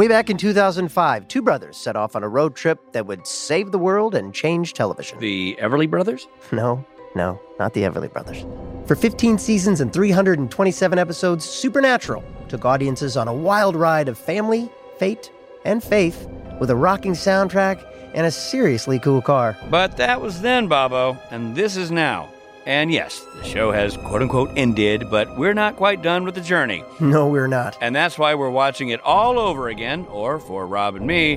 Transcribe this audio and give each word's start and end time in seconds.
Way 0.00 0.08
back 0.08 0.30
in 0.30 0.38
2005, 0.38 1.28
two 1.28 1.42
brothers 1.42 1.76
set 1.76 1.94
off 1.94 2.16
on 2.16 2.22
a 2.22 2.28
road 2.30 2.56
trip 2.56 2.92
that 2.92 3.04
would 3.04 3.26
save 3.26 3.70
the 3.70 3.78
world 3.78 4.14
and 4.14 4.32
change 4.32 4.72
television. 4.72 5.18
The 5.18 5.58
Everly 5.60 5.90
Brothers? 5.90 6.26
No, 6.52 6.82
no, 7.14 7.38
not 7.58 7.74
the 7.74 7.82
Everly 7.82 8.10
Brothers. 8.10 8.46
For 8.86 8.96
15 8.96 9.36
seasons 9.36 9.82
and 9.82 9.92
327 9.92 10.98
episodes, 10.98 11.44
Supernatural 11.44 12.24
took 12.48 12.64
audiences 12.64 13.18
on 13.18 13.28
a 13.28 13.34
wild 13.34 13.76
ride 13.76 14.08
of 14.08 14.16
family, 14.16 14.72
fate, 14.96 15.30
and 15.66 15.84
faith 15.84 16.26
with 16.58 16.70
a 16.70 16.76
rocking 16.76 17.12
soundtrack 17.12 17.84
and 18.14 18.26
a 18.26 18.30
seriously 18.30 18.98
cool 18.98 19.20
car. 19.20 19.54
But 19.68 19.98
that 19.98 20.22
was 20.22 20.40
then, 20.40 20.66
Bobo, 20.66 21.18
and 21.30 21.54
this 21.54 21.76
is 21.76 21.90
now. 21.90 22.30
And 22.66 22.92
yes, 22.92 23.24
the 23.36 23.44
show 23.44 23.72
has 23.72 23.96
quote 23.96 24.22
unquote 24.22 24.50
ended, 24.56 25.10
but 25.10 25.36
we're 25.38 25.54
not 25.54 25.76
quite 25.76 26.02
done 26.02 26.24
with 26.24 26.34
the 26.34 26.40
journey. 26.40 26.84
No, 27.00 27.26
we're 27.28 27.46
not. 27.46 27.76
And 27.80 27.96
that's 27.96 28.18
why 28.18 28.34
we're 28.34 28.50
watching 28.50 28.90
it 28.90 29.00
all 29.00 29.38
over 29.38 29.68
again, 29.68 30.06
or 30.10 30.38
for 30.38 30.66
Rob 30.66 30.94
and 30.94 31.06
me, 31.06 31.36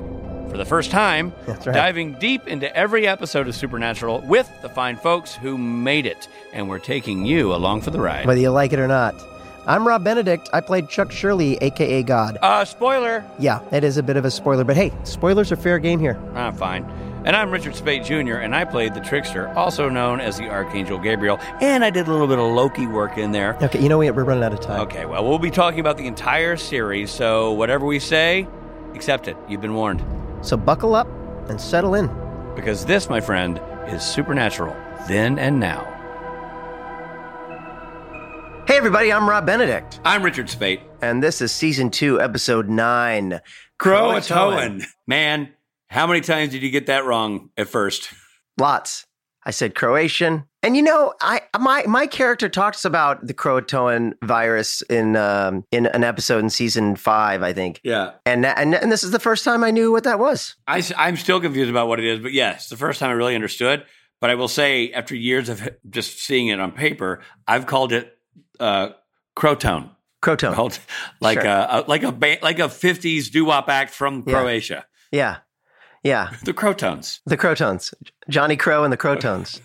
for 0.49 0.57
the 0.57 0.65
first 0.65 0.91
time, 0.91 1.33
That's 1.47 1.65
right. 1.65 1.73
diving 1.73 2.13
deep 2.19 2.47
into 2.47 2.73
every 2.75 3.07
episode 3.07 3.47
of 3.47 3.55
Supernatural 3.55 4.19
with 4.27 4.51
the 4.61 4.69
fine 4.69 4.97
folks 4.97 5.33
who 5.33 5.57
made 5.57 6.05
it. 6.05 6.27
And 6.51 6.69
we're 6.69 6.79
taking 6.79 7.25
you 7.25 7.53
along 7.53 7.81
for 7.81 7.91
the 7.91 7.99
ride. 8.01 8.25
Whether 8.27 8.41
you 8.41 8.51
like 8.51 8.73
it 8.73 8.79
or 8.79 8.87
not. 8.87 9.15
I'm 9.65 9.87
Rob 9.87 10.03
Benedict. 10.03 10.49
I 10.51 10.59
played 10.59 10.89
Chuck 10.89 11.09
Shirley, 11.09 11.55
aka 11.61 12.03
God. 12.03 12.37
Uh, 12.41 12.65
spoiler. 12.65 13.23
Yeah, 13.39 13.61
it 13.71 13.85
is 13.85 13.95
a 13.95 14.03
bit 14.03 14.17
of 14.17 14.25
a 14.25 14.29
spoiler, 14.31 14.65
but 14.65 14.75
hey, 14.75 14.91
spoilers 15.05 15.53
are 15.53 15.55
fair 15.55 15.79
game 15.79 16.01
here. 16.01 16.19
Ah, 16.35 16.51
fine. 16.51 16.83
And 17.25 17.37
I'm 17.37 17.51
Richard 17.51 17.73
Speight 17.73 18.03
Jr., 18.03 18.35
and 18.35 18.53
I 18.53 18.65
played 18.65 18.93
the 18.93 18.99
trickster, 18.99 19.47
also 19.57 19.87
known 19.87 20.19
as 20.19 20.37
the 20.37 20.49
Archangel 20.49 20.99
Gabriel, 20.99 21.39
and 21.61 21.81
I 21.85 21.89
did 21.89 22.07
a 22.09 22.11
little 22.11 22.27
bit 22.27 22.37
of 22.37 22.51
Loki 22.51 22.85
work 22.85 23.17
in 23.17 23.31
there. 23.31 23.55
Okay, 23.61 23.81
you 23.81 23.87
know 23.87 23.97
what? 23.97 24.13
We're 24.13 24.25
running 24.25 24.43
out 24.43 24.51
of 24.51 24.59
time. 24.59 24.81
Okay, 24.81 25.05
well, 25.05 25.23
we'll 25.25 25.39
be 25.39 25.49
talking 25.49 25.79
about 25.79 25.95
the 25.97 26.05
entire 26.05 26.57
series, 26.57 27.11
so 27.11 27.53
whatever 27.53 27.85
we 27.85 27.97
say, 27.99 28.45
accept 28.93 29.29
it. 29.29 29.37
You've 29.47 29.61
been 29.61 29.73
warned. 29.73 30.03
So 30.41 30.57
buckle 30.57 30.95
up 30.95 31.07
and 31.47 31.61
settle 31.61 31.95
in. 31.95 32.11
Because 32.55 32.85
this, 32.85 33.09
my 33.09 33.21
friend, 33.21 33.61
is 33.87 34.03
Supernatural, 34.03 34.75
then 35.07 35.39
and 35.39 35.61
now. 35.61 35.89
Hey, 38.67 38.75
everybody, 38.75 39.13
I'm 39.13 39.29
Rob 39.29 39.45
Benedict, 39.45 40.01
I'm 40.03 40.23
Richard 40.23 40.47
Speight. 40.49 40.81
and 41.01 41.23
this 41.23 41.41
is 41.41 41.53
season 41.53 41.89
two, 41.89 42.19
episode 42.19 42.67
nine 42.67 43.39
Croatoan. 43.79 44.83
Man, 45.07 45.52
how 45.93 46.07
many 46.07 46.21
times 46.21 46.51
did 46.51 46.63
you 46.63 46.71
get 46.71 46.87
that 46.87 47.05
wrong 47.05 47.49
at 47.55 47.67
first? 47.67 48.09
Lots. 48.57 49.05
I 49.45 49.51
said 49.51 49.75
Croatian. 49.75 50.45
And 50.63 50.75
you 50.77 50.81
know, 50.81 51.13
I 51.21 51.41
my 51.59 51.83
my 51.85 52.07
character 52.07 52.47
talks 52.47 52.85
about 52.85 53.27
the 53.27 53.33
Croatoan 53.33 54.13
virus 54.23 54.81
in 54.83 55.15
um, 55.17 55.65
in 55.71 55.85
an 55.87 56.03
episode 56.03 56.39
in 56.39 56.49
season 56.49 56.95
five, 56.95 57.43
I 57.43 57.51
think. 57.51 57.81
Yeah. 57.83 58.11
And, 58.25 58.45
and 58.45 58.73
and 58.73 58.91
this 58.91 59.03
is 59.03 59.11
the 59.11 59.19
first 59.19 59.43
time 59.43 59.63
I 59.63 59.71
knew 59.71 59.91
what 59.91 60.05
that 60.05 60.19
was. 60.19 60.55
I, 60.65 60.81
am 60.97 61.17
still 61.17 61.41
confused 61.41 61.69
about 61.69 61.87
what 61.89 61.99
it 61.99 62.05
is, 62.05 62.19
but 62.19 62.31
yes, 62.31 62.69
the 62.69 62.77
first 62.77 62.99
time 62.99 63.09
I 63.09 63.13
really 63.13 63.35
understood. 63.35 63.83
But 64.21 64.29
I 64.29 64.35
will 64.35 64.47
say, 64.47 64.93
after 64.93 65.15
years 65.15 65.49
of 65.49 65.67
just 65.89 66.19
seeing 66.21 66.47
it 66.47 66.59
on 66.61 66.71
paper, 66.71 67.19
I've 67.45 67.65
called 67.65 67.91
it 67.91 68.17
uh, 68.59 68.89
Crotone. 69.35 69.89
Croton. 70.21 70.53
Called 70.53 70.79
like 71.19 71.41
Sure. 71.41 71.49
a, 71.49 71.67
a 71.69 71.85
like 71.85 72.03
a 72.03 72.11
ba- 72.13 72.37
like 72.41 72.59
a 72.59 72.69
'50s 72.69 73.29
doo 73.29 73.43
wop 73.43 73.67
act 73.67 73.93
from 73.93 74.23
Yeah. 74.25 74.33
Croatia. 74.33 74.85
Yeah. 75.11 75.37
Yeah. 76.03 76.31
The 76.43 76.53
Crotones. 76.53 77.19
The 77.25 77.37
Crotones. 77.37 77.93
Johnny 78.29 78.57
Crow 78.57 78.83
and 78.83 78.91
the 78.91 78.97
Crotones. 78.97 79.61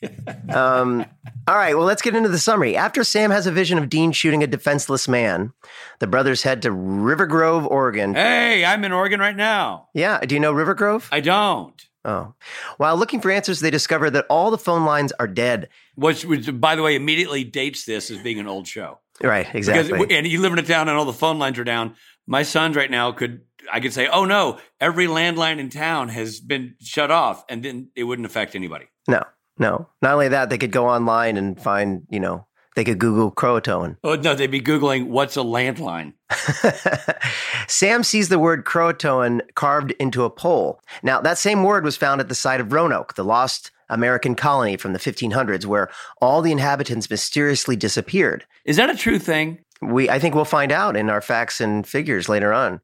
um, 0.54 1.04
all 1.46 1.56
right, 1.56 1.76
well, 1.76 1.86
let's 1.86 2.02
get 2.02 2.14
into 2.14 2.28
the 2.28 2.38
summary. 2.38 2.76
After 2.76 3.02
Sam 3.02 3.30
has 3.30 3.46
a 3.46 3.52
vision 3.52 3.78
of 3.78 3.88
Dean 3.88 4.12
shooting 4.12 4.42
a 4.42 4.46
defenseless 4.46 5.08
man, 5.08 5.52
the 5.98 6.06
brothers 6.06 6.42
head 6.42 6.62
to 6.62 6.70
River 6.70 7.26
Grove, 7.26 7.66
Oregon. 7.66 8.14
Hey, 8.14 8.64
I'm 8.64 8.84
in 8.84 8.92
Oregon 8.92 9.18
right 9.18 9.36
now. 9.36 9.88
Yeah, 9.94 10.20
do 10.20 10.34
you 10.34 10.40
know 10.40 10.52
River 10.52 10.74
Grove? 10.74 11.08
I 11.10 11.20
don't. 11.20 11.74
Oh. 12.04 12.34
While 12.76 12.96
looking 12.96 13.20
for 13.20 13.30
answers, 13.30 13.60
they 13.60 13.70
discover 13.70 14.08
that 14.10 14.26
all 14.30 14.50
the 14.50 14.58
phone 14.58 14.84
lines 14.84 15.12
are 15.18 15.26
dead. 15.26 15.68
Which, 15.96 16.24
which, 16.24 16.48
by 16.60 16.76
the 16.76 16.82
way, 16.82 16.94
immediately 16.94 17.44
dates 17.44 17.84
this 17.84 18.10
as 18.10 18.18
being 18.18 18.38
an 18.38 18.46
old 18.46 18.68
show. 18.68 19.00
Right, 19.20 19.52
exactly. 19.52 19.98
Because, 19.98 20.16
and 20.16 20.26
you 20.26 20.40
live 20.40 20.52
in 20.52 20.58
a 20.58 20.62
town 20.62 20.88
and 20.88 20.96
all 20.96 21.04
the 21.04 21.12
phone 21.12 21.38
lines 21.38 21.58
are 21.58 21.64
down. 21.64 21.96
My 22.26 22.44
sons 22.44 22.76
right 22.76 22.90
now 22.90 23.10
could, 23.12 23.42
I 23.72 23.80
could 23.80 23.92
say, 23.92 24.08
oh 24.08 24.24
no, 24.24 24.58
every 24.80 25.06
landline 25.06 25.58
in 25.58 25.70
town 25.70 26.08
has 26.08 26.40
been 26.40 26.74
shut 26.80 27.10
off, 27.10 27.44
and 27.48 27.62
then 27.62 27.90
it 27.94 28.04
wouldn't 28.04 28.26
affect 28.26 28.54
anybody. 28.54 28.86
no, 29.06 29.22
no. 29.58 29.88
Not 30.02 30.14
only 30.14 30.28
that, 30.28 30.50
they 30.50 30.58
could 30.58 30.72
go 30.72 30.88
online 30.88 31.36
and 31.36 31.60
find, 31.60 32.06
you 32.10 32.20
know, 32.20 32.46
they 32.78 32.84
could 32.84 33.00
Google 33.00 33.32
Croatoan. 33.32 33.96
Oh 34.04 34.14
no, 34.14 34.36
they'd 34.36 34.52
be 34.52 34.60
googling 34.60 35.08
what's 35.08 35.36
a 35.36 35.40
landline. 35.40 36.12
Sam 37.68 38.04
sees 38.04 38.28
the 38.28 38.38
word 38.38 38.64
Croatoan 38.64 39.40
carved 39.56 39.90
into 39.98 40.22
a 40.22 40.30
pole. 40.30 40.80
Now, 41.02 41.20
that 41.20 41.38
same 41.38 41.64
word 41.64 41.84
was 41.84 41.96
found 41.96 42.20
at 42.20 42.28
the 42.28 42.36
site 42.36 42.60
of 42.60 42.72
Roanoke, 42.72 43.14
the 43.14 43.24
lost 43.24 43.72
American 43.88 44.36
colony 44.36 44.76
from 44.76 44.92
the 44.92 44.98
1500s, 45.00 45.66
where 45.66 45.90
all 46.20 46.40
the 46.40 46.52
inhabitants 46.52 47.10
mysteriously 47.10 47.74
disappeared. 47.74 48.44
Is 48.64 48.76
that 48.76 48.90
a 48.90 48.96
true 48.96 49.18
thing? 49.18 49.58
We, 49.80 50.08
I 50.08 50.18
think 50.18 50.34
we'll 50.34 50.44
find 50.44 50.70
out 50.70 50.96
in 50.96 51.10
our 51.10 51.20
facts 51.20 51.60
and 51.60 51.86
figures 51.86 52.28
later 52.28 52.52
on. 52.52 52.80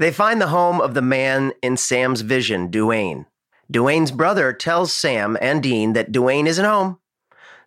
They 0.00 0.10
find 0.10 0.40
the 0.40 0.46
home 0.46 0.80
of 0.80 0.94
the 0.94 1.02
man 1.02 1.52
in 1.62 1.76
Sam's 1.76 2.22
vision, 2.22 2.70
Duane. 2.70 3.26
Duane's 3.70 4.10
brother 4.10 4.50
tells 4.50 4.94
Sam 4.94 5.36
and 5.42 5.62
Dean 5.62 5.92
that 5.92 6.10
Duane 6.10 6.46
isn't 6.46 6.64
home. 6.64 6.98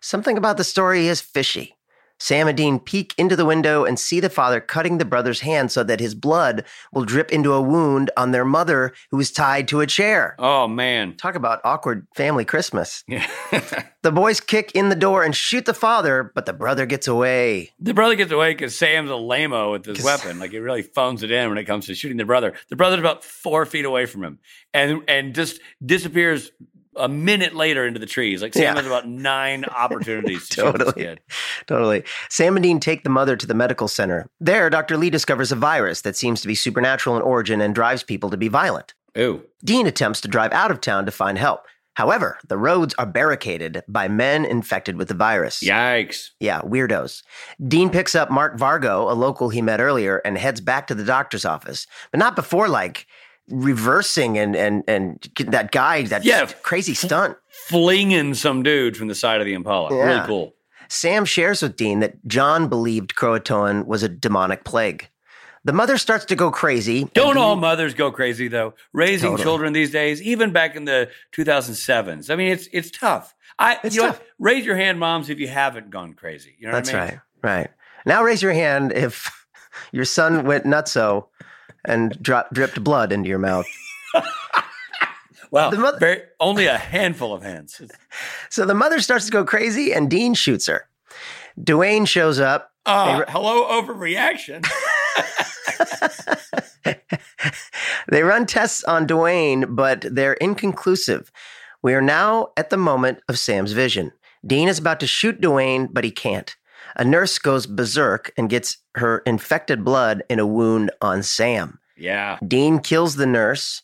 Something 0.00 0.36
about 0.36 0.56
the 0.56 0.64
story 0.64 1.06
is 1.06 1.20
fishy. 1.20 1.76
Sam 2.18 2.48
and 2.48 2.56
Dean 2.56 2.78
peek 2.78 3.12
into 3.18 3.36
the 3.36 3.44
window 3.44 3.84
and 3.84 3.98
see 3.98 4.20
the 4.20 4.30
father 4.30 4.60
cutting 4.60 4.98
the 4.98 5.04
brother's 5.04 5.40
hand 5.40 5.70
so 5.72 5.82
that 5.84 6.00
his 6.00 6.14
blood 6.14 6.64
will 6.92 7.04
drip 7.04 7.30
into 7.32 7.52
a 7.52 7.60
wound 7.60 8.10
on 8.16 8.30
their 8.30 8.44
mother 8.44 8.92
who 9.10 9.20
is 9.20 9.30
tied 9.32 9.68
to 9.68 9.80
a 9.80 9.86
chair. 9.86 10.36
Oh 10.38 10.68
man. 10.68 11.16
Talk 11.16 11.34
about 11.34 11.60
awkward 11.64 12.06
family 12.14 12.44
Christmas. 12.44 13.04
Yeah. 13.08 13.26
The 14.04 14.12
boys 14.12 14.38
kick 14.38 14.72
in 14.74 14.90
the 14.90 14.96
door 14.96 15.22
and 15.24 15.34
shoot 15.34 15.64
the 15.64 15.72
father, 15.72 16.30
but 16.34 16.44
the 16.44 16.52
brother 16.52 16.84
gets 16.84 17.08
away. 17.08 17.70
the 17.80 17.94
brother 17.94 18.14
gets 18.16 18.30
away 18.32 18.52
because 18.52 18.76
Sam's 18.76 19.08
a 19.08 19.16
lame-o 19.16 19.70
with 19.72 19.86
his 19.86 20.04
weapon. 20.04 20.38
Like 20.38 20.50
he 20.50 20.58
really 20.58 20.82
phones 20.82 21.22
it 21.22 21.30
in 21.30 21.48
when 21.48 21.56
it 21.56 21.64
comes 21.64 21.86
to 21.86 21.94
shooting 21.94 22.18
the 22.18 22.26
brother. 22.26 22.52
The 22.68 22.76
brother's 22.76 22.98
about 23.00 23.24
four 23.24 23.64
feet 23.64 23.86
away 23.86 24.04
from 24.04 24.22
him, 24.22 24.40
and 24.74 25.04
and 25.08 25.34
just 25.34 25.58
disappears 25.82 26.50
a 26.96 27.08
minute 27.08 27.54
later 27.54 27.86
into 27.86 27.98
the 28.00 28.06
trees. 28.06 28.42
Like 28.42 28.54
Sam 28.54 28.62
Yeah. 28.62 28.74
has 28.76 28.86
about 28.86 29.08
nine 29.08 29.64
opportunities 29.76 30.48
to 30.50 30.62
Totally. 30.62 30.92
kid. 30.92 31.20
Totally. 31.66 32.04
Sam 32.30 32.56
and 32.56 32.62
Dean 32.62 32.80
take 32.80 33.04
the 33.04 33.10
mother 33.10 33.36
to 33.36 33.46
the 33.46 33.54
medical 33.54 33.88
center. 33.88 34.28
There, 34.40 34.70
Dr. 34.70 34.96
Lee 34.96 35.10
discovers 35.10 35.52
a 35.52 35.56
virus 35.56 36.00
that 36.02 36.16
seems 36.16 36.40
to 36.42 36.48
be 36.48 36.54
supernatural 36.54 37.16
in 37.16 37.22
origin 37.22 37.60
and 37.60 37.74
drives 37.74 38.02
people 38.02 38.30
to 38.30 38.36
be 38.36 38.48
violent. 38.48 38.94
Ooh. 39.16 39.44
Dean 39.64 39.86
attempts 39.86 40.20
to 40.22 40.28
drive 40.28 40.52
out 40.52 40.70
of 40.70 40.80
town 40.80 41.06
to 41.06 41.12
find 41.12 41.38
help. 41.38 41.60
However, 41.94 42.38
the 42.48 42.56
roads 42.58 42.92
are 42.98 43.06
barricaded 43.06 43.84
by 43.86 44.08
men 44.08 44.44
infected 44.44 44.96
with 44.96 45.06
the 45.06 45.14
virus. 45.14 45.60
Yikes. 45.60 46.30
Yeah, 46.40 46.60
weirdos. 46.62 47.22
Dean 47.68 47.88
picks 47.88 48.16
up 48.16 48.32
Mark 48.32 48.58
Vargo, 48.58 49.08
a 49.08 49.14
local 49.14 49.50
he 49.50 49.62
met 49.62 49.80
earlier, 49.80 50.20
and 50.24 50.36
heads 50.36 50.60
back 50.60 50.88
to 50.88 50.94
the 50.96 51.04
doctor's 51.04 51.44
office, 51.44 51.86
but 52.10 52.18
not 52.18 52.34
before 52.34 52.66
like 52.68 53.06
reversing 53.48 54.38
and 54.38 54.56
and 54.56 54.82
and 54.88 55.28
that 55.38 55.70
guy 55.72 56.02
that 56.04 56.24
Yeah. 56.24 56.46
crazy 56.62 56.94
stunt. 56.94 57.36
Flinging 57.68 58.34
some 58.34 58.62
dude 58.62 58.96
from 58.96 59.08
the 59.08 59.14
side 59.14 59.40
of 59.40 59.46
the 59.46 59.54
Impala. 59.54 59.94
Yeah. 59.96 60.02
Really 60.04 60.26
cool. 60.26 60.54
Sam 60.88 61.24
shares 61.24 61.62
with 61.62 61.76
Dean 61.76 62.00
that 62.00 62.24
John 62.26 62.68
believed 62.68 63.14
Croatoan 63.14 63.86
was 63.86 64.02
a 64.02 64.08
demonic 64.08 64.64
plague. 64.64 65.08
The 65.64 65.72
mother 65.72 65.96
starts 65.96 66.26
to 66.26 66.36
go 66.36 66.50
crazy. 66.50 67.04
Don't 67.14 67.38
all 67.38 67.56
mothers 67.56 67.94
go 67.94 68.10
crazy 68.12 68.48
though? 68.48 68.74
Raising 68.92 69.30
Totally. 69.30 69.42
children 69.44 69.72
these 69.72 69.90
days, 69.90 70.20
even 70.20 70.52
back 70.52 70.76
in 70.76 70.84
the 70.84 71.08
2007s. 71.32 72.28
I 72.30 72.36
mean, 72.36 72.52
it's 72.52 72.68
it's 72.72 72.90
tough. 72.90 73.34
I 73.58 73.78
It's 73.82 73.94
you 73.96 74.02
tough. 74.02 74.18
what? 74.18 74.28
raise 74.38 74.66
your 74.66 74.76
hand, 74.76 74.98
moms, 74.98 75.30
if 75.30 75.38
you 75.38 75.48
haven't 75.48 75.88
gone 75.90 76.14
crazy. 76.14 76.54
You 76.58 76.66
know 76.66 76.72
That's 76.74 76.92
what 76.92 77.00
I 77.02 77.04
mean? 77.06 77.20
right. 77.42 77.56
Right. 77.60 77.70
Now 78.06 78.22
raise 78.22 78.42
your 78.42 78.52
hand 78.52 78.92
if 78.92 79.30
your 79.92 80.04
son 80.04 80.44
went 80.44 80.64
nutso 80.64 81.26
and 81.84 82.16
drop, 82.22 82.52
dripped 82.52 82.82
blood 82.82 83.12
into 83.12 83.28
your 83.28 83.38
mouth. 83.38 83.66
Well, 85.50 85.70
The 85.70 85.78
mother- 85.78 85.98
very, 86.00 86.22
only 86.40 86.66
a 86.66 86.76
handful 86.76 87.32
of 87.32 87.42
hands. 87.44 87.80
So 88.50 88.66
the 88.66 88.74
mother 88.74 88.98
starts 89.00 89.26
to 89.26 89.30
go 89.30 89.44
crazy 89.44 89.92
and 89.94 90.10
Dean 90.10 90.34
shoots 90.34 90.66
her. 90.66 90.88
Dwayne 91.60 92.08
shows 92.08 92.40
up. 92.40 92.72
Uh, 92.84 93.18
They- 93.20 93.24
hello, 93.30 93.68
overreaction. 93.80 94.66
They 98.08 98.22
run 98.22 98.46
tests 98.46 98.84
on 98.84 99.06
Dwayne, 99.06 99.74
but 99.76 100.04
they're 100.10 100.34
inconclusive. 100.34 101.30
We 101.82 101.94
are 101.94 102.02
now 102.02 102.48
at 102.56 102.70
the 102.70 102.76
moment 102.76 103.20
of 103.28 103.38
Sam's 103.38 103.72
vision. 103.72 104.12
Dean 104.46 104.68
is 104.68 104.78
about 104.78 105.00
to 105.00 105.06
shoot 105.06 105.40
Dwayne, 105.40 105.88
but 105.90 106.04
he 106.04 106.10
can't. 106.10 106.54
A 106.96 107.04
nurse 107.04 107.38
goes 107.38 107.66
berserk 107.66 108.32
and 108.36 108.48
gets 108.48 108.78
her 108.96 109.18
infected 109.26 109.84
blood 109.84 110.22
in 110.28 110.38
a 110.38 110.46
wound 110.46 110.90
on 111.00 111.22
Sam. 111.22 111.78
yeah. 111.96 112.38
Dean 112.46 112.78
kills 112.78 113.16
the 113.16 113.26
nurse. 113.26 113.82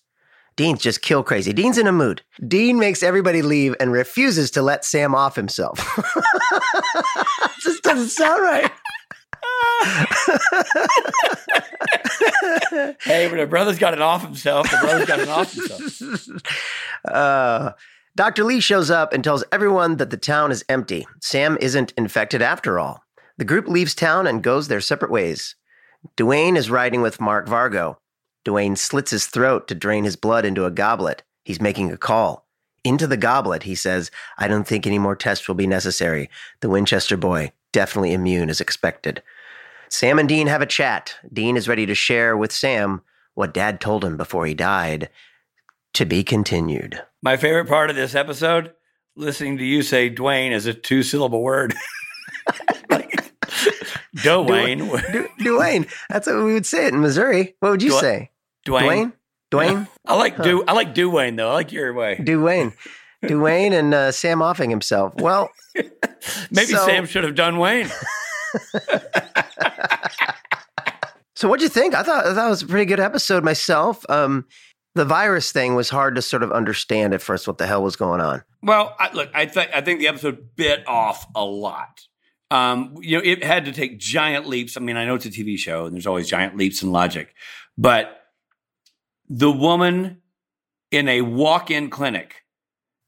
Dean's 0.57 0.81
just 0.81 1.01
kill 1.01 1.23
crazy. 1.23 1.53
Dean's 1.53 1.79
in 1.79 1.87
a 1.87 1.93
mood. 1.93 2.23
Dean 2.47 2.79
makes 2.79 3.03
everybody 3.03 3.41
leave 3.41 3.75
and 3.81 3.93
refuses 3.93 4.51
to 4.53 4.63
let 4.63 4.85
Sam 4.85 5.15
off 5.15 5.35
himself. 5.35 5.79
just 7.63 7.83
doesn't 7.83 8.11
sound 8.11 8.43
right. 8.43 8.71
Hey, 13.03 13.29
but 13.29 13.37
the 13.39 13.47
brother's 13.49 13.79
got 13.79 13.95
it 13.95 14.01
off 14.03 14.23
himself. 14.23 14.71
The 14.71 14.79
brother's 14.81 15.07
got 15.09 15.21
it 15.21 15.29
off 15.29 15.53
himself. 15.53 16.43
Uh, 17.03 17.73
Dr. 18.17 18.45
Lee 18.45 18.61
shows 18.61 18.91
up 18.91 19.13
and 19.13 19.23
tells 19.23 19.45
everyone 19.53 19.97
that 19.97 20.11
the 20.11 20.17
town 20.17 20.51
is 20.51 20.65
empty. 20.69 21.07
Sam 21.21 21.57
isn't 21.61 21.93
infected 21.97 22.43
after 22.43 22.79
all. 22.79 23.05
The 23.39 23.45
group 23.45 23.69
leaves 23.69 23.95
town 23.95 24.27
and 24.27 24.43
goes 24.43 24.69
their 24.69 24.81
separate 24.81 25.11
ways. 25.11 25.55
Dwayne 26.17 26.57
is 26.57 26.71
riding 26.71 27.03
with 27.03 27.21
Mark 27.21 27.47
Vargo. 27.47 27.97
Dwayne 28.45 28.77
slits 28.77 29.11
his 29.11 29.27
throat 29.27 29.69
to 29.69 29.75
drain 29.75 30.05
his 30.05 30.17
blood 30.17 30.45
into 30.45 30.65
a 30.65 30.71
goblet. 30.71 31.23
He's 31.45 31.61
making 31.61 31.93
a 31.93 31.97
call. 31.97 32.47
Into 32.83 33.07
the 33.07 33.17
goblet, 33.17 33.65
he 33.65 33.75
says, 33.75 34.11
I 34.39 34.49
don't 34.49 34.67
think 34.67 34.87
any 34.87 34.99
more 34.99 35.17
tests 35.17 35.47
will 35.47 35.55
be 35.55 35.67
necessary. 35.67 36.31
The 36.61 36.71
Winchester 36.71 37.17
boy, 37.17 37.53
definitely 37.73 38.13
immune 38.13 38.51
as 38.51 38.61
expected. 38.61 39.23
Sam 39.89 40.19
and 40.19 40.29
Dean 40.29 40.47
have 40.47 40.63
a 40.63 40.67
chat. 40.67 41.17
Dean 41.33 41.57
is 41.57 41.69
ready 41.69 41.85
to 41.87 41.95
share 41.95 42.37
with 42.37 42.53
Sam 42.53 43.03
what 43.35 43.55
dad 43.55 43.81
told 43.81 44.05
him 44.05 44.17
before 44.17 44.47
he 44.47 44.55
died. 44.55 45.11
To 45.95 46.05
be 46.05 46.25
continued. 46.25 47.03
My 47.23 47.37
favorite 47.37 47.69
part 47.69 47.91
of 47.91 47.97
this 47.97 48.15
episode, 48.15 48.73
listening 49.17 49.59
to 49.59 49.65
you 49.65 49.83
say 49.83 50.09
Dwayne 50.09 50.53
as 50.53 50.67
a 50.67 50.73
two 50.75 51.03
syllable 51.03 51.43
word. 51.43 51.75
like, 52.91 53.11
Dwayne. 54.17 54.79
Du- 55.13 55.29
Dwayne. 55.45 55.91
That's 56.09 56.27
what 56.27 56.37
we 56.45 56.55
would 56.55 56.67
say 56.67 56.87
it 56.87 56.95
in 56.95 57.01
Missouri. 57.01 57.55
What 57.61 57.71
would 57.71 57.83
you 57.83 57.93
Dwayne. 57.93 58.01
say? 58.01 58.31
Dwayne. 58.67 58.83
Dwayne? 58.83 59.13
Dwayne? 59.53 59.89
I 60.07 60.17
like 60.17 60.43
do 60.43 60.65
I 60.67 60.73
like 60.73 60.95
Dwayne 60.95 61.37
though. 61.37 61.51
I 61.51 61.55
like 61.55 61.73
your 61.73 61.93
way. 61.93 62.17
Dwayne. 62.17 62.73
Dwayne 63.25 63.73
and 63.73 63.93
uh, 63.93 64.13
Sam 64.13 64.41
offing 64.41 64.71
himself. 64.71 65.15
Well, 65.17 65.51
Maybe 66.51 66.73
So- 66.73 66.87
Sam 66.87 67.05
should 67.05 67.25
have 67.25 67.35
done 67.35 67.59
Wayne. 67.59 67.91
so 71.35 71.49
what'd 71.49 71.63
you 71.63 71.69
think? 71.69 71.95
I 71.95 72.03
thought 72.03 72.27
I 72.27 72.35
thought 72.35 72.47
it 72.47 72.51
was 72.51 72.63
a 72.63 72.67
pretty 72.67 72.87
good 72.87 73.01
episode 73.01 73.45
myself. 73.45 74.05
Um, 74.09 74.47
the 74.95 75.05
virus 75.05 75.53
thing 75.53 75.75
was 75.75 75.89
hard 75.91 76.17
to 76.17 76.23
sort 76.23 76.43
of 76.43 76.51
understand 76.53 77.15
at 77.15 77.23
first 77.23 77.47
what 77.47 77.59
the 77.59 77.67
hell 77.67 77.83
was 77.83 77.97
going 77.97 78.21
on. 78.21 78.43
Well, 78.63 78.95
I, 78.99 79.13
look, 79.13 79.31
I 79.35 79.47
think 79.47 79.71
I 79.75 79.81
think 79.81 80.01
the 80.01 80.09
episode 80.09 80.57
bit 80.57 80.87
off 80.89 81.27
a 81.35 81.45
lot. 81.45 82.01
Um, 82.51 82.97
you 83.01 83.17
know, 83.17 83.23
it 83.25 83.45
had 83.45 83.65
to 83.67 83.73
take 83.73 83.99
giant 84.01 84.47
leaps. 84.49 84.77
I 84.77 84.81
mean, 84.81 84.97
I 84.97 85.05
know 85.07 85.15
it's 85.15 85.27
a 85.27 85.31
TV 85.31 85.57
show, 85.57 85.87
and 85.87 85.95
there's 85.95 86.07
always 86.07 86.29
giant 86.29 86.57
leaps 86.57 86.83
in 86.83 86.91
logic, 86.91 87.35
but 87.79 88.17
the 89.29 89.51
woman 89.53 90.23
in 90.91 91.09
a 91.09 91.23
walk-in 91.23 91.89
clinic 91.91 92.43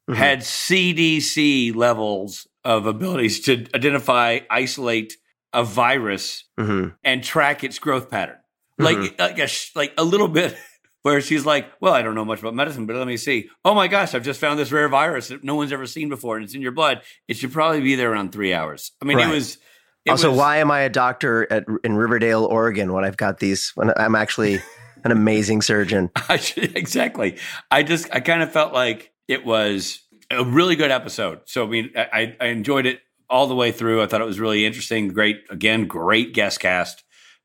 Mhm. 0.09 0.15
had 0.17 0.43
CDC 0.45 1.73
levels 1.75 2.47
of 2.65 2.87
abilities 2.87 3.41
to 3.41 3.67
identify, 3.75 4.39
isolate 4.51 5.17
a 5.53 5.65
virus, 5.65 6.45
hmm 6.57 6.89
and 7.05 7.23
track 7.25 7.63
its 7.65 7.79
growth 7.79 8.09
pattern. 8.11 8.39
Like, 8.79 9.19
like 9.19 9.39
a 9.39 9.49
like 9.77 9.93
a 9.99 10.05
little 10.05 10.29
bit 10.29 10.57
where 11.03 11.21
she's 11.21 11.45
like, 11.45 11.67
"Well, 11.81 11.93
I 11.95 12.03
don't 12.03 12.15
know 12.15 12.25
much 12.25 12.41
about 12.41 12.55
medicine, 12.55 12.87
but 12.87 12.97
let 12.97 13.07
me 13.07 13.17
see. 13.17 13.49
Oh 13.65 13.75
my 13.75 13.89
gosh, 13.89 14.15
I've 14.15 14.23
just 14.25 14.41
found 14.41 14.59
this 14.59 14.73
rare 14.73 14.89
virus 14.89 15.29
that 15.29 15.43
no 15.45 15.55
one's 15.57 15.73
ever 15.73 15.87
seen 15.87 16.09
before, 16.09 16.37
and 16.37 16.45
it's 16.45 16.55
in 16.55 16.63
your 16.63 16.73
blood. 16.73 17.03
It 17.29 17.37
should 17.37 17.53
probably 17.53 17.81
be 17.81 17.95
there 17.95 18.13
around 18.13 18.33
three 18.33 18.53
hours. 18.55 18.93
I 19.01 19.05
mean, 19.05 19.17
Right. 19.19 19.29
it 19.29 19.33
was. 19.33 19.59
It 20.05 20.11
Also, 20.11 20.31
was- 20.31 20.39
why 20.39 20.57
am 20.57 20.71
I 20.71 20.81
a 20.81 20.89
doctor 20.91 21.47
at, 21.53 21.65
in 21.85 21.95
Riverdale, 21.95 22.45
Oregon, 22.45 22.93
when 22.93 23.05
I've 23.05 23.17
got 23.17 23.39
these? 23.39 23.71
When 23.77 23.93
I'm 23.97 24.15
actually 24.17 24.61
an 25.05 25.13
amazing 25.13 25.63
surgeon. 25.63 26.11
I 26.29 26.37
should, 26.39 26.77
exactly. 26.77 27.39
I 27.71 27.83
just 27.85 28.09
I 28.13 28.21
kind 28.21 28.43
of 28.43 28.53
felt 28.53 28.73
like 28.73 29.13
it 29.29 29.45
was 29.45 30.01
a 30.31 30.45
really 30.45 30.75
good 30.77 30.91
episode. 30.91 31.41
So 31.47 31.65
I 31.65 31.69
mean, 31.69 31.91
I, 31.97 32.35
I 32.41 32.47
enjoyed 32.47 32.87
it 32.87 33.01
all 33.31 33.47
the 33.47 33.55
way 33.55 33.71
through. 33.73 34.03
I 34.03 34.07
thought 34.07 34.21
it 34.21 34.25
was 34.27 34.41
really 34.41 34.67
interesting. 34.67 35.09
Great, 35.09 35.39
again, 35.51 35.87
great 35.87 36.35
guest 36.35 36.59
cast 36.61 37.03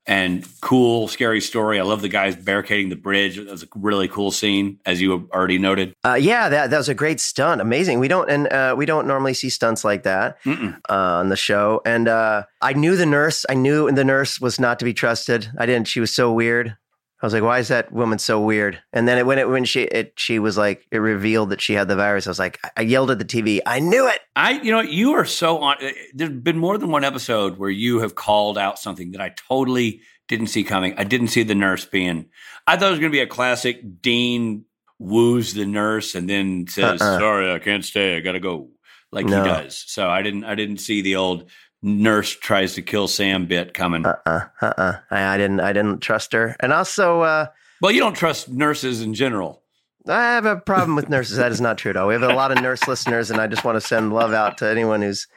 and 0.07 0.47
cool, 0.61 1.07
scary 1.07 1.41
story. 1.41 1.79
I 1.79 1.83
love 1.83 2.01
the 2.01 2.09
guys 2.09 2.35
barricading 2.35 2.89
the 2.89 2.95
bridge. 2.95 3.37
It 3.37 3.47
was 3.49 3.63
a 3.63 3.67
really 3.75 4.07
cool 4.07 4.31
scene, 4.31 4.79
as 4.85 5.01
you 5.01 5.29
already 5.33 5.57
noted. 5.57 5.93
Uh, 6.05 6.13
yeah, 6.19 6.47
that 6.49 6.69
that 6.69 6.77
was 6.77 6.89
a 6.89 6.95
great 6.95 7.19
stunt. 7.19 7.59
Amazing. 7.59 7.99
We 7.99 8.07
don't 8.07 8.29
and 8.29 8.47
uh, 8.47 8.75
we 8.77 8.85
don't 8.85 9.05
normally 9.05 9.33
see 9.33 9.49
stunts 9.49 9.83
like 9.83 10.03
that 10.03 10.37
uh, 10.45 10.63
on 10.89 11.29
the 11.29 11.35
show. 11.35 11.81
And 11.85 12.07
uh, 12.07 12.43
I 12.61 12.73
knew 12.73 12.95
the 12.95 13.05
nurse. 13.05 13.45
I 13.49 13.53
knew 13.53 13.91
the 13.91 14.05
nurse 14.05 14.39
was 14.39 14.59
not 14.59 14.79
to 14.79 14.85
be 14.85 14.93
trusted. 14.93 15.49
I 15.57 15.65
didn't. 15.65 15.87
She 15.87 15.99
was 15.99 16.13
so 16.13 16.31
weird. 16.31 16.77
I 17.21 17.25
was 17.25 17.33
like, 17.33 17.41
why 17.43 17.57
is 17.59 17.69
that 17.69 17.91
woman 17.91 18.19
so 18.19 18.39
weird? 18.39 18.79
And 18.93 19.07
then 19.07 19.17
it, 19.17 19.25
when 19.25 19.39
it 19.39 19.49
when 19.49 19.65
she 19.65 19.81
it 19.83 20.13
she 20.17 20.37
was 20.37 20.55
like 20.57 20.85
it 20.91 20.99
revealed 20.99 21.49
that 21.49 21.61
she 21.61 21.73
had 21.73 21.87
the 21.87 21.95
virus. 21.95 22.27
I 22.27 22.29
was 22.29 22.37
like, 22.39 22.59
I 22.77 22.81
yelled 22.81 23.09
at 23.09 23.17
the 23.17 23.25
TV. 23.25 23.59
I 23.65 23.79
knew 23.79 24.07
it. 24.07 24.19
I, 24.35 24.51
you 24.61 24.71
know, 24.71 24.81
you 24.81 25.13
are 25.13 25.25
so 25.25 25.57
on. 25.59 25.77
uh, 25.83 25.89
There's 26.13 26.29
been 26.29 26.57
more 26.59 26.77
than 26.77 26.91
one 26.91 27.03
episode 27.03 27.57
where 27.57 27.71
you 27.71 27.99
have 28.01 28.13
called 28.13 28.57
out 28.57 28.77
something 28.77 29.11
that 29.13 29.21
I 29.21 29.33
totally 29.49 30.01
didn't 30.27 30.47
see 30.47 30.63
coming. 30.63 30.93
I 30.97 31.05
didn't 31.05 31.29
see 31.29 31.41
the 31.43 31.55
nurse 31.55 31.85
being. 31.85 32.27
I 32.67 32.77
thought 32.77 32.89
it 32.89 32.91
was 32.91 32.99
going 32.99 33.11
to 33.11 33.15
be 33.15 33.21
a 33.21 33.27
classic. 33.27 34.01
Dean 34.01 34.65
woos 34.99 35.53
the 35.53 35.65
nurse 35.65 36.15
and 36.15 36.29
then 36.29 36.67
says, 36.67 37.01
Uh-uh. 37.01 37.19
"Sorry, 37.19 37.51
I 37.51 37.59
can't 37.59 37.85
stay. 37.85 38.15
I 38.17 38.19
got 38.19 38.33
to 38.33 38.39
go," 38.39 38.69
like 39.11 39.25
No. 39.25 39.41
he 39.43 39.49
does. 39.49 39.83
So 39.87 40.07
I 40.09 40.21
didn't. 40.21 40.43
I 40.43 40.53
didn't 40.55 40.77
see 40.77 41.01
the 41.01 41.15
old 41.15 41.49
nurse 41.81 42.31
tries 42.35 42.73
to 42.75 42.81
kill 42.81 43.07
Sam 43.07 43.45
bit 43.45 43.73
coming. 43.73 44.05
Uh 44.05 44.15
uh-uh, 44.25 44.65
uh 44.77 44.93
I, 45.11 45.35
I 45.35 45.37
didn't 45.37 45.59
I 45.59 45.73
didn't 45.73 45.99
trust 45.99 46.33
her. 46.33 46.55
And 46.59 46.73
also, 46.73 47.21
uh, 47.21 47.47
well, 47.81 47.91
you 47.91 47.99
don't 47.99 48.15
trust 48.15 48.49
nurses 48.49 49.01
in 49.01 49.13
general. 49.13 49.61
I 50.07 50.21
have 50.21 50.45
a 50.45 50.55
problem 50.55 50.95
with 50.95 51.09
nurses. 51.09 51.37
That 51.37 51.51
is 51.51 51.59
not 51.59 51.77
true, 51.77 51.91
though. 51.93 52.07
We 52.07 52.13
have 52.13 52.23
a 52.23 52.29
lot 52.33 52.51
of 52.51 52.61
nurse 52.61 52.87
listeners, 52.87 53.29
and 53.29 53.41
I 53.41 53.47
just 53.47 53.65
want 53.65 53.75
to 53.75 53.81
send 53.81 54.13
love 54.13 54.31
out 54.33 54.57
to 54.59 54.69
anyone 54.69 55.01
who's 55.01 55.27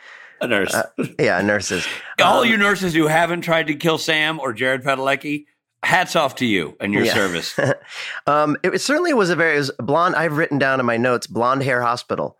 A 0.40 0.46
nurse. 0.46 0.72
Uh, 0.72 0.84
yeah 1.18 1.40
nurses. 1.42 1.86
All 2.22 2.42
Um, 2.42 2.48
you 2.48 2.56
nurses 2.56 2.94
who 2.94 3.08
haven't 3.08 3.40
tried 3.42 3.66
to 3.66 3.74
kill 3.74 3.98
Sam 3.98 4.38
or 4.38 4.52
Jared 4.52 4.82
Padalecki, 4.84 5.46
hats 5.82 6.14
off 6.14 6.36
to 6.36 6.46
you 6.46 6.76
and 6.80 6.92
your 6.94 7.04
Yeah. 7.04 7.14
service. 7.14 7.58
um, 8.28 8.56
it, 8.62 8.74
it 8.74 8.78
certainly 8.80 9.12
was 9.12 9.28
a 9.30 9.36
very 9.36 9.54
it 9.56 9.58
was 9.58 9.70
blonde. 9.80 10.14
I've 10.14 10.36
written 10.36 10.58
down 10.58 10.78
in 10.78 10.86
my 10.86 10.96
notes 10.96 11.26
blonde 11.26 11.62
hair 11.64 11.82
hospital. 11.82 12.38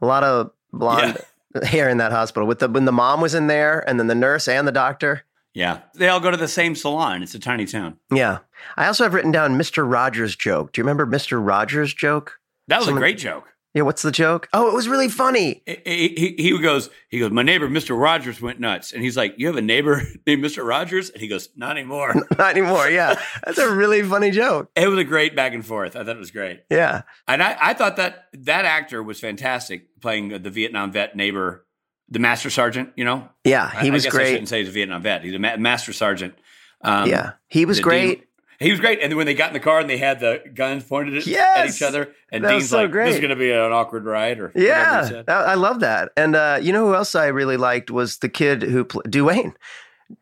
A 0.00 0.06
lot 0.06 0.24
of 0.24 0.50
blonde 0.72 1.18
hair 1.64 1.88
in 1.88 1.98
that 1.98 2.12
hospital. 2.12 2.46
With 2.46 2.58
the 2.60 2.68
when 2.68 2.84
the 2.84 2.92
mom 2.92 3.20
was 3.20 3.34
in 3.34 3.46
there, 3.46 3.88
and 3.88 3.98
then 3.98 4.06
the 4.06 4.14
nurse 4.14 4.48
and 4.48 4.66
the 4.66 4.72
doctor. 4.72 5.24
Yeah. 5.54 5.80
They 5.94 6.08
all 6.08 6.20
go 6.20 6.30
to 6.30 6.36
the 6.36 6.46
same 6.46 6.76
salon. 6.76 7.22
It's 7.22 7.34
a 7.34 7.38
tiny 7.38 7.66
town. 7.66 7.96
Yeah. 8.12 8.38
I 8.76 8.86
also 8.86 9.02
have 9.04 9.14
written 9.14 9.32
down 9.32 9.58
Mr. 9.58 9.90
Rogers 9.90 10.36
joke. 10.36 10.72
Do 10.72 10.80
you 10.80 10.84
remember 10.84 11.04
Mr. 11.06 11.44
Rogers 11.44 11.92
joke? 11.94 12.38
That 12.68 12.76
was 12.76 12.84
Someone- 12.86 13.02
a 13.02 13.06
great 13.06 13.18
joke. 13.18 13.48
Yeah, 13.78 13.84
what's 13.84 14.02
the 14.02 14.10
joke? 14.10 14.48
Oh, 14.52 14.68
it 14.68 14.74
was 14.74 14.88
really 14.88 15.08
funny. 15.08 15.62
He, 15.64 16.08
he, 16.16 16.34
he 16.42 16.58
goes, 16.60 16.90
he 17.10 17.20
goes, 17.20 17.30
my 17.30 17.42
neighbor, 17.44 17.68
Mr. 17.68 17.96
Rogers, 18.00 18.40
went 18.42 18.58
nuts. 18.58 18.92
And 18.92 19.04
he's 19.04 19.16
like, 19.16 19.34
You 19.36 19.46
have 19.46 19.56
a 19.56 19.62
neighbor 19.62 20.02
named 20.26 20.44
Mr. 20.44 20.66
Rogers? 20.66 21.10
And 21.10 21.20
he 21.22 21.28
goes, 21.28 21.48
Not 21.54 21.76
anymore. 21.76 22.12
Not 22.38 22.56
anymore. 22.56 22.88
Yeah, 22.90 23.14
that's 23.44 23.58
a 23.58 23.72
really 23.72 24.02
funny 24.02 24.32
joke. 24.32 24.68
it 24.74 24.88
was 24.88 24.98
a 24.98 25.04
great 25.04 25.36
back 25.36 25.54
and 25.54 25.64
forth. 25.64 25.94
I 25.94 26.00
thought 26.00 26.16
it 26.16 26.18
was 26.18 26.32
great. 26.32 26.62
Yeah, 26.70 27.02
And 27.28 27.40
I, 27.42 27.56
I 27.60 27.74
thought 27.74 27.96
that 27.96 28.24
that 28.32 28.64
actor 28.64 29.00
was 29.02 29.20
fantastic 29.20 30.00
playing 30.00 30.30
the 30.30 30.50
Vietnam 30.50 30.90
vet 30.90 31.14
neighbor, 31.14 31.64
the 32.08 32.18
master 32.18 32.50
sergeant, 32.50 32.90
you 32.96 33.04
know? 33.04 33.28
yeah, 33.44 33.70
he 33.80 33.88
I 33.88 33.90
was 33.92 34.06
I 34.06 34.10
great. 34.10 34.30
shouldn't 34.30 34.48
say 34.48 34.58
he's 34.60 34.68
a 34.68 34.72
Vietnam 34.72 35.02
vet. 35.02 35.22
He's 35.22 35.34
a 35.34 35.38
ma- 35.38 35.56
master 35.56 35.92
sergeant. 35.92 36.34
Um, 36.80 37.08
yeah, 37.08 37.32
he 37.48 37.64
was 37.64 37.80
great. 37.80 38.18
Dean- 38.18 38.27
he 38.58 38.70
was 38.70 38.80
great. 38.80 39.00
And 39.00 39.10
then 39.10 39.16
when 39.16 39.26
they 39.26 39.34
got 39.34 39.48
in 39.48 39.54
the 39.54 39.60
car 39.60 39.80
and 39.80 39.88
they 39.88 39.98
had 39.98 40.20
the 40.20 40.42
guns 40.54 40.84
pointed 40.84 41.16
at, 41.16 41.28
at 41.28 41.68
each 41.68 41.82
other, 41.82 42.12
and 42.32 42.44
That 42.44 42.50
Dean's 42.50 42.68
so 42.68 42.82
like, 42.82 42.90
great. 42.90 43.06
"This 43.06 43.14
is 43.16 43.20
going 43.20 43.30
to 43.30 43.36
be 43.36 43.50
an 43.50 43.72
awkward 43.72 44.04
ride," 44.04 44.40
or 44.40 44.52
Yeah. 44.54 45.22
I 45.28 45.32
I 45.32 45.54
love 45.54 45.80
that. 45.80 46.10
And 46.16 46.34
uh, 46.34 46.58
you 46.60 46.72
know 46.72 46.86
who 46.86 46.94
else 46.94 47.14
I 47.14 47.26
really 47.26 47.56
liked 47.56 47.90
was 47.90 48.18
the 48.18 48.28
kid 48.28 48.62
who 48.62 48.84
played 48.84 49.10
Duane. 49.10 49.54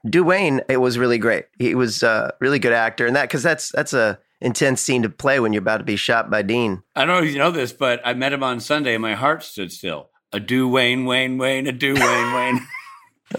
Duane, 0.09 0.63
it 0.69 0.79
was 0.79 0.99
really 0.99 1.19
great. 1.19 1.47
He 1.59 1.75
was 1.75 2.03
a 2.03 2.35
really 2.41 2.59
good 2.59 2.73
actor, 2.73 3.07
and 3.07 3.15
that 3.17 3.29
because 3.29 3.43
that's 3.43 3.71
that's 3.71 3.93
a 3.93 4.19
intense 4.41 4.83
scene 4.83 5.03
to 5.03 5.09
play 5.09 5.41
when 5.41 5.53
you're 5.53 5.63
about 5.63 5.79
to 5.79 5.85
be 5.85 5.97
shot 5.97 6.31
by 6.31 6.43
Dean. 6.43 6.83
I 6.95 7.05
don't 7.05 7.21
know 7.21 7.27
if 7.27 7.33
you 7.33 7.39
know 7.39 7.51
this, 7.51 7.73
but 7.73 8.01
I 8.05 8.13
met 8.15 8.33
him 8.33 8.43
on 8.43 8.61
Sunday, 8.61 8.95
and 8.95 9.03
my 9.03 9.15
heart 9.15 9.43
stood 9.43 9.73
still. 9.73 10.11
A 10.33 10.41
do 10.41 10.69
Wayne, 10.69 11.05
Wayne, 11.07 11.39
Wayne, 11.39 11.67
a 11.67 11.73
do 11.73 11.95
Wayne, 11.95 12.35
Wayne. 12.35 12.67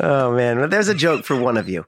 Oh 0.01 0.35
man, 0.35 0.59
well, 0.59 0.67
there's 0.67 0.89
a 0.89 0.93
joke 0.93 1.23
for 1.23 1.39
one 1.39 1.55
of 1.55 1.69
you. 1.69 1.85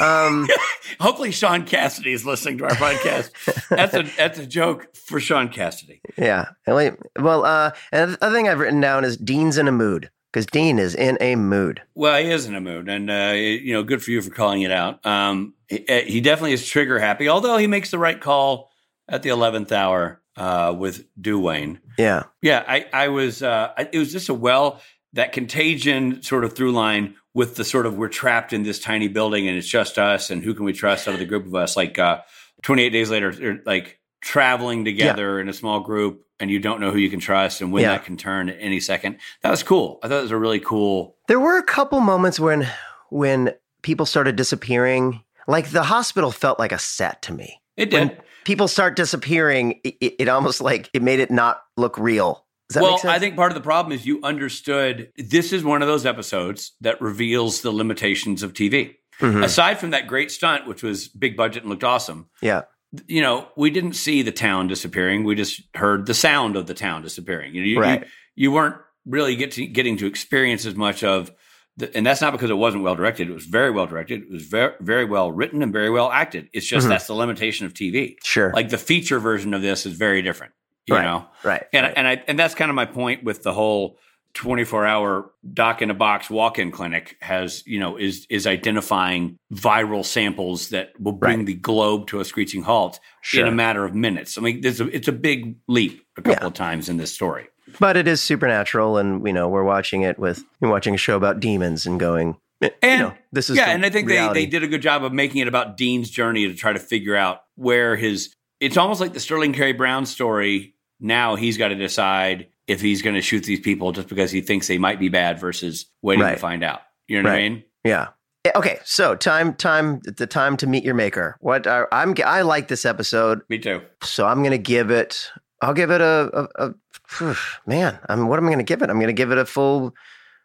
Um, 0.00 0.48
Hopefully, 1.00 1.30
Shaun 1.30 1.64
Cassidy 1.64 2.12
is 2.12 2.24
listening 2.24 2.58
to 2.58 2.64
our 2.64 2.70
podcast. 2.70 3.30
That's 3.68 3.94
a 3.94 4.02
that's 4.16 4.38
a 4.38 4.46
joke 4.46 4.94
for 4.96 5.20
Shaun 5.20 5.48
Cassidy. 5.48 6.00
yeah. 6.16 6.46
Well, 6.66 7.44
uh, 7.44 7.72
and 7.92 8.12
the 8.14 8.24
other 8.24 8.34
thing 8.34 8.48
I've 8.48 8.58
written 8.58 8.80
down 8.80 9.04
is 9.04 9.16
Dean's 9.16 9.58
in 9.58 9.68
a 9.68 9.72
mood 9.72 10.10
because 10.32 10.46
Dean 10.46 10.78
is 10.78 10.94
in 10.94 11.18
a 11.20 11.36
mood. 11.36 11.82
Well, 11.94 12.20
he 12.22 12.30
is 12.30 12.46
in 12.46 12.54
a 12.54 12.60
mood, 12.60 12.88
and 12.88 13.10
uh, 13.10 13.32
you 13.34 13.72
know, 13.72 13.82
good 13.82 14.02
for 14.02 14.10
you 14.10 14.22
for 14.22 14.30
calling 14.30 14.62
it 14.62 14.70
out. 14.70 15.04
Um, 15.06 15.54
he, 15.68 15.84
he 16.06 16.20
definitely 16.20 16.52
is 16.52 16.66
trigger 16.66 16.98
happy, 16.98 17.28
although 17.28 17.56
he 17.56 17.66
makes 17.66 17.90
the 17.90 17.98
right 17.98 18.20
call 18.20 18.70
at 19.08 19.22
the 19.22 19.30
eleventh 19.30 19.72
hour 19.72 20.20
uh, 20.36 20.74
with 20.76 21.04
Duane. 21.20 21.80
Yeah, 21.98 22.24
Yeah, 22.42 22.64
I, 22.66 22.86
I 22.92 23.08
was. 23.08 23.42
Uh, 23.42 23.72
it 23.92 23.98
was 23.98 24.12
just 24.12 24.28
a 24.28 24.34
well 24.34 24.80
that 25.14 25.32
contagion 25.32 26.22
sort 26.22 26.44
of 26.44 26.54
through 26.54 26.72
line 26.72 27.14
with 27.34 27.56
the 27.56 27.64
sort 27.64 27.86
of 27.86 27.96
we're 27.96 28.08
trapped 28.08 28.52
in 28.52 28.62
this 28.62 28.78
tiny 28.78 29.08
building 29.08 29.48
and 29.48 29.56
it's 29.56 29.68
just 29.68 29.98
us 29.98 30.30
and 30.30 30.42
who 30.42 30.54
can 30.54 30.64
we 30.64 30.72
trust 30.72 31.06
out 31.08 31.14
of 31.14 31.20
the 31.20 31.26
group 31.26 31.46
of 31.46 31.54
us? 31.54 31.76
Like 31.76 31.98
uh, 31.98 32.20
28 32.62 32.90
days 32.90 33.10
later, 33.10 33.60
like 33.64 34.00
traveling 34.20 34.84
together 34.84 35.40
in 35.40 35.48
a 35.48 35.52
small 35.52 35.80
group 35.80 36.24
and 36.40 36.50
you 36.50 36.58
don't 36.58 36.80
know 36.80 36.90
who 36.90 36.98
you 36.98 37.10
can 37.10 37.20
trust 37.20 37.60
and 37.60 37.72
when 37.72 37.82
Yeah. 37.82 37.90
that 37.92 38.04
can 38.04 38.16
turn 38.16 38.48
at 38.48 38.56
any 38.60 38.80
second. 38.80 39.18
That 39.42 39.50
was 39.50 39.62
cool. 39.62 39.98
I 40.02 40.08
thought 40.08 40.18
it 40.18 40.22
was 40.22 40.30
a 40.30 40.36
really 40.38 40.60
cool. 40.60 41.16
there 41.28 41.40
were 41.40 41.56
a 41.58 41.62
couple 41.62 42.00
moments 42.00 42.38
when 42.40 42.66
when 43.10 43.54
people 43.82 44.04
started 44.06 44.36
disappearing. 44.36 45.22
Like 45.46 45.70
the 45.70 45.84
hospital 45.84 46.30
felt 46.30 46.58
like 46.58 46.72
a 46.72 46.78
set 46.78 47.22
to 47.22 47.32
me. 47.32 47.60
It 47.76 47.90
When 47.92 48.08
did. 48.08 48.20
people 48.44 48.68
start 48.68 48.96
disappearing, 48.96 49.80
it, 49.84 49.94
it 50.18 50.28
almost 50.28 50.60
like 50.60 50.90
it 50.92 51.02
made 51.02 51.20
it 51.20 51.30
not 51.30 51.62
look 51.78 51.96
real. 51.96 52.44
Well? 52.74 53.00
I 53.04 53.18
think 53.18 53.34
part 53.36 53.50
of 53.50 53.54
the 53.54 53.62
problem 53.62 53.92
is 53.92 54.04
you 54.06 54.20
understood 54.22 55.10
this 55.16 55.52
is 55.52 55.64
one 55.64 55.80
of 55.82 55.88
those 55.88 56.04
episodes 56.04 56.72
that 56.80 57.00
reveals 57.00 57.62
the 57.62 57.70
limitations 57.70 58.42
of 58.42 58.52
TV. 58.52 58.96
Mhm. 59.20 59.42
Aside 59.42 59.78
from 59.80 59.90
that 59.90 60.06
great 60.06 60.30
stunt, 60.30 60.66
which 60.66 60.82
was 60.82 61.08
big 61.08 61.36
budget 61.36 61.62
and 61.62 61.70
looked 61.70 61.82
awesome, 61.84 62.26
yeah, 62.42 62.62
you 63.06 63.20
know, 63.20 63.48
we 63.56 63.70
didn't 63.70 63.94
see 63.94 64.22
the 64.22 64.30
town 64.32 64.68
disappearing. 64.68 65.24
We 65.24 65.34
just 65.34 65.60
heard 65.74 66.06
the 66.06 66.14
sound 66.14 66.56
of 66.56 66.66
the 66.66 66.74
town 66.74 67.02
disappearing. 67.02 67.54
You, 67.54 67.60
know, 67.62 67.66
you, 67.66 67.80
Right. 67.80 68.00
you, 68.02 68.06
you 68.44 68.52
weren't 68.52 68.76
really 69.06 69.34
get 69.34 69.50
to, 69.52 69.66
getting 69.66 69.96
to 69.96 70.06
experience 70.06 70.66
as 70.66 70.74
much 70.76 71.02
of, 71.02 71.32
the, 71.76 71.94
and 71.96 72.06
that's 72.06 72.20
not 72.20 72.32
because 72.32 72.50
it 72.50 72.54
wasn't 72.56 72.82
well 72.84 72.94
directed. 72.94 73.28
It 73.28 73.34
was 73.34 73.46
very 73.46 73.70
well 73.70 73.86
directed. 73.86 74.22
It 74.22 74.30
was 74.30 74.44
very, 74.46 74.74
very 74.80 75.04
well 75.04 75.32
written 75.32 75.62
and 75.62 75.72
very 75.72 75.90
well 75.90 76.10
acted. 76.12 76.48
It's 76.52 76.66
just 76.66 76.86
Mhm. 76.86 76.90
that's 76.90 77.06
the 77.06 77.14
limitation 77.14 77.66
of 77.66 77.74
TV. 77.74 78.16
sure. 78.24 78.52
Like 78.54 78.68
the 78.68 78.78
feature 78.78 79.18
version 79.18 79.52
of 79.54 79.62
this 79.62 79.84
is 79.86 79.94
very 79.94 80.22
different. 80.22 80.52
You 80.88 80.94
right, 80.96 81.04
know, 81.04 81.26
right, 81.44 81.64
and 81.72 81.84
right. 81.84 81.92
and 81.96 82.06
I 82.08 82.22
and 82.26 82.38
that's 82.38 82.54
kind 82.54 82.70
of 82.70 82.74
my 82.74 82.86
point 82.86 83.22
with 83.24 83.42
the 83.42 83.52
whole 83.52 83.98
24 84.34 84.86
hour 84.86 85.30
doc 85.52 85.82
in 85.82 85.90
a 85.90 85.94
box 85.94 86.30
walk-in 86.30 86.70
clinic 86.70 87.16
has 87.20 87.62
you 87.66 87.80
know 87.80 87.96
is 87.96 88.26
is 88.30 88.46
identifying 88.46 89.36
viral 89.52 90.04
samples 90.04 90.68
that 90.70 90.92
will 91.00 91.12
bring 91.12 91.38
Right. 91.38 91.46
the 91.46 91.54
globe 91.54 92.06
to 92.08 92.20
a 92.20 92.24
screeching 92.24 92.62
halt 92.62 93.00
Sure. 93.22 93.42
in 93.46 93.52
a 93.52 93.54
matter 93.56 93.84
of 93.84 93.94
minutes. 93.94 94.38
I 94.38 94.40
mean, 94.42 94.60
there's 94.60 94.80
a, 94.80 94.86
it's 94.94 95.08
a 95.08 95.12
big 95.12 95.56
leap 95.66 96.04
a 96.16 96.22
couple 96.22 96.42
Yeah. 96.42 96.46
of 96.46 96.54
times 96.54 96.88
in 96.88 96.96
this 96.98 97.12
story. 97.12 97.48
but 97.80 97.96
it 97.96 98.06
is 98.08 98.20
supernatural, 98.20 98.96
and 98.98 99.26
you 99.26 99.32
know 99.32 99.48
we're 99.48 99.64
watching 99.64 100.02
it 100.02 100.18
with 100.18 100.44
we're 100.60 100.70
watching 100.70 100.94
a 100.94 100.98
show 100.98 101.16
about 101.16 101.40
demons 101.40 101.84
and 101.86 101.98
going. 102.00 102.36
eh, 102.62 102.70
And 102.82 103.00
you 103.00 103.06
know, 103.08 103.14
this 103.32 103.50
is 103.50 103.56
yeah, 103.56 103.70
and 103.70 103.84
I 103.84 103.90
think 103.90 104.08
reality. 104.08 104.40
they 104.40 104.46
they 104.46 104.50
did 104.50 104.62
a 104.62 104.68
good 104.68 104.82
job 104.82 105.04
of 105.04 105.12
making 105.12 105.40
it 105.42 105.48
about 105.48 105.76
Dean's 105.76 106.10
journey 106.10 106.46
to 106.48 106.54
try 106.54 106.72
to 106.72 106.78
figure 106.78 107.16
out 107.16 107.42
where 107.56 107.96
his. 107.96 108.32
It's 108.60 108.76
almost 108.76 109.00
like 109.00 109.12
the 109.12 109.20
Sterling 109.20 109.52
Carey 109.52 109.72
Brown 109.72 110.04
story. 110.06 110.74
Now 111.00 111.34
he's 111.36 111.56
got 111.58 111.68
to 111.68 111.74
decide 111.74 112.48
if 112.66 112.80
he's 112.80 113.02
going 113.02 113.14
to 113.14 113.22
shoot 113.22 113.44
these 113.44 113.60
people 113.60 113.92
just 113.92 114.08
because 114.08 114.30
he 114.30 114.40
thinks 114.40 114.66
they 114.68 114.78
might 114.78 114.98
be 114.98 115.08
bad 115.08 115.38
versus 115.40 115.86
waiting 116.02 116.22
Right. 116.24 116.32
to 116.34 116.38
find 116.38 116.62
out. 116.62 116.80
You 117.06 117.22
know 117.22 117.30
what 117.30 117.38
I 117.38 117.48
mean? 117.48 117.64
Yeah. 117.84 118.08
Eh, 118.44 118.50
Okay, 118.56 118.78
so 118.84 119.14
time, 119.14 119.54
time, 119.54 120.00
the 120.04 120.26
time 120.26 120.56
to 120.58 120.66
meet 120.66 120.84
your 120.84 120.94
maker. 120.94 121.36
What 121.40 121.66
are, 121.66 121.88
I'm, 121.92 122.14
I 122.24 122.42
like 122.42 122.68
this 122.68 122.84
episode, 122.84 123.40
Me 123.48 123.58
too. 123.58 123.80
so 124.02 124.26
I'm 124.26 124.38
going 124.40 124.50
to 124.52 124.58
give 124.58 124.90
it. 124.90 125.30
I'll 125.62 125.74
give 125.74 125.90
it 125.90 126.00
a, 126.00 126.48
a, 126.58 126.70
a 126.70 127.36
man. 127.66 127.98
I'm. 128.08 128.28
What 128.28 128.38
am 128.38 128.44
I 128.44 128.48
going 128.48 128.58
to 128.58 128.64
give 128.64 128.82
it? 128.82 128.90
I'm 128.90 128.96
going 128.98 129.08
to 129.08 129.12
give 129.12 129.32
it 129.32 129.38
a 129.38 129.44
full. 129.46 129.94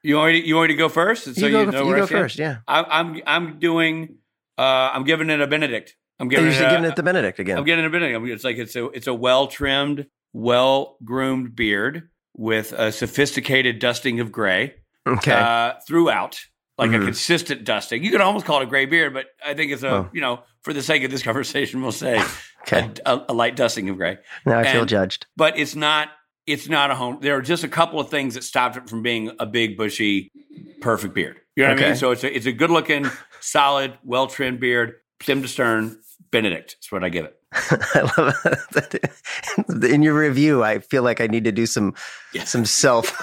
You 0.01 0.15
want 0.15 0.33
me 0.33 0.41
to, 0.41 0.48
you 0.48 0.55
want 0.55 0.69
me 0.69 0.74
to 0.75 0.77
go 0.77 0.89
first? 0.89 1.24
So 1.36 1.45
you 1.45 1.51
go, 1.51 1.65
know 1.65 1.81
you 1.81 1.86
where 1.88 1.98
I 1.98 2.00
go 2.00 2.07
first. 2.07 2.39
Yeah. 2.39 2.57
I, 2.67 2.83
I'm 2.83 3.22
I'm 3.27 3.60
doing. 3.60 4.15
Uh, 4.57 4.89
I'm 4.93 5.03
giving 5.03 5.29
it 5.29 5.39
a 5.41 5.45
Benedict. 5.48 5.95
I'm 6.19 6.29
giving 6.29 6.48
it. 6.48 6.55
a- 6.62 6.69
giving 6.69 6.86
it 6.86 6.95
to 6.95 7.03
Benedict 7.03 7.39
again. 7.39 7.57
I'm 7.57 7.63
getting 7.63 7.86
a 7.86 7.89
Benedict. 7.89 8.25
It's 8.27 8.43
like 8.43 8.57
it's 8.57 8.75
a 8.75 8.86
it's 8.88 9.07
a 9.07 9.13
well 9.13 9.48
trimmed, 9.48 10.07
well 10.34 10.98
groomed 11.04 11.56
beard 11.56 12.10
with 12.36 12.74
a 12.74 12.92
sophisticated 12.92 13.80
dusting 13.80 14.20
of 14.20 14.32
gray 14.32 14.74
okay. 15.08 15.32
uh, 15.34 15.74
throughout, 15.88 16.40
like 16.78 16.90
Mhm. 16.92 17.02
a 17.02 17.06
consistent 17.06 17.63
dusting. 17.63 18.04
You 18.04 18.12
could 18.12 18.22
almost 18.22 18.46
call 18.46 18.60
it 18.60 18.63
a 18.63 18.68
gray 18.68 18.86
beard, 18.86 19.13
but 19.13 19.28
I 19.46 19.54
think 19.54 19.72
it's 19.72 19.84
a 19.84 19.90
Oh. 19.92 20.10
you 20.13 20.22
know 20.22 20.44
for 20.63 20.74
the 20.74 20.82
sake 20.82 21.04
of 21.04 21.12
this 21.12 21.22
conversation, 21.30 21.82
we'll 21.82 21.92
say 21.92 22.24
okay. 22.62 22.90
a, 23.06 23.13
a, 23.16 23.25
a 23.30 23.34
light 23.34 23.56
dusting 23.56 23.90
of 23.90 23.98
gray. 23.98 24.18
now 24.46 24.60
I 24.60 24.63
feel 24.72 24.86
judged. 24.86 25.28
But 25.38 25.58
it's 25.58 25.75
not. 25.75 26.10
It's 26.46 26.68
not 26.68 26.92
a 26.92 26.96
home. 26.96 27.20
There 27.22 27.38
are 27.38 27.42
just 27.42 27.63
a 27.63 27.70
couple 27.70 28.02
of 28.02 28.10
things 28.10 28.34
that 28.34 28.44
stopped 28.44 28.75
it 28.75 28.90
from 28.90 29.02
being 29.02 29.32
a 29.40 29.46
big, 29.46 29.78
bushy, 29.78 30.30
perfect 30.82 31.13
beard. 31.13 31.40
You 31.56 31.63
know 31.63 31.70
what 31.70 31.78
I 31.78 31.80
Okay. 31.82 31.90
mean? 31.92 31.96
So 31.98 32.12
it's 32.12 32.24
a, 32.25 32.36
it's 32.36 32.46
a 32.46 32.52
good 32.52 32.70
looking, 32.70 33.10
solid, 33.40 33.94
well 34.04 34.28
trimmed 34.28 34.60
beard, 34.60 34.96
stem 35.22 35.42
to 35.42 35.48
stern. 35.48 36.00
Benedict. 36.32 36.75
That's 36.78 36.92
what 36.92 37.04
I 37.04 37.10
give 37.10 37.25
it. 37.25 37.36
I 37.95 38.01
love 38.17 38.41
that. 38.72 39.12
In 39.89 40.01
your 40.03 40.13
review, 40.13 40.63
I 40.63 40.79
feel 40.79 41.03
like 41.03 41.22
I 41.22 41.27
need 41.27 41.43
to 41.45 41.51
do 41.51 41.65
some 41.65 41.93
Yes. 42.33 42.50
some 42.50 42.65
self 42.65 43.15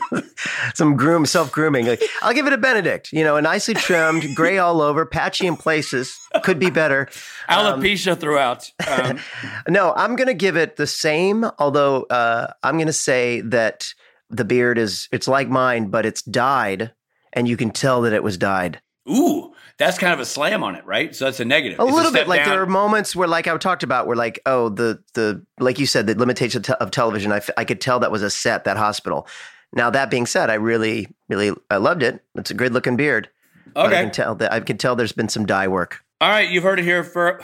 some 0.74 0.96
groom 0.96 1.26
self 1.26 1.52
grooming. 1.52 1.86
Like, 1.86 2.02
I'll 2.22 2.32
give 2.34 2.46
it 2.46 2.52
a 2.52 2.58
Benedict. 2.58 3.12
You 3.12 3.22
know, 3.24 3.36
a 3.36 3.42
nicely 3.42 3.74
trimmed, 3.74 4.34
gray 4.34 4.58
all 4.64 4.80
over, 4.82 5.06
patchy 5.06 5.46
in 5.46 5.56
places. 5.56 6.18
Could 6.42 6.58
be 6.58 6.70
better. 6.70 7.08
Alopecia 7.48 8.18
throughout. 8.18 8.70
Um, 8.88 9.20
No, 9.68 9.92
I'm 9.96 10.16
going 10.16 10.28
to 10.28 10.34
give 10.34 10.56
it 10.56 10.76
the 10.76 10.86
same. 10.86 11.44
Although 11.58 12.02
uh, 12.04 12.48
I'm 12.62 12.76
going 12.76 12.86
to 12.88 12.92
say 12.92 13.40
that 13.42 13.86
the 14.28 14.44
beard 14.44 14.76
is 14.78 15.08
it's 15.12 15.28
like 15.28 15.48
mine, 15.48 15.88
but 15.88 16.04
it's 16.04 16.22
dyed, 16.22 16.92
and 17.32 17.46
you 17.46 17.56
can 17.56 17.70
tell 17.70 18.00
that 18.02 18.12
it 18.12 18.22
was 18.24 18.36
dyed. 18.36 18.80
ooh, 19.08 19.52
that's 19.78 19.98
kind 19.98 20.12
of 20.12 20.20
a 20.20 20.24
slam 20.24 20.62
on 20.64 20.74
it, 20.74 20.84
right? 20.86 21.14
So 21.14 21.26
that's 21.26 21.40
a 21.40 21.44
negative. 21.44 21.78
A 21.78 21.82
It's 21.84 21.92
little 21.94 22.12
bit 22.12 22.28
like 22.28 22.40
down. 22.40 22.48
there 22.50 22.62
are 22.62 22.66
moments 22.66 23.14
where, 23.14 23.28
like 23.28 23.46
I 23.46 23.56
talked 23.58 23.82
about, 23.82 24.06
where 24.06 24.16
like 24.16 24.40
oh 24.46 24.68
the 24.70 25.02
the 25.14 25.44
like 25.60 25.78
you 25.78 25.86
said 25.86 26.06
the 26.06 26.14
limitation 26.18 26.58
of, 26.60 26.64
te- 26.64 26.72
of 26.74 26.90
television. 26.90 27.32
I, 27.32 27.36
f- 27.38 27.50
I 27.56 27.64
could 27.64 27.80
tell 27.80 28.00
that 28.00 28.10
was 28.12 28.22
a 28.22 28.30
set 28.30 28.64
that 28.64 28.76
hospital. 28.76 29.26
Now 29.72 29.90
that 29.90 30.10
being 30.10 30.26
said, 30.26 30.48
I 30.50 30.54
really 30.54 31.08
really 31.28 31.52
I 31.70 31.76
loved 31.76 32.02
it. 32.02 32.22
It's 32.36 32.50
a 32.50 32.54
good 32.54 32.72
looking 32.72 32.96
beard. 32.96 33.28
But 33.74 33.92
I 33.92 34.02
can 34.04 34.10
tell 34.12 34.34
that 34.36 34.52
I 34.52 34.60
can 34.60 34.78
tell 34.78 34.96
there's 34.96 35.12
been 35.12 35.28
some 35.28 35.44
dye 35.44 35.68
work. 35.68 36.02
All 36.20 36.30
right, 36.30 36.48
you've 36.48 36.62
heard 36.62 36.78
it 36.78 36.84
here 36.84 37.04
for. 37.04 37.42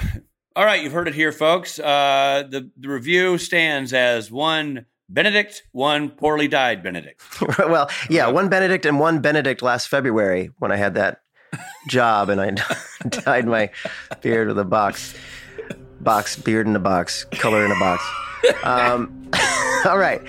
All 0.56 0.64
right, 0.64 0.82
you've 0.82 0.92
heard 0.92 1.08
it 1.08 1.14
here, 1.14 1.32
folks. 1.32 1.78
Uh, 1.78 2.44
the 2.48 2.70
the 2.78 2.88
review 2.88 3.36
stands 3.38 3.92
as 3.92 4.30
one 4.30 4.86
Benedict, 5.10 5.64
one 5.72 6.08
poorly 6.10 6.48
dyed 6.48 6.82
Benedict. 6.82 7.20
well, 7.58 7.90
yeah, 8.08 8.28
one 8.28 8.48
Benedict 8.48 8.86
and 8.86 8.98
one 8.98 9.20
Benedict 9.20 9.60
last 9.60 9.88
February 9.88 10.50
when 10.58 10.72
I 10.72 10.76
had 10.76 10.94
that 10.94 11.21
job 11.88 12.28
and 12.28 12.40
I 12.40 12.50
dyed 13.08 13.46
my 13.46 13.70
beard 14.20 14.48
with 14.48 14.58
a 14.58 14.64
box, 14.64 15.14
box 16.00 16.36
beard 16.36 16.66
in 16.66 16.76
a 16.76 16.80
box, 16.80 17.24
color 17.24 17.64
in 17.64 17.70
a 17.72 17.78
box. 17.78 18.04
Um, 18.64 19.30
all 19.86 19.98
right. 19.98 20.20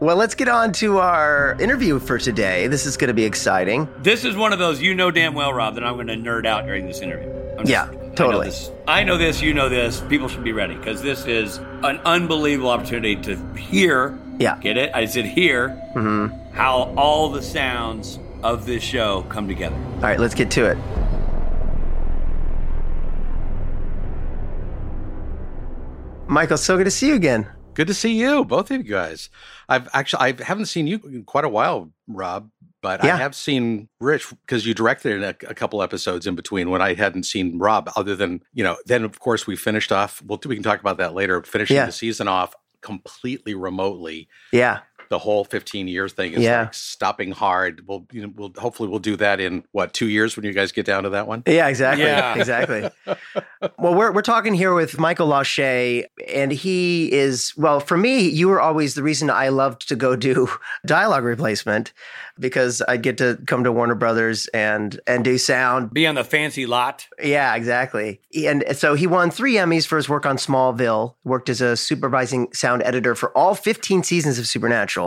Well, 0.00 0.16
let's 0.16 0.34
get 0.36 0.48
on 0.48 0.72
to 0.74 0.98
our 0.98 1.56
interview 1.60 1.98
for 1.98 2.18
today. 2.18 2.68
This 2.68 2.86
is 2.86 2.96
going 2.96 3.08
to 3.08 3.14
be 3.14 3.24
exciting. 3.24 3.88
This 3.98 4.24
is 4.24 4.36
one 4.36 4.52
of 4.52 4.58
those 4.60 4.80
you 4.80 4.94
know 4.94 5.10
damn 5.10 5.34
well, 5.34 5.52
Rob, 5.52 5.74
that 5.74 5.82
I'm 5.84 5.94
going 5.94 6.06
to 6.06 6.14
nerd 6.14 6.46
out 6.46 6.64
during 6.66 6.86
this 6.86 7.00
interview. 7.00 7.28
I'm 7.58 7.66
just- 7.66 7.70
Yeah, 7.70 7.86
Totally. 8.14 8.46
I 8.46 8.48
know 8.48 8.50
this, 8.50 8.70
I 8.86 9.04
know 9.04 9.18
this 9.18 9.42
you 9.42 9.54
know 9.54 9.68
this. 9.68 10.00
People 10.08 10.28
should 10.28 10.42
be 10.44 10.52
ready 10.52 10.74
because 10.76 11.02
this 11.02 11.26
is 11.26 11.58
an 11.82 11.98
unbelievable 12.04 12.70
opportunity 12.70 13.16
to 13.22 13.36
hear. 13.56 14.16
Yeah. 14.38 14.58
Get 14.60 14.76
it? 14.76 14.92
I 14.94 15.04
said 15.06 15.24
hear 15.24 15.70
Mm-hmm. 15.94 16.52
how 16.54 16.94
all 16.96 17.28
the 17.30 17.42
sounds 17.42 18.18
of 18.42 18.66
this 18.66 18.82
show 18.82 19.22
come 19.28 19.48
together. 19.48 19.76
All 19.96 20.00
right, 20.02 20.18
let's 20.20 20.34
get 20.34 20.50
to 20.52 20.66
it. 20.66 20.78
Michael, 26.26 26.58
so 26.58 26.76
good 26.76 26.84
to 26.84 26.90
see 26.90 27.08
you 27.08 27.14
again. 27.14 27.48
Good 27.74 27.86
to 27.86 27.94
see 27.94 28.18
you, 28.18 28.44
both 28.44 28.70
of 28.70 28.76
you 28.76 28.82
guys. 28.82 29.30
I've 29.68 29.88
actually 29.94 30.20
I 30.20 30.42
haven't 30.42 30.66
seen 30.66 30.86
you 30.86 31.00
in 31.04 31.24
quite 31.24 31.44
a 31.44 31.48
while, 31.48 31.90
Rob, 32.06 32.50
but 32.82 33.02
Yeah. 33.04 33.14
I 33.14 33.18
have 33.18 33.34
seen 33.34 33.88
Rich 34.00 34.30
because 34.44 34.66
you 34.66 34.74
directed 34.74 35.22
a, 35.22 35.28
a 35.48 35.54
couple 35.54 35.80
episodes 35.82 36.26
in 36.26 36.34
between 36.34 36.70
when 36.70 36.82
I 36.82 36.94
hadn't 36.94 37.22
seen 37.22 37.58
Rob. 37.58 37.90
Other 37.96 38.14
than 38.16 38.42
you 38.52 38.64
know, 38.64 38.76
then 38.86 39.04
of 39.04 39.20
course 39.20 39.46
we 39.46 39.56
finished 39.56 39.92
off. 39.92 40.20
Well, 40.26 40.40
we 40.44 40.56
can 40.56 40.62
talk 40.64 40.80
about 40.80 40.98
that 40.98 41.14
later. 41.14 41.42
Finishing 41.42 41.76
Yeah. 41.76 41.86
the 41.86 41.92
season 41.92 42.28
off 42.28 42.54
completely 42.80 43.54
remotely. 43.54 44.28
Yeah. 44.52 44.80
The 45.10 45.18
whole 45.18 45.44
15 45.44 45.88
year 45.88 46.08
thing 46.08 46.32
is 46.32 46.42
Yeah. 46.42 46.62
like 46.62 46.74
stopping 46.74 47.32
hard. 47.32 47.86
We'll, 47.86 48.06
you 48.12 48.22
know, 48.22 48.32
we'll 48.36 48.52
hopefully 48.58 48.88
we'll 48.88 48.98
do 48.98 49.16
that 49.16 49.40
in 49.40 49.64
what 49.72 49.92
two 49.92 50.08
years 50.08 50.36
when 50.36 50.44
you 50.44 50.52
guys 50.52 50.72
get 50.72 50.86
down 50.86 51.04
to 51.04 51.10
that 51.10 51.26
one. 51.26 51.42
Yeah, 51.46 51.68
exactly. 51.68 52.04
Yeah. 52.04 52.34
Exactly. 52.38 52.88
well, 53.78 53.94
we're, 53.94 54.12
we're 54.12 54.22
talking 54.22 54.54
here 54.54 54.72
with 54.74 54.98
Michael 54.98 55.28
Lawshe, 55.28 56.04
and 56.28 56.52
he 56.52 57.10
is, 57.12 57.52
well, 57.56 57.80
for 57.80 57.96
me, 57.96 58.28
you 58.28 58.48
were 58.48 58.60
always 58.60 58.94
the 58.94 59.02
reason 59.02 59.28
I 59.30 59.48
loved 59.48 59.88
to 59.88 59.96
go 59.96 60.14
do 60.16 60.48
dialogue 60.86 61.24
replacement 61.24 61.92
because 62.38 62.80
I'd 62.86 63.02
get 63.02 63.18
to 63.18 63.38
come 63.46 63.64
to 63.64 63.72
Warner 63.72 63.96
Brothers 63.96 64.46
and 64.48 65.00
and 65.06 65.24
do 65.24 65.38
sound. 65.38 65.92
Be 65.92 66.06
on 66.06 66.14
the 66.14 66.22
fancy 66.24 66.66
lot. 66.66 67.06
Yeah, 67.22 67.54
exactly. 67.56 68.20
And 68.44 68.64
so 68.72 68.94
he 68.94 69.06
won 69.06 69.30
three 69.30 69.54
Emmys 69.54 69.86
for 69.86 69.96
his 69.96 70.08
work 70.08 70.24
on 70.24 70.36
Smallville, 70.36 71.14
worked 71.24 71.48
as 71.48 71.60
a 71.60 71.76
supervising 71.76 72.52
sound 72.52 72.82
editor 72.84 73.14
for 73.14 73.36
all 73.36 73.54
15 73.54 74.04
seasons 74.04 74.38
of 74.38 74.46
Supernatural. 74.46 74.97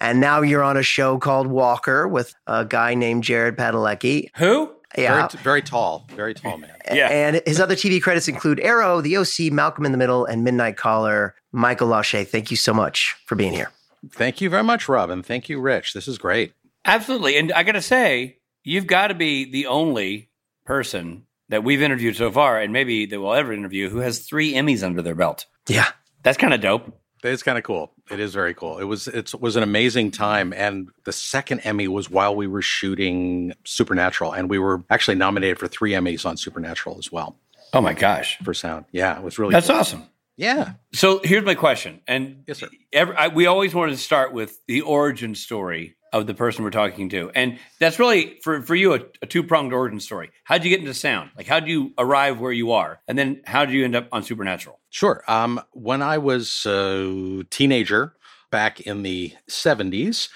And 0.00 0.20
now 0.20 0.42
you're 0.42 0.62
on 0.62 0.76
a 0.76 0.82
show 0.82 1.18
called 1.18 1.46
Walker 1.46 2.06
with 2.06 2.34
a 2.46 2.64
guy 2.64 2.94
named 2.94 3.24
Jared 3.24 3.56
Padalecki. 3.56 4.28
Who? 4.36 4.70
Yeah. 4.96 5.28
Very, 5.28 5.42
very 5.42 5.62
tall, 5.62 6.06
very 6.14 6.34
tall 6.34 6.58
man. 6.58 6.70
Yeah. 6.92 7.08
And 7.08 7.42
his 7.46 7.60
other 7.60 7.74
TV 7.74 8.00
credits 8.00 8.28
include 8.28 8.60
Arrow, 8.60 9.00
The 9.00 9.16
OC, 9.16 9.52
Malcolm 9.52 9.84
in 9.84 9.92
the 9.92 9.98
Middle, 9.98 10.24
and 10.24 10.44
Midnight 10.44 10.76
Caller. 10.76 11.34
Michael 11.52 11.88
Lawshe, 11.88 12.26
thank 12.26 12.50
you 12.50 12.56
so 12.56 12.72
much 12.72 13.16
for 13.26 13.34
being 13.34 13.52
here. 13.52 13.70
Thank 14.10 14.40
you 14.40 14.48
very 14.50 14.62
much, 14.62 14.88
Robin. 14.88 15.22
thank 15.22 15.48
you, 15.48 15.60
Rich. 15.60 15.92
This 15.92 16.06
is 16.06 16.18
great. 16.18 16.52
Absolutely. 16.84 17.36
And 17.36 17.52
I 17.52 17.62
got 17.62 17.72
to 17.72 17.82
say, 17.82 18.38
you've 18.62 18.86
got 18.86 19.08
to 19.08 19.14
be 19.14 19.50
the 19.50 19.66
only 19.66 20.30
person 20.64 21.24
that 21.48 21.64
we've 21.64 21.82
interviewed 21.82 22.16
so 22.16 22.30
far, 22.30 22.60
and 22.60 22.72
maybe 22.72 23.06
that 23.06 23.20
we'll 23.20 23.34
ever 23.34 23.52
interview, 23.52 23.88
who 23.88 23.98
has 23.98 24.20
three 24.20 24.54
Emmys 24.54 24.82
under 24.82 25.02
their 25.02 25.14
belt. 25.14 25.46
Yeah. 25.68 25.88
That's 26.22 26.38
kind 26.38 26.54
of 26.54 26.60
dope. 26.60 27.00
It's 27.26 27.42
kind 27.42 27.58
of 27.58 27.64
cool. 27.64 27.92
It 28.10 28.20
is 28.20 28.32
very 28.34 28.54
cool. 28.54 28.78
It 28.78 28.84
was 28.84 29.08
it 29.08 29.32
was 29.40 29.56
an 29.56 29.62
amazing 29.62 30.10
time, 30.12 30.52
and 30.52 30.88
the 31.04 31.12
second 31.12 31.60
Emmy 31.60 31.88
was 31.88 32.08
while 32.10 32.34
we 32.34 32.46
were 32.46 32.62
shooting 32.62 33.52
Supernatural, 33.64 34.32
and 34.32 34.48
we 34.48 34.58
were 34.58 34.84
actually 34.90 35.16
nominated 35.16 35.58
for 35.58 35.68
three 35.68 35.92
Emmys 35.92 36.24
on 36.24 36.36
Supernatural 36.36 36.96
as 36.98 37.10
well 37.10 37.36
Oh 37.72 37.80
my 37.80 37.92
gosh. 37.94 38.38
for 38.44 38.54
sound. 38.54 38.84
Yeah, 38.92 39.16
it 39.18 39.22
was 39.24 39.38
really 39.38 39.52
That's 39.52 39.66
cool. 39.66 39.76
awesome. 39.76 40.02
Yeah, 40.38 40.74
So 40.92 41.20
here's 41.24 41.44
my 41.46 41.54
question. 41.54 42.02
And 42.06 42.44
Yes, 42.46 42.58
sir. 42.58 42.68
every, 42.92 43.16
I, 43.16 43.28
we 43.28 43.46
always 43.46 43.74
wanted 43.74 43.92
to 43.92 43.98
start 43.98 44.34
with 44.34 44.60
the 44.66 44.82
origin 44.82 45.34
story 45.34 45.95
of 46.12 46.26
the 46.26 46.34
person 46.34 46.64
we're 46.64 46.70
talking 46.70 47.08
to. 47.10 47.30
And 47.34 47.58
that's 47.78 47.98
really, 47.98 48.38
for, 48.42 48.62
for 48.62 48.74
you, 48.74 48.94
a, 48.94 49.00
a 49.22 49.26
two 49.26 49.42
pronged 49.42 49.72
origin 49.72 50.00
story. 50.00 50.30
How'd 50.44 50.64
you 50.64 50.70
get 50.70 50.80
into 50.80 50.94
sound? 50.94 51.30
Like, 51.36 51.46
how'd 51.46 51.66
you 51.66 51.92
arrive 51.98 52.40
where 52.40 52.52
you 52.52 52.72
are? 52.72 53.00
And 53.08 53.18
then 53.18 53.42
how 53.44 53.64
did 53.64 53.74
you 53.74 53.84
end 53.84 53.96
up 53.96 54.08
on 54.12 54.22
Supernatural? 54.22 54.80
sure. 54.90 55.22
Um, 55.28 55.60
when 55.72 56.00
I 56.02 56.18
was 56.18 56.64
a 56.66 57.44
teenager 57.50 58.14
back 58.50 58.80
in 58.80 59.02
the 59.02 59.34
seventies. 59.48 60.28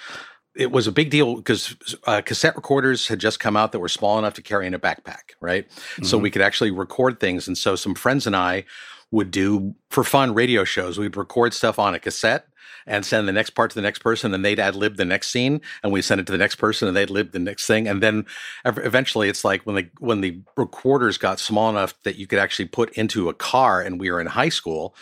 It 0.57 0.73
was 0.73 0.87
a 0.87 0.93
big 0.93 1.11
deal 1.11 1.37
because 1.37 1.77
uh, 2.07 2.23
cassette 2.23 2.57
recorders 2.57 3.07
had 3.07 3.21
just 3.21 3.39
come 3.39 3.57
out 3.57 3.73
that 3.73 3.79
were 3.79 3.89
small 3.89 4.19
enough 4.19 4.35
to 4.35 4.43
carry 4.43 4.67
in 4.67 4.75
a 4.75 4.81
backpack, 4.81 5.35
right? 5.41 5.67
So 6.03 6.19
we 6.19 6.31
could 6.31 6.43
actually 6.43 6.73
record 6.73 7.21
things. 7.21 7.47
And 7.47 7.57
so 7.57 7.77
some 7.77 7.95
friends 7.95 8.27
and 8.27 8.35
I 8.35 8.65
would 9.13 9.31
do 9.31 9.75
for 9.91 10.03
fun 10.03 10.35
radio 10.35 10.65
shows. 10.65 10.99
We'd 10.99 11.17
record 11.17 11.55
stuff 11.55 11.79
on 11.79 11.95
a 11.95 12.01
cassette 12.01 12.47
and 12.87 13.05
send 13.05 13.29
the 13.29 13.33
next 13.33 13.51
part 13.51 13.71
to 13.71 13.75
the 13.75 13.83
next 13.83 14.01
person, 14.01 14.35
and 14.35 14.45
they'd 14.45 14.61
ad 14.61 14.77
lib 14.77 14.97
the 14.97 15.05
next 15.05 15.29
scene, 15.29 15.61
and 15.83 15.93
we 15.93 16.03
send 16.03 16.21
it 16.21 16.27
to 16.27 16.33
the 16.33 16.39
next 16.39 16.57
person, 16.57 16.89
and 16.89 16.97
they'd 16.97 17.11
lib 17.11 17.33
the 17.33 17.39
next 17.39 17.67
thing, 17.67 17.89
and 17.89 18.03
then 18.03 18.27
eventually, 18.65 19.29
it's 19.29 19.45
like 19.45 19.63
when 19.63 19.77
the 19.77 19.89
when 19.99 20.21
the 20.21 20.41
recorders 20.57 21.19
got 21.19 21.41
small 21.41 21.71
enough 21.71 21.95
that 22.03 22.17
you 22.17 22.27
could 22.27 22.39
actually 22.39 22.67
put 22.67 22.91
into 22.97 23.29
a 23.29 23.35
car, 23.35 23.81
and 23.81 24.01
we 24.01 24.11
were 24.11 24.21
in 24.21 24.27
high 24.27 24.49
school. 24.49 24.95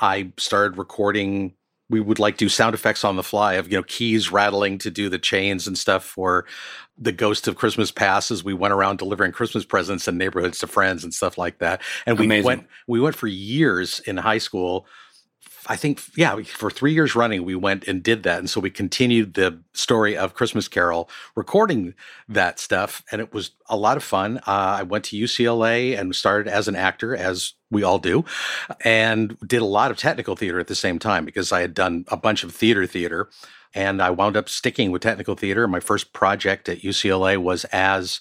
I 0.00 0.32
started 0.36 0.78
recording. 0.78 1.54
We 1.90 2.00
would 2.00 2.18
like 2.18 2.36
do 2.36 2.50
sound 2.50 2.74
effects 2.74 3.02
on 3.02 3.16
the 3.16 3.22
fly 3.22 3.54
of 3.54 3.70
you 3.70 3.78
know 3.78 3.82
keys 3.82 4.30
rattling 4.30 4.78
to 4.78 4.90
do 4.90 5.08
the 5.08 5.18
chains 5.18 5.66
and 5.66 5.76
stuff 5.76 6.04
for 6.04 6.44
the 6.98 7.12
ghost 7.12 7.48
of 7.48 7.56
Christmas 7.56 7.90
past 7.90 8.30
as 8.30 8.42
we 8.44 8.52
went 8.52 8.74
around 8.74 8.98
delivering 8.98 9.32
Christmas 9.32 9.64
presents 9.64 10.08
in 10.08 10.18
neighborhoods 10.18 10.58
to 10.58 10.66
friends 10.66 11.04
and 11.04 11.14
stuff 11.14 11.38
like 11.38 11.58
that. 11.58 11.80
And 12.06 12.18
we 12.18 12.26
Amazing. 12.26 12.44
went 12.44 12.66
we 12.86 13.00
went 13.00 13.16
for 13.16 13.26
years 13.26 14.00
in 14.00 14.16
high 14.16 14.38
school. 14.38 14.86
I 15.68 15.76
think 15.76 16.02
yeah, 16.16 16.40
for 16.42 16.70
three 16.70 16.94
years 16.94 17.14
running, 17.14 17.44
we 17.44 17.54
went 17.54 17.86
and 17.86 18.02
did 18.02 18.22
that, 18.22 18.38
and 18.38 18.48
so 18.48 18.58
we 18.58 18.70
continued 18.70 19.34
the 19.34 19.60
story 19.74 20.16
of 20.16 20.34
Christmas 20.34 20.66
Carol, 20.66 21.10
recording 21.36 21.94
that 22.26 22.58
stuff, 22.58 23.02
and 23.12 23.20
it 23.20 23.34
was 23.34 23.50
a 23.68 23.76
lot 23.76 23.98
of 23.98 24.02
fun. 24.02 24.38
Uh, 24.38 24.78
I 24.78 24.82
went 24.82 25.04
to 25.06 25.16
UCLA 25.16 25.98
and 25.98 26.16
started 26.16 26.50
as 26.50 26.68
an 26.68 26.76
actor, 26.76 27.14
as 27.14 27.52
we 27.70 27.82
all 27.82 27.98
do, 27.98 28.24
and 28.80 29.36
did 29.46 29.60
a 29.60 29.66
lot 29.66 29.90
of 29.90 29.98
technical 29.98 30.36
theater 30.36 30.58
at 30.58 30.68
the 30.68 30.74
same 30.74 30.98
time 30.98 31.26
because 31.26 31.52
I 31.52 31.60
had 31.60 31.74
done 31.74 32.06
a 32.08 32.16
bunch 32.16 32.44
of 32.44 32.54
theater 32.54 32.86
theater, 32.86 33.28
and 33.74 34.00
I 34.00 34.08
wound 34.08 34.38
up 34.38 34.48
sticking 34.48 34.90
with 34.90 35.02
technical 35.02 35.34
theater. 35.34 35.68
My 35.68 35.80
first 35.80 36.14
project 36.14 36.70
at 36.70 36.80
UCLA 36.80 37.36
was 37.36 37.64
as 37.66 38.20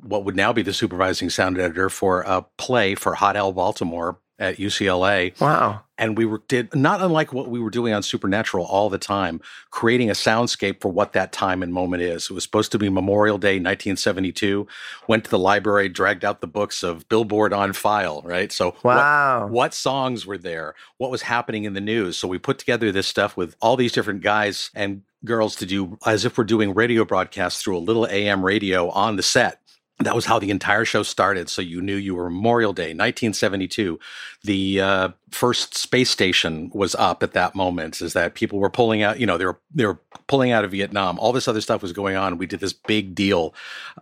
what 0.00 0.24
would 0.24 0.36
now 0.36 0.52
be 0.52 0.62
the 0.62 0.72
supervising 0.72 1.28
sound 1.28 1.58
editor 1.58 1.90
for 1.90 2.20
a 2.22 2.42
play 2.56 2.94
for 2.94 3.16
Hot 3.16 3.34
L 3.34 3.52
Baltimore 3.52 4.20
at 4.38 4.56
UCLA 4.58 5.32
Wow. 5.40 5.80
and 5.98 6.16
we 6.16 6.24
were 6.24 6.42
did 6.48 6.74
not 6.74 7.00
unlike 7.00 7.32
what 7.32 7.48
we 7.48 7.58
were 7.58 7.70
doing 7.70 7.92
on 7.92 8.02
Supernatural 8.02 8.64
all 8.64 8.88
the 8.88 8.98
time, 8.98 9.40
creating 9.70 10.10
a 10.10 10.12
soundscape 10.14 10.80
for 10.80 10.90
what 10.90 11.12
that 11.12 11.32
time 11.32 11.62
and 11.62 11.72
moment 11.72 12.02
is. 12.02 12.24
It 12.30 12.32
was 12.32 12.44
supposed 12.44 12.70
to 12.72 12.78
be 12.78 12.88
Memorial 12.88 13.36
Day, 13.38 13.58
1972. 13.58 14.66
Went 15.08 15.24
to 15.24 15.30
the 15.30 15.38
library, 15.38 15.88
dragged 15.88 16.24
out 16.24 16.40
the 16.40 16.46
books 16.46 16.82
of 16.82 17.08
Billboard 17.08 17.52
on 17.52 17.72
file, 17.72 18.22
right? 18.24 18.52
So 18.52 18.76
what- 18.82 18.96
Wow. 18.96 19.46
what 19.48 19.74
songs 19.74 20.24
were 20.24 20.38
there? 20.38 20.74
What 20.98 21.10
was 21.10 21.22
happening 21.22 21.64
in 21.64 21.74
the 21.74 21.80
news? 21.80 22.16
So 22.16 22.28
we 22.28 22.38
put 22.38 22.58
together 22.58 22.92
this 22.92 23.06
stuff 23.08 23.36
with 23.36 23.56
all 23.60 23.76
these 23.76 23.92
different 23.92 24.22
guys 24.22 24.70
and 24.74 25.02
girls 25.24 25.56
to 25.56 25.66
do 25.66 25.98
as 26.06 26.24
if 26.24 26.38
we're 26.38 26.44
doing 26.44 26.74
radio 26.74 27.04
broadcasts 27.04 27.60
through 27.60 27.76
a 27.76 27.80
little 27.80 28.06
AM 28.06 28.44
radio 28.44 28.88
on 28.90 29.16
the 29.16 29.22
set. 29.22 29.60
That 30.00 30.14
was 30.14 30.26
how 30.26 30.38
the 30.38 30.50
entire 30.50 30.84
show 30.84 31.02
started. 31.02 31.48
So 31.48 31.60
you 31.60 31.80
knew 31.80 31.96
you 31.96 32.14
were 32.14 32.30
Memorial 32.30 32.72
Day, 32.72 32.94
1972. 32.94 33.98
The 34.44 34.80
uh, 34.80 35.08
first 35.32 35.76
space 35.76 36.08
station 36.08 36.70
was 36.72 36.94
up 36.94 37.24
at 37.24 37.32
that 37.32 37.56
moment. 37.56 38.00
Is 38.00 38.12
that 38.12 38.34
people 38.34 38.60
were 38.60 38.70
pulling 38.70 39.02
out? 39.02 39.18
You 39.18 39.26
know, 39.26 39.36
they 39.36 39.44
were 39.46 39.58
they 39.74 39.86
were 39.86 39.98
pulling 40.28 40.52
out 40.52 40.64
of 40.64 40.70
Vietnam. 40.70 41.18
All 41.18 41.32
this 41.32 41.48
other 41.48 41.60
stuff 41.60 41.82
was 41.82 41.92
going 41.92 42.14
on. 42.14 42.38
We 42.38 42.46
did 42.46 42.60
this 42.60 42.72
big 42.72 43.16
deal 43.16 43.54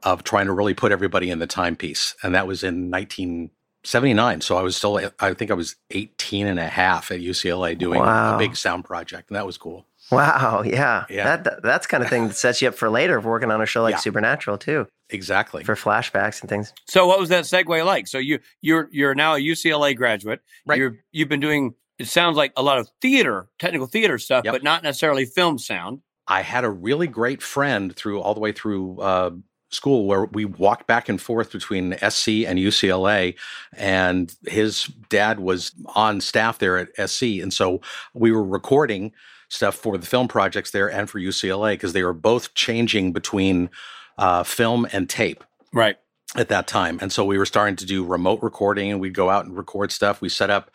of 0.03 0.23
trying 0.23 0.47
to 0.47 0.53
really 0.53 0.75
put 0.75 0.93
everybody 0.93 1.31
in 1.31 1.39
the 1.39 1.47
timepiece, 1.47 2.15
and 2.23 2.35
that 2.35 2.47
was 2.47 2.63
in 2.63 2.91
1979. 2.91 4.41
So 4.43 4.57
I 4.57 4.63
was 4.63 4.77
still, 4.77 5.01
I 5.21 5.33
think 5.35 5.51
I 5.51 5.55
was 5.55 5.77
18 5.93 6.47
and 6.47 6.59
a 6.59 6.67
half 6.69 7.11
at 7.11 7.21
UCLA 7.21 7.77
doing 7.79 8.01
Wow. 8.01 8.35
a 8.37 8.39
big 8.39 8.57
sound 8.57 8.85
project, 8.85 9.31
and 9.31 9.37
that 9.37 9.47
was 9.47 9.57
cool. 9.57 9.87
Wow. 10.11 10.63
Yeah. 10.65 11.05
Yeah. 11.11 11.25
That, 11.25 11.45
that 11.45 11.63
that's 11.63 11.87
kind 11.87 12.03
of 12.03 12.09
thing 12.09 12.29
that 12.29 12.35
sets 12.37 12.63
you 12.63 12.69
up 12.69 12.75
for 12.75 12.89
later 12.89 13.21
for 13.21 13.29
working 13.31 13.51
on 13.51 13.61
a 13.61 13.67
show 13.67 13.83
like 13.83 13.95
Yeah. 13.95 13.99
Supernatural 13.99 14.59
too, 14.59 14.87
Exactly. 15.11 15.63
for 15.65 15.75
flashbacks 15.75 16.41
and 16.41 16.49
things. 16.51 16.73
So 16.89 17.07
what 17.07 17.19
was 17.21 17.29
that 17.29 17.45
segue 17.45 17.85
like? 17.85 18.07
So 18.09 18.19
you 18.19 18.41
you're 18.61 18.89
you're 18.91 19.15
now 19.15 19.35
a 19.35 19.39
UCLA 19.41 19.97
graduate. 19.97 20.41
Right. 20.67 20.79
You're 20.79 20.97
you've 21.13 21.29
been 21.29 21.41
doing 21.41 21.75
it 21.99 22.09
sounds 22.09 22.37
like 22.37 22.53
a 22.57 22.63
lot 22.63 22.79
of 22.79 22.91
theater, 23.01 23.49
technical 23.59 23.87
theater 23.87 24.19
stuff, 24.19 24.45
Yep. 24.45 24.53
but 24.53 24.63
not 24.63 24.83
necessarily 24.83 25.25
film 25.25 25.59
sound. 25.59 26.01
I 26.27 26.43
had 26.43 26.65
a 26.65 26.71
really 26.71 27.07
great 27.07 27.41
friend 27.41 27.95
through 27.95 28.21
all 28.21 28.35
the 28.35 28.41
way 28.41 28.53
through 28.53 29.01
uh, 29.01 29.31
school 29.71 30.07
where 30.07 30.25
we 30.27 30.45
walked 30.45 30.87
back 30.87 31.09
and 31.09 31.21
forth 31.21 31.53
between 31.53 31.93
SC 31.99 32.29
and 32.47 32.59
UCLA, 32.59 33.35
and 33.77 34.35
his 34.47 34.87
dad 35.09 35.39
was 35.41 35.73
on 35.95 36.21
staff 36.21 36.59
there 36.59 36.77
at 36.79 37.09
SC, 37.11 37.23
and 37.41 37.53
so 37.53 37.81
we 38.13 38.31
were 38.33 38.45
recording 38.45 39.13
stuff 39.49 39.77
for 39.77 39.97
the 39.97 40.07
film 40.07 40.27
projects 40.29 40.73
there 40.73 40.91
and 40.91 41.09
for 41.09 41.21
UCLA 41.21 41.75
because 41.75 41.93
they 41.93 42.03
were 42.03 42.13
both 42.13 42.53
changing 42.55 43.13
between 43.13 43.71
uh, 44.19 44.43
film 44.43 44.87
and 44.93 45.09
tape 45.09 45.45
Right. 45.73 45.99
at 46.35 46.49
that 46.49 46.67
time. 46.67 46.99
And 47.01 47.13
so 47.13 47.25
we 47.25 47.39
were 47.39 47.47
starting 47.47 47.77
to 47.77 47.87
do 47.87 48.05
remote 48.05 48.43
recording 48.43 48.91
and 48.91 49.01
we'd 49.01 49.15
go 49.15 49.31
out 49.31 49.45
and 49.45 49.57
record 49.57 49.93
stuff. 49.93 50.21
We 50.21 50.29
set 50.29 50.51
up 50.51 50.71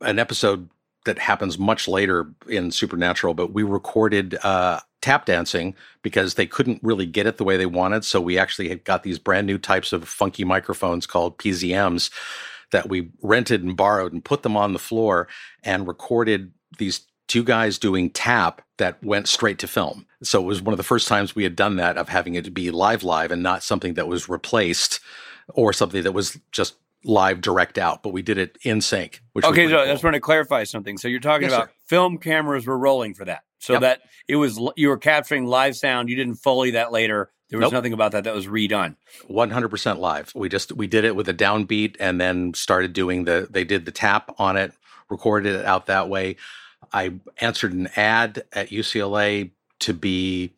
an 0.00 0.18
episode 0.18 0.68
that 1.04 1.18
happens 1.18 1.58
much 1.58 1.86
later 1.86 2.32
in 2.48 2.70
Supernatural, 2.70 3.34
but 3.34 3.52
we 3.52 3.62
recorded 3.62 4.36
uh, 4.42 4.80
tap 5.02 5.26
dancing 5.26 5.74
because 6.02 6.34
they 6.34 6.46
couldn't 6.46 6.80
really 6.82 7.04
get 7.04 7.26
it 7.26 7.36
the 7.36 7.44
way 7.44 7.58
they 7.58 7.66
wanted. 7.66 8.04
So 8.04 8.20
we 8.22 8.38
actually 8.38 8.70
had 8.70 8.84
got 8.84 9.02
these 9.02 9.18
brand 9.18 9.46
new 9.46 9.58
types 9.58 9.92
of 9.92 10.08
funky 10.08 10.44
microphones 10.44 11.06
called 11.06 11.36
PZMs 11.38 12.10
that 12.72 12.88
we 12.88 13.10
rented 13.20 13.62
and 13.62 13.76
borrowed 13.76 14.14
and 14.14 14.24
put 14.24 14.42
them 14.42 14.56
on 14.56 14.72
the 14.72 14.78
floor 14.78 15.28
and 15.62 15.86
recorded 15.86 16.52
these 16.78 17.02
two 17.28 17.44
guys 17.44 17.78
doing 17.78 18.10
tap 18.10 18.62
that 18.78 19.02
went 19.02 19.28
straight 19.28 19.58
to 19.60 19.66
film. 19.66 20.06
So 20.22 20.40
it 20.40 20.44
was 20.46 20.60
one 20.62 20.72
of 20.72 20.78
the 20.78 20.82
first 20.84 21.08
times 21.08 21.34
we 21.34 21.42
had 21.44 21.56
done 21.56 21.76
that 21.76 21.96
of 21.96 22.08
having 22.08 22.34
it 22.34 22.52
be 22.54 22.70
live 22.70 23.02
live 23.02 23.30
and 23.30 23.42
not 23.42 23.62
something 23.62 23.94
that 23.94 24.08
was 24.08 24.28
replaced 24.28 25.00
or 25.48 25.72
something 25.72 26.02
that 26.02 26.12
was 26.12 26.38
just 26.52 26.76
live 27.04 27.40
direct 27.40 27.76
out, 27.78 28.02
but 28.02 28.12
we 28.12 28.22
did 28.22 28.38
it 28.38 28.56
in 28.62 28.80
sync. 28.80 29.22
Which 29.32 29.44
okay, 29.44 29.66
so 29.66 29.72
cool. 29.76 29.80
I 29.80 29.86
just 29.86 30.02
want 30.02 30.14
to 30.14 30.20
clarify 30.20 30.64
something. 30.64 30.96
So 30.96 31.06
you're 31.08 31.20
talking 31.20 31.42
Yes, 31.48 31.52
about 31.52 31.68
sir. 31.68 31.74
film 31.86 32.18
cameras 32.18 32.66
were 32.66 32.78
rolling 32.78 33.12
for 33.14 33.26
that, 33.26 33.42
so 33.58 33.74
Yep. 33.74 33.82
that 33.82 34.00
it 34.26 34.36
was 34.36 34.58
you 34.76 34.88
were 34.88 34.96
capturing 34.96 35.44
live 35.46 35.76
sound. 35.76 36.08
You 36.08 36.16
didn't 36.16 36.36
foley 36.36 36.70
that 36.72 36.92
later. 36.92 37.30
There 37.50 37.58
was 37.58 37.64
Nope. 37.66 37.72
nothing 37.74 37.92
about 37.92 38.12
that 38.12 38.24
that 38.24 38.34
was 38.34 38.46
redone. 38.46 38.96
100% 39.28 39.98
live. 39.98 40.32
We 40.34 40.48
just 40.48 40.72
we 40.72 40.86
did 40.86 41.04
it 41.04 41.14
with 41.14 41.28
a 41.28 41.34
downbeat 41.34 41.96
and 42.00 42.18
then 42.18 42.54
started 42.54 42.94
doing 42.94 43.24
the 43.24 43.46
they 43.50 43.64
did 43.64 43.84
the 43.84 43.92
tap 43.92 44.34
on 44.38 44.56
it, 44.56 44.72
recorded 45.10 45.54
it 45.56 45.66
out 45.66 45.86
that 45.86 46.08
way. 46.08 46.36
I 46.92 47.14
answered 47.38 47.72
an 47.72 47.88
ad 47.96 48.44
at 48.52 48.70
UCLA 48.70 49.50
to 49.80 49.92
be 49.92 50.52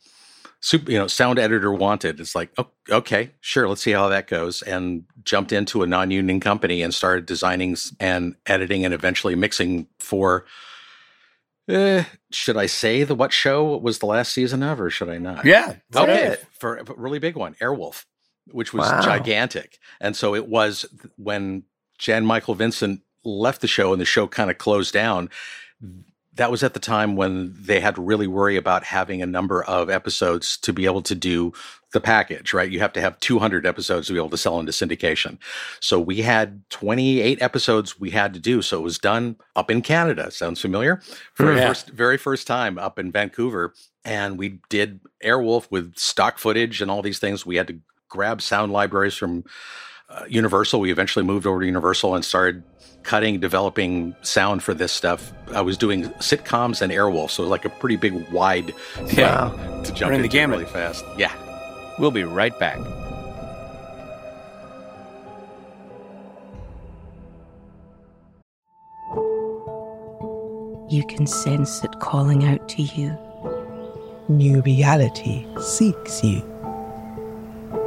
super, 0.60 0.90
you 0.90 0.98
know, 0.98 1.06
sound 1.06 1.38
editor 1.38 1.72
wanted. 1.72 2.20
It's 2.20 2.34
like, 2.34 2.50
oh, 2.58 2.68
okay, 2.90 3.30
sure, 3.40 3.68
let's 3.68 3.82
see 3.82 3.92
how 3.92 4.08
that 4.08 4.26
goes 4.26 4.62
and 4.62 5.04
jumped 5.24 5.52
into 5.52 5.82
a 5.82 5.86
non-union 5.86 6.40
company 6.40 6.82
and 6.82 6.92
started 6.94 7.26
designing 7.26 7.76
and 8.00 8.36
editing 8.46 8.84
and 8.84 8.92
eventually 8.94 9.34
mixing 9.34 9.86
for 9.98 10.44
eh, 11.68 12.04
should 12.30 12.56
I 12.56 12.66
say 12.66 13.02
the 13.04 13.14
what 13.14 13.32
show 13.32 13.76
was 13.76 13.98
the 13.98 14.06
last 14.06 14.32
season 14.32 14.62
of 14.62 14.80
or 14.80 14.90
should 14.90 15.08
I 15.08 15.18
not? 15.18 15.44
Yeah. 15.44 15.76
Okay, 15.94 16.26
it. 16.28 16.46
for 16.58 16.76
a 16.76 16.84
really 16.96 17.18
big 17.18 17.36
one, 17.36 17.54
Airwolf, 17.54 18.04
which 18.50 18.72
was 18.72 18.88
Wow. 18.90 19.00
gigantic. 19.02 19.78
And 20.00 20.16
so 20.16 20.34
it 20.34 20.46
was 20.48 20.86
when 21.16 21.64
Jan 21.98 22.24
Michael 22.26 22.54
Vincent 22.54 23.00
left 23.24 23.60
the 23.60 23.66
show 23.68 23.92
and 23.92 24.00
the 24.00 24.04
show 24.06 24.26
kind 24.28 24.50
of 24.50 24.58
closed 24.58 24.92
down. 24.92 25.28
That 26.36 26.50
was 26.50 26.62
at 26.62 26.74
the 26.74 26.80
time 26.80 27.16
when 27.16 27.54
they 27.58 27.80
had 27.80 27.96
to 27.96 28.02
really 28.02 28.26
worry 28.26 28.56
about 28.56 28.84
having 28.84 29.22
a 29.22 29.26
number 29.26 29.64
of 29.64 29.90
episodes 29.90 30.56
to 30.58 30.72
be 30.72 30.84
able 30.84 31.02
to 31.02 31.14
do 31.14 31.52
the 31.92 32.00
package, 32.00 32.52
right? 32.52 32.70
You 32.70 32.78
have 32.80 32.92
to 32.94 33.00
have 33.00 33.18
200 33.20 33.64
episodes 33.64 34.08
to 34.08 34.12
be 34.12 34.18
able 34.18 34.30
to 34.30 34.36
sell 34.36 34.60
into 34.60 34.72
syndication. 34.72 35.38
So 35.80 35.98
we 35.98 36.22
had 36.22 36.62
28 36.70 37.40
episodes 37.40 37.98
we 37.98 38.10
had 38.10 38.34
to 38.34 38.40
do. 38.40 38.60
So 38.60 38.78
it 38.78 38.82
was 38.82 38.98
done 38.98 39.36
up 39.54 39.70
in 39.70 39.80
Canada. 39.82 40.30
Sounds 40.30 40.60
familiar? 40.60 41.00
Very 41.36 41.54
hmm. 41.54 41.58
Yeah. 41.58 41.68
first, 41.68 41.90
very 41.90 42.18
first 42.18 42.46
time 42.46 42.78
up 42.78 42.98
in 42.98 43.12
Vancouver. 43.12 43.72
And 44.04 44.38
we 44.38 44.60
did 44.68 45.00
Airwolf 45.24 45.70
with 45.70 45.96
stock 45.96 46.38
footage 46.38 46.82
and 46.82 46.90
all 46.90 47.02
these 47.02 47.18
things. 47.18 47.46
We 47.46 47.56
had 47.56 47.68
to 47.68 47.80
grab 48.08 48.42
sound 48.42 48.72
libraries 48.72 49.14
from 49.14 49.44
Universal. 50.28 50.80
We 50.80 50.90
eventually 50.90 51.24
moved 51.24 51.46
over 51.46 51.60
to 51.60 51.66
Universal 51.66 52.14
and 52.14 52.24
started 52.24 52.62
cutting, 53.02 53.38
developing 53.38 54.14
sound 54.22 54.62
for 54.62 54.74
this 54.74 54.92
stuff. 54.92 55.32
I 55.54 55.60
was 55.60 55.76
doing 55.78 56.04
sitcoms 56.20 56.82
and 56.82 56.92
Airwolf, 56.92 57.30
so 57.30 57.42
it 57.42 57.46
was 57.46 57.50
like 57.50 57.64
a 57.64 57.68
pretty 57.70 57.96
big, 57.96 58.28
wide 58.30 58.74
thing 58.94 59.18
Yeah. 59.18 59.50
to 59.84 59.92
jump 59.92 60.00
Running 60.10 60.18
the 60.20 60.24
into 60.24 60.28
gamut. 60.28 60.58
really 60.58 60.70
fast. 60.70 61.04
Yeah. 61.16 61.32
We'll 61.98 62.10
be 62.10 62.24
right 62.24 62.56
back. 62.58 62.78
You 70.88 71.04
can 71.08 71.26
sense 71.26 71.82
it 71.82 71.98
calling 71.98 72.44
out 72.44 72.68
to 72.70 72.82
you. 72.82 73.16
New 74.28 74.60
reality 74.62 75.46
seeks 75.60 76.22
you. 76.22 76.42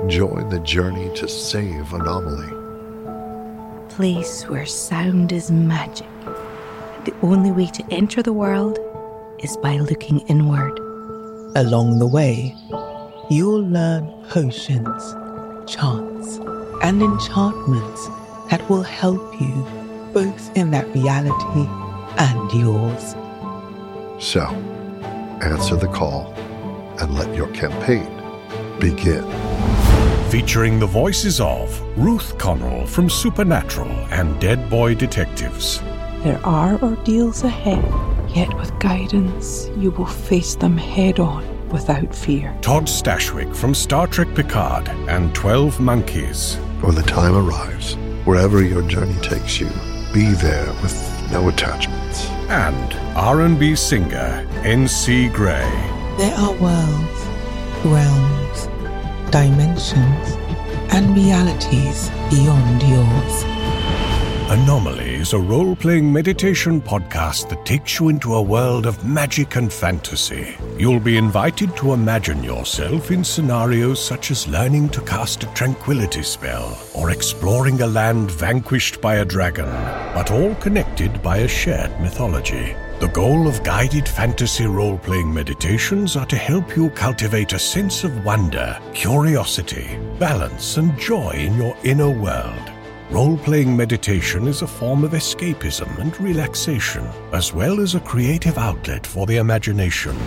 Join 0.07 0.49
the 0.49 0.59
journey 0.59 1.13
to 1.15 1.27
save 1.27 1.93
Anomalie. 1.93 2.55
Place 3.89 4.43
where 4.47 4.65
sound 4.65 5.31
is 5.31 5.51
magic. 5.51 6.07
The 7.05 7.13
only 7.21 7.51
way 7.51 7.67
to 7.67 7.83
enter 7.91 8.21
the 8.21 8.33
world 8.33 8.79
is 9.39 9.57
by 9.57 9.77
looking 9.77 10.19
inward. 10.27 10.77
Along 11.55 11.99
the 11.99 12.07
way, 12.07 12.55
you'll 13.29 13.63
learn 13.63 14.07
potions, 14.29 15.15
chants, 15.67 16.37
and 16.83 17.01
enchantments 17.01 18.07
that 18.49 18.67
will 18.69 18.83
help 18.83 19.41
you 19.41 19.65
both 20.13 20.57
in 20.57 20.71
that 20.71 20.87
reality 20.95 21.67
and 22.17 22.51
yours. 22.51 23.15
So, 24.23 24.41
answer 25.41 25.75
the 25.75 25.87
call 25.87 26.33
and 26.99 27.13
let 27.15 27.35
your 27.35 27.47
campaign 27.53 28.09
begin. 28.79 29.23
Featuring 30.29 30.79
the 30.79 30.85
voices 30.85 31.41
of 31.41 31.81
Ruth 31.97 32.37
Connell 32.37 32.85
from 32.85 33.09
Supernatural 33.09 33.89
and 34.11 34.39
Dead 34.39 34.69
Boy 34.69 34.93
Detectives, 34.93 35.81
There 36.23 36.39
are 36.45 36.79
ordeals 36.83 37.43
ahead, 37.43 37.83
yet 38.35 38.53
with 38.55 38.77
guidance, 38.79 39.69
you 39.75 39.89
will 39.91 40.05
face 40.05 40.53
them 40.53 40.77
head 40.77 41.19
on 41.19 41.43
without 41.69 42.13
fear. 42.13 42.55
Todd 42.61 42.83
Stashwick 42.85 43.55
from 43.55 43.73
Star 43.73 44.05
Trek 44.05 44.27
Picard, 44.35 44.87
and 45.09 45.33
12 45.33 45.79
Monkeys. 45.79 46.55
When 46.81 46.93
the 46.93 47.01
time 47.03 47.35
arrives, 47.35 47.95
wherever 48.25 48.61
your 48.61 48.83
journey 48.83 49.19
takes 49.21 49.59
you, 49.59 49.67
be 50.13 50.27
there 50.33 50.67
with 50.83 51.31
no 51.31 51.49
attachments. 51.49 52.27
and 52.49 52.93
R&B 53.17 53.75
singer 53.75 54.47
NC 54.63 55.33
Gray. 55.33 55.69
There 56.17 56.35
are 56.35 56.53
worlds, 56.53 57.25
realms, 57.85 58.68
dimensions, 59.31 60.37
and 60.91 61.15
realities 61.15 62.09
beyond 62.29 62.81
yours. 62.83 63.59
Anomalie 64.51 65.13
is 65.13 65.33
a 65.33 65.37
role 65.37 65.75
playing 65.75 66.11
meditation 66.11 66.81
podcast 66.81 67.49
that 67.49 67.63
takes 67.67 67.99
you 67.99 68.09
into 68.09 68.33
a 68.33 68.41
world 68.41 68.87
of 68.87 69.05
magic 69.05 69.55
and 69.55 69.71
fantasy. 69.71 70.57
You'll 70.75 70.99
be 70.99 71.17
invited 71.17 71.77
to 71.77 71.93
imagine 71.93 72.43
yourself 72.43 73.11
in 73.11 73.23
scenarios 73.23 74.03
such 74.03 74.31
as 74.31 74.47
learning 74.47 74.89
to 74.89 75.01
cast 75.01 75.43
a 75.43 75.53
tranquility 75.53 76.23
spell 76.23 76.75
or 76.95 77.11
exploring 77.11 77.79
a 77.81 77.87
land 77.87 78.31
vanquished 78.31 78.99
by 78.99 79.17
a 79.17 79.25
dragon, 79.25 79.69
but 80.15 80.31
all 80.31 80.55
connected 80.55 81.21
by 81.21 81.37
a 81.37 81.47
shared 81.47 81.91
mythology. 82.01 82.75
The 82.99 83.07
goal 83.07 83.47
of 83.47 83.63
guided 83.63 84.09
fantasy 84.09 84.65
role 84.65 84.97
playing 84.97 85.33
meditations 85.33 86.17
are 86.17 86.25
to 86.25 86.35
help 86.35 86.75
you 86.75 86.89
cultivate 86.89 87.53
a 87.53 87.59
sense 87.59 88.03
of 88.03 88.25
wonder, 88.25 88.77
curiosity, 88.93 89.97
balance, 90.19 90.75
and 90.75 90.99
joy 90.99 91.29
in 91.29 91.55
your 91.55 91.77
inner 91.85 92.09
world. 92.09 92.69
Role 93.09 93.37
playing 93.37 93.73
meditation 93.75 94.49
is 94.49 94.63
a 94.63 94.67
form 94.67 95.05
of 95.05 95.11
escapism 95.11 95.97
and 95.97 96.19
relaxation, 96.19 97.07
as 97.31 97.53
well 97.53 97.79
as 97.79 97.95
a 97.95 98.01
creative 98.01 98.57
outlet 98.57 99.07
for 99.07 99.25
the 99.25 99.37
imagination. 99.37 100.17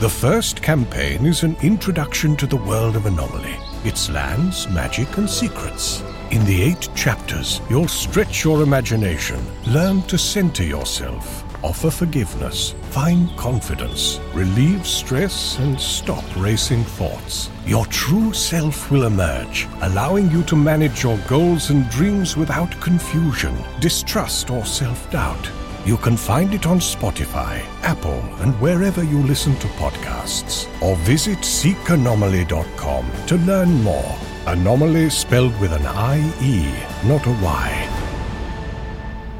The 0.00 0.08
first 0.08 0.62
campaign 0.62 1.26
is 1.26 1.42
an 1.42 1.54
introduction 1.60 2.34
to 2.36 2.46
the 2.46 2.56
world 2.56 2.96
of 2.96 3.04
Anomalie, 3.04 3.58
its 3.84 4.08
lands, 4.08 4.70
magic, 4.70 5.18
and 5.18 5.28
secrets. 5.28 6.02
In 6.30 6.46
the 6.46 6.62
eight 6.62 6.88
chapters, 6.96 7.60
you'll 7.68 7.88
stretch 7.88 8.42
your 8.42 8.62
imagination, 8.62 9.38
learn 9.66 10.00
to 10.04 10.16
center 10.16 10.64
yourself, 10.64 11.43
offer 11.64 11.90
forgiveness, 11.90 12.74
find 12.90 13.34
confidence, 13.38 14.20
relieve 14.34 14.86
stress, 14.86 15.58
and 15.58 15.80
stop 15.80 16.24
racing 16.36 16.84
thoughts. 16.84 17.48
Your 17.66 17.86
true 17.86 18.34
self 18.34 18.90
will 18.90 19.04
emerge, 19.04 19.66
allowing 19.80 20.30
you 20.30 20.42
to 20.44 20.56
manage 20.56 21.02
your 21.02 21.16
goals 21.26 21.70
and 21.70 21.88
dreams 21.88 22.36
without 22.36 22.78
confusion, 22.82 23.56
distrust, 23.80 24.50
or 24.50 24.64
self 24.66 25.10
doubt. 25.10 25.50
You 25.86 25.96
can 25.96 26.16
find 26.16 26.52
it 26.54 26.66
on 26.66 26.78
Spotify, 26.80 27.62
Apple, 27.82 28.20
and 28.42 28.54
wherever 28.60 29.02
you 29.02 29.22
listen 29.22 29.56
to 29.56 29.66
podcasts. 29.68 30.68
Or 30.82 30.96
visit 30.96 31.38
seekanomaly.com 31.38 33.10
to 33.26 33.36
learn 33.36 33.82
more. 33.82 34.16
Anomalie 34.46 35.10
spelled 35.10 35.58
with 35.60 35.72
an 35.72 35.86
I-E, 35.86 36.72
not 37.06 37.26
a 37.26 37.32
Y. 37.42 37.88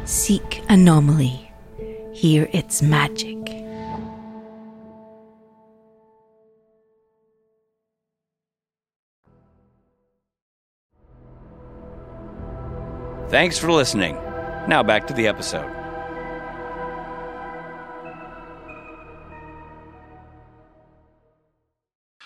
Seek 0.04 0.62
anomaly. 0.68 1.43
Hear 2.14 2.48
its 2.52 2.80
magic. 2.80 3.36
Thanks 13.28 13.58
for 13.58 13.72
listening. 13.72 14.14
Now 14.68 14.82
back 14.82 15.06
to 15.08 15.14
the 15.14 15.26
episode. 15.26 15.70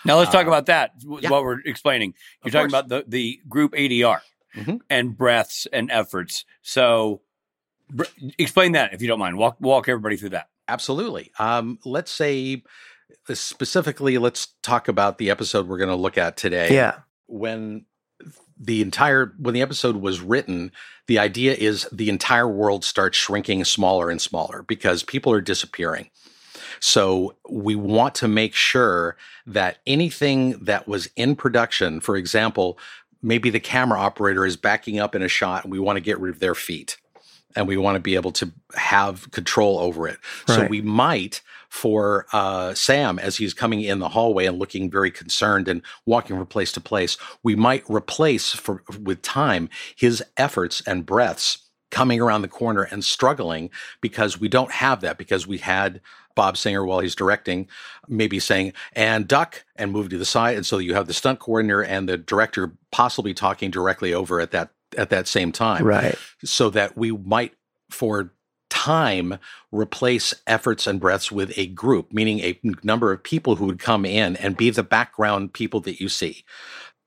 Now 0.05 0.17
let's 0.17 0.31
talk 0.31 0.45
Uh, 0.45 0.49
about 0.49 0.67
that. 0.67 0.97
w- 0.99 1.19
yeah. 1.21 1.29
What 1.29 1.43
we're 1.43 1.59
explaining. 1.61 2.13
You're 2.43 2.49
Of 2.49 2.53
talking 2.53 2.69
course. 2.71 2.85
about 2.85 2.89
the 2.89 3.03
the 3.09 3.41
group 3.49 3.73
ADR 3.75 4.21
Mhm. 4.55 4.79
and 4.89 5.17
breaths 5.17 5.67
and 5.73 5.91
efforts. 5.91 6.45
So, 6.61 7.17
br- 7.17 7.28
explain 8.37 8.73
that 8.73 8.93
if 8.93 9.01
you 9.01 9.07
don't 9.07 9.19
mind. 9.19 9.37
Walk 9.37 9.57
walk 9.59 9.89
everybody 9.89 10.17
through 10.17 10.29
that. 10.29 10.49
Absolutely. 10.67 11.31
Um, 11.39 11.79
let's 11.83 12.11
say 12.11 12.63
specifically, 13.33 14.17
let's 14.17 14.47
talk 14.61 14.87
about 14.87 15.17
the 15.17 15.29
episode 15.29 15.67
we're 15.67 15.77
going 15.77 15.89
to 15.89 15.95
look 15.95 16.17
at 16.17 16.37
today. 16.37 16.73
Yeah. 16.73 16.99
When 17.27 17.85
the 18.59 18.81
entire 18.81 19.33
when 19.37 19.53
the 19.53 19.61
episode 19.61 19.97
was 19.97 20.21
written, 20.21 20.71
the 21.07 21.19
idea 21.19 21.53
is 21.53 21.87
the 21.91 22.09
entire 22.09 22.47
world 22.47 22.83
starts 22.83 23.17
shrinking 23.17 23.63
smaller 23.63 24.09
and 24.09 24.21
smaller 24.21 24.63
because 24.63 25.03
people 25.03 25.31
are 25.31 25.41
disappearing. 25.41 26.09
So 26.81 27.35
we 27.49 27.75
want 27.75 28.15
to 28.15 28.27
make 28.27 28.53
sure 28.53 29.17
that 29.45 29.79
anything 29.85 30.51
that 30.63 30.87
was 30.87 31.09
in 31.15 31.35
production, 31.35 31.99
for 31.99 32.15
example, 32.15 32.77
maybe 33.21 33.49
the 33.49 33.59
camera 33.59 33.99
operator 33.99 34.45
is 34.45 34.55
backing 34.55 34.99
up 34.99 35.15
in 35.15 35.21
a 35.21 35.27
shot 35.27 35.63
and 35.63 35.71
we 35.71 35.79
want 35.79 35.97
to 35.97 36.01
get 36.01 36.19
rid 36.19 36.33
of 36.33 36.39
their 36.39 36.55
feet 36.55 36.97
and 37.55 37.67
we 37.67 37.77
want 37.77 37.95
to 37.95 37.99
be 37.99 38.15
able 38.15 38.31
to 38.33 38.51
have 38.75 39.29
control 39.31 39.79
over 39.79 40.07
it. 40.07 40.17
So 40.47 40.67
we 40.67 40.81
might 40.81 41.41
for 41.69 42.25
uh, 42.33 42.73
Sam 42.73 43.19
as 43.19 43.37
he's 43.37 43.53
coming 43.53 43.81
in 43.81 43.99
the 43.99 44.09
hallway 44.09 44.45
and 44.45 44.57
looking 44.57 44.89
very 44.89 45.11
concerned 45.11 45.67
and 45.67 45.81
walking 46.05 46.35
from 46.35 46.45
place 46.47 46.71
to 46.73 46.81
place, 46.81 47.17
we 47.43 47.55
might 47.55 47.83
replace 47.89 48.51
for 48.51 48.83
with 48.99 49.21
time 49.21 49.69
his 49.95 50.23
efforts 50.37 50.81
and 50.85 51.05
breaths 51.05 51.69
coming 51.91 52.21
around 52.21 52.41
the 52.41 52.47
corner 52.47 52.83
and 52.83 53.03
struggling 53.03 53.69
because 54.01 54.39
we 54.39 54.47
don't 54.47 54.71
have 54.71 55.01
that 55.01 55.17
because 55.17 55.47
we 55.47 55.57
had 55.57 56.01
Bob 56.35 56.55
Singer 56.55 56.85
while 56.85 56.99
he's 56.99 57.15
directing 57.15 57.67
maybe 58.07 58.39
saying 58.39 58.73
and 58.93 59.27
duck 59.27 59.65
and 59.75 59.91
move 59.91 60.09
to 60.09 60.17
the 60.17 60.25
side 60.25 60.55
and 60.55 60.65
so 60.65 60.77
you 60.77 60.93
have 60.93 61.07
the 61.07 61.13
stunt 61.13 61.39
coordinator 61.39 61.83
and 61.83 62.07
the 62.07 62.17
director 62.17 62.73
possibly 62.91 63.33
talking 63.33 63.71
directly 63.71 64.13
over 64.13 64.39
at 64.39 64.51
that 64.51 64.69
at 64.97 65.09
that 65.09 65.27
same 65.27 65.51
time. 65.51 65.83
Right. 65.83 66.17
so 66.43 66.69
that 66.71 66.97
we 66.97 67.11
might 67.11 67.53
for 67.89 68.33
time 68.69 69.39
replace 69.71 70.33
efforts 70.45 70.85
and 70.85 70.99
breaths 70.99 71.31
with 71.31 71.51
a 71.57 71.65
group 71.67 72.13
meaning 72.13 72.39
a 72.39 72.59
number 72.83 73.11
of 73.11 73.23
people 73.23 73.55
who 73.55 73.65
would 73.65 73.79
come 73.79 74.05
in 74.05 74.35
and 74.35 74.55
be 74.55 74.69
the 74.69 74.83
background 74.83 75.53
people 75.53 75.79
that 75.81 75.99
you 75.99 76.07
see. 76.07 76.43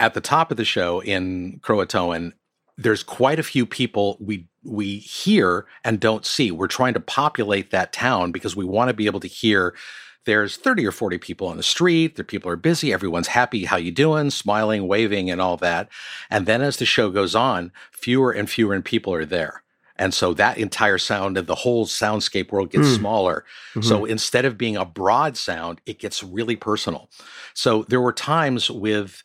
At 0.01 0.15
the 0.15 0.21
top 0.21 0.51
of 0.51 0.57
the 0.57 0.65
show 0.65 1.01
in 1.01 1.61
croatoan 1.63 2.33
there's 2.79 3.03
quite 3.03 3.39
a 3.39 3.45
few 3.45 3.67
people 3.67 4.17
we 4.21 4.49
we 4.65 4.99
hear 4.99 5.67
and 5.85 6.01
don't 6.01 6.25
see. 6.25 6.51
We're 6.51 6.69
trying 6.69 6.95
to 6.95 7.01
populate 7.01 7.71
that 7.71 7.93
town 7.93 8.33
because 8.33 8.57
we 8.57 8.65
want 8.65 8.89
to 8.89 8.95
be 8.95 9.07
able 9.07 9.21
to 9.21 9.29
hear 9.29 9.75
there's 10.25 10.57
30 10.57 10.87
or 10.87 10.93
40 10.93 11.19
people 11.19 11.49
on 11.49 11.57
the 11.57 11.63
street 11.63 12.17
the 12.17 12.25
people 12.25 12.51
are 12.51 12.57
busy 12.57 12.93
everyone's 12.93 13.29
happy 13.29 13.65
how 13.65 13.77
you 13.77 13.91
doing? 13.91 14.31
Smiling 14.31 14.87
waving 14.89 15.31
and 15.31 15.41
all 15.41 15.57
that. 15.59 15.89
And 16.31 16.47
then 16.47 16.63
as 16.63 16.77
the 16.77 16.85
show 16.87 17.11
goes 17.11 17.35
on 17.35 17.73
fewer 17.91 18.33
and 18.33 18.49
fewer 18.49 18.75
and 18.75 18.85
people 18.85 19.13
are 19.15 19.25
there. 19.25 19.63
And 19.97 20.15
so 20.15 20.35
that 20.35 20.59
entire 20.59 20.99
sound 20.99 21.37
of 21.37 21.47
the 21.47 21.55
whole 21.55 21.87
soundscape 21.87 22.51
world 22.51 22.71
gets 22.71 22.89
Mm. 22.89 22.97
smaller. 22.99 23.45
So 23.83 24.05
instead 24.05 24.45
of 24.45 24.59
being 24.59 24.77
a 24.77 24.85
broad 24.85 25.37
sound 25.37 25.81
it 25.87 25.99
gets 25.99 26.23
really 26.23 26.57
personal. 26.57 27.11
So 27.55 27.85
there 27.89 28.01
were 28.01 28.13
times 28.13 28.71
with 28.71 29.23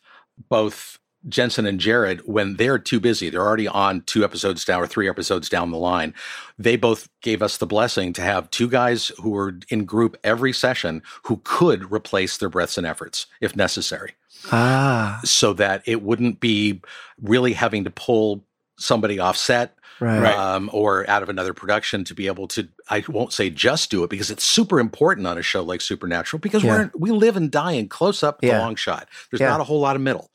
both 0.48 0.98
Jensen 1.28 1.66
and 1.66 1.80
Jared, 1.80 2.20
when 2.26 2.56
they're 2.56 2.78
too 2.78 3.00
busy, 3.00 3.28
they're 3.28 3.44
already 3.46 3.66
on 3.66 4.02
two 4.02 4.22
episodes 4.24 4.64
down 4.64 4.80
or 4.82 4.86
three 4.86 5.08
episodes 5.08 5.48
down 5.48 5.70
the 5.70 5.76
line. 5.78 6.14
They 6.58 6.76
both 6.76 7.08
gave 7.22 7.42
us 7.42 7.56
the 7.56 7.66
blessing 7.66 8.12
to 8.14 8.22
have 8.22 8.50
two 8.50 8.68
guys 8.68 9.08
who 9.20 9.30
were 9.30 9.58
in 9.68 9.84
group 9.84 10.16
every 10.22 10.52
session 10.52 11.02
who 11.24 11.40
could 11.44 11.90
replace 11.92 12.36
their 12.36 12.48
breaths 12.48 12.78
and 12.78 12.86
efforts 12.86 13.26
if 13.40 13.56
necessary, 13.56 14.14
Ah. 14.52 15.20
so 15.24 15.52
that 15.54 15.82
it 15.86 16.02
wouldn't 16.02 16.38
be 16.38 16.80
really 17.20 17.52
having 17.54 17.82
to 17.84 17.90
pull 17.90 18.44
somebody 18.78 19.18
off 19.18 19.36
set 19.36 19.74
Right. 20.00 20.32
um, 20.32 20.70
or 20.72 21.10
out 21.10 21.24
of 21.24 21.28
another 21.28 21.52
production 21.52 22.04
to 22.04 22.14
be 22.14 22.28
able 22.28 22.46
to 22.48 22.68
i 22.88 23.02
won't 23.08 23.32
say 23.32 23.50
just 23.50 23.90
do 23.90 24.04
it 24.04 24.10
because 24.10 24.30
it's 24.30 24.44
super 24.44 24.78
important 24.78 25.26
on 25.26 25.36
a 25.36 25.42
show 25.42 25.60
like 25.64 25.80
supernatural 25.80 26.38
because 26.38 26.62
Yeah. 26.62 26.70
we're 26.76 26.90
we 26.96 27.10
live 27.10 27.36
and 27.36 27.50
die 27.50 27.72
in 27.72 27.88
close 27.88 28.22
up 28.22 28.38
Yeah. 28.40 28.58
the 28.58 28.60
long 28.60 28.76
shot 28.76 29.08
there's 29.32 29.40
Yeah. 29.40 29.48
not 29.48 29.60
a 29.60 29.64
whole 29.64 29.80
lot 29.80 29.96
of 29.96 30.02
middle 30.02 30.30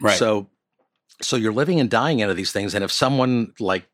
Right. 0.00 0.18
so 0.18 0.48
so 1.20 1.36
you're 1.36 1.52
living 1.52 1.80
and 1.80 1.90
dying 1.90 2.22
out 2.22 2.30
of 2.30 2.36
these 2.36 2.52
things 2.52 2.74
and 2.74 2.84
if 2.84 2.92
someone 2.92 3.52
like 3.58 3.88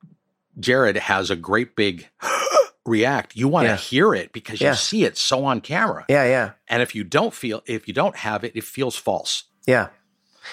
jared 0.60 0.96
has 0.96 1.30
a 1.30 1.36
great 1.36 1.74
big 1.76 2.08
react 2.86 3.34
you 3.34 3.48
want 3.48 3.64
to 3.64 3.70
Yeah. 3.70 3.76
hear 3.76 4.14
it 4.14 4.32
because 4.32 4.60
Yeah. 4.60 4.70
you 4.70 4.76
see 4.76 5.04
it 5.04 5.16
so 5.16 5.44
on 5.46 5.60
camera 5.60 6.04
Yeah. 6.08 6.24
Yeah. 6.24 6.50
and 6.68 6.82
if 6.82 6.94
you 6.94 7.02
don't 7.04 7.32
feel 7.32 7.62
if 7.66 7.88
you 7.88 7.94
don't 7.94 8.16
have 8.16 8.44
it 8.44 8.52
it 8.54 8.64
feels 8.64 8.96
false 8.96 9.44
Yeah. 9.66 9.88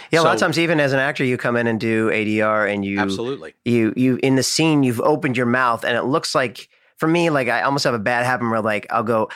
Yeah, 0.09 0.21
a 0.21 0.23
lot 0.23 0.33
of 0.35 0.39
times, 0.39 0.57
even 0.57 0.79
as 0.79 0.93
an 0.93 0.99
actor, 0.99 1.25
you 1.25 1.35
come 1.35 1.57
in 1.57 1.67
and 1.67 1.77
do 1.77 2.09
ADR, 2.09 2.65
and 2.73 2.85
you 2.85 2.97
absolutely 2.97 3.55
you 3.65 3.91
you 3.97 4.19
in 4.23 4.37
the 4.37 4.41
scene, 4.43 4.83
you've 4.83 5.01
opened 5.01 5.35
your 5.35 5.45
mouth, 5.45 5.83
and 5.83 5.97
it 5.97 6.03
looks 6.03 6.33
like 6.33 6.69
for 6.95 7.07
me, 7.09 7.29
like 7.29 7.49
I 7.49 7.63
almost 7.63 7.83
have 7.83 7.93
a 7.93 7.99
bad 7.99 8.25
habit 8.25 8.49
where 8.49 8.61
like 8.61 8.87
I'll 8.89 9.03
go, 9.03 9.29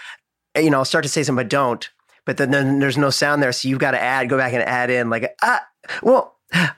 you 0.57 0.69
know, 0.69 0.77
I'll 0.77 0.85
start 0.85 1.03
to 1.03 1.09
say 1.09 1.23
something, 1.23 1.43
but 1.43 1.49
don't, 1.49 1.89
but 2.23 2.37
then, 2.37 2.51
then 2.51 2.79
there's 2.79 2.97
no 2.97 3.09
sound 3.09 3.43
there, 3.43 3.51
so 3.51 3.67
you've 3.67 3.79
got 3.79 3.91
to 3.91 4.01
add, 4.01 4.29
go 4.29 4.37
back 4.37 4.53
and 4.53 4.63
add 4.63 4.89
in 4.89 5.09
like 5.09 5.29
ah, 5.41 5.61
well, 6.03 6.35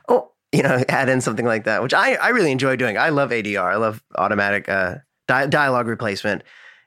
oh, 0.08 0.32
you 0.52 0.63
know, 0.63 0.84
add 0.89 1.10
in 1.10 1.22
something 1.22 1.46
like 1.46 1.65
that, 1.65 1.82
which 1.82 1.93
I 1.93 2.15
I 2.15 2.30
really 2.30 2.52
enjoy 2.52 2.76
doing. 2.76 2.98
I 2.98 3.10
love 3.10 3.32
ADR. 3.32 3.74
I 3.74 3.76
love 3.76 4.04
automatic 4.15 4.70
uh, 4.70 4.96
di- 5.28 5.48
dialogue 5.48 5.88
replacement. 5.88 6.43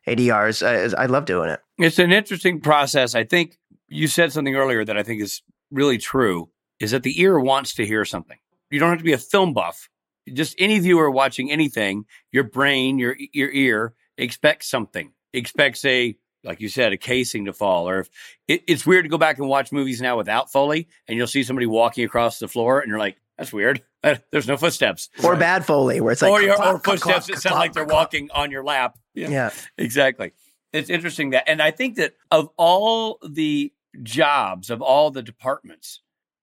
ADRs, 0.08 0.62
uh, 0.62 0.96
I 0.96 1.06
love 1.06 1.26
doing 1.26 1.50
it. 1.50 1.60
It's 1.78 1.98
an 1.98 2.10
interesting 2.10 2.60
process. 2.60 3.14
I 3.14 3.22
think 3.22 3.58
you 3.88 4.08
said 4.08 4.32
something 4.32 4.56
earlier 4.56 4.84
that 4.84 4.96
I 4.96 5.02
think 5.02 5.20
is 5.20 5.42
really 5.70 5.98
true 5.98 6.48
is 6.80 6.92
that 6.92 7.02
the 7.02 7.20
ear 7.20 7.38
wants 7.38 7.74
to 7.74 7.86
hear 7.86 8.04
something. 8.04 8.38
You 8.70 8.80
don't 8.80 8.88
have 8.88 8.98
to 8.98 9.04
be 9.04 9.12
a 9.12 9.18
film 9.18 9.52
buff. 9.52 9.88
Just 10.32 10.54
any 10.58 10.78
viewer 10.78 11.10
watching 11.10 11.50
anything, 11.50 12.06
your 12.32 12.44
brain, 12.44 12.98
your 12.98 13.16
your 13.32 13.50
ear 13.50 13.94
expects 14.16 14.68
something. 14.68 15.12
Expects 15.32 15.84
a 15.84 16.16
like 16.44 16.60
you 16.60 16.68
said, 16.68 16.92
a 16.92 16.96
casing 16.96 17.46
to 17.46 17.52
fall. 17.52 17.88
Or 17.88 18.00
if 18.00 18.10
it, 18.48 18.62
it's 18.66 18.86
weird 18.86 19.04
to 19.04 19.08
go 19.08 19.18
back 19.18 19.38
and 19.38 19.48
watch 19.48 19.72
movies 19.72 20.00
now 20.00 20.16
without 20.16 20.50
Foley 20.50 20.88
and 21.06 21.16
you'll 21.16 21.26
see 21.26 21.42
somebody 21.42 21.66
walking 21.66 22.04
across 22.04 22.38
the 22.38 22.48
floor 22.48 22.80
and 22.80 22.88
you're 22.88 22.98
like, 22.98 23.16
that's 23.38 23.52
weird. 23.52 23.82
There's 24.30 24.48
no 24.48 24.56
footsteps. 24.56 25.08
Or 25.24 25.36
bad 25.36 25.64
Foley, 25.64 26.00
where 26.00 26.12
it's 26.12 26.22
like 26.22 26.30
or, 26.30 26.42
your, 26.42 26.62
or 26.62 26.78
footsteps 26.78 27.26
clop, 27.26 27.26
that 27.26 27.40
sound 27.40 27.56
like 27.56 27.72
they're 27.72 27.84
walking 27.84 28.30
on 28.34 28.50
your 28.50 28.62
lap. 28.64 28.98
Yeah. 29.14 29.50
Exactly. 29.78 30.32
It's 30.72 30.90
interesting 30.90 31.30
that, 31.30 31.48
and 31.48 31.60
I 31.60 31.70
think 31.70 31.96
that 31.96 32.14
of 32.30 32.50
all 32.56 33.18
the 33.28 33.72
jobs, 34.02 34.70
of 34.70 34.82
all 34.82 35.10
the 35.10 35.22
departments, 35.22 36.00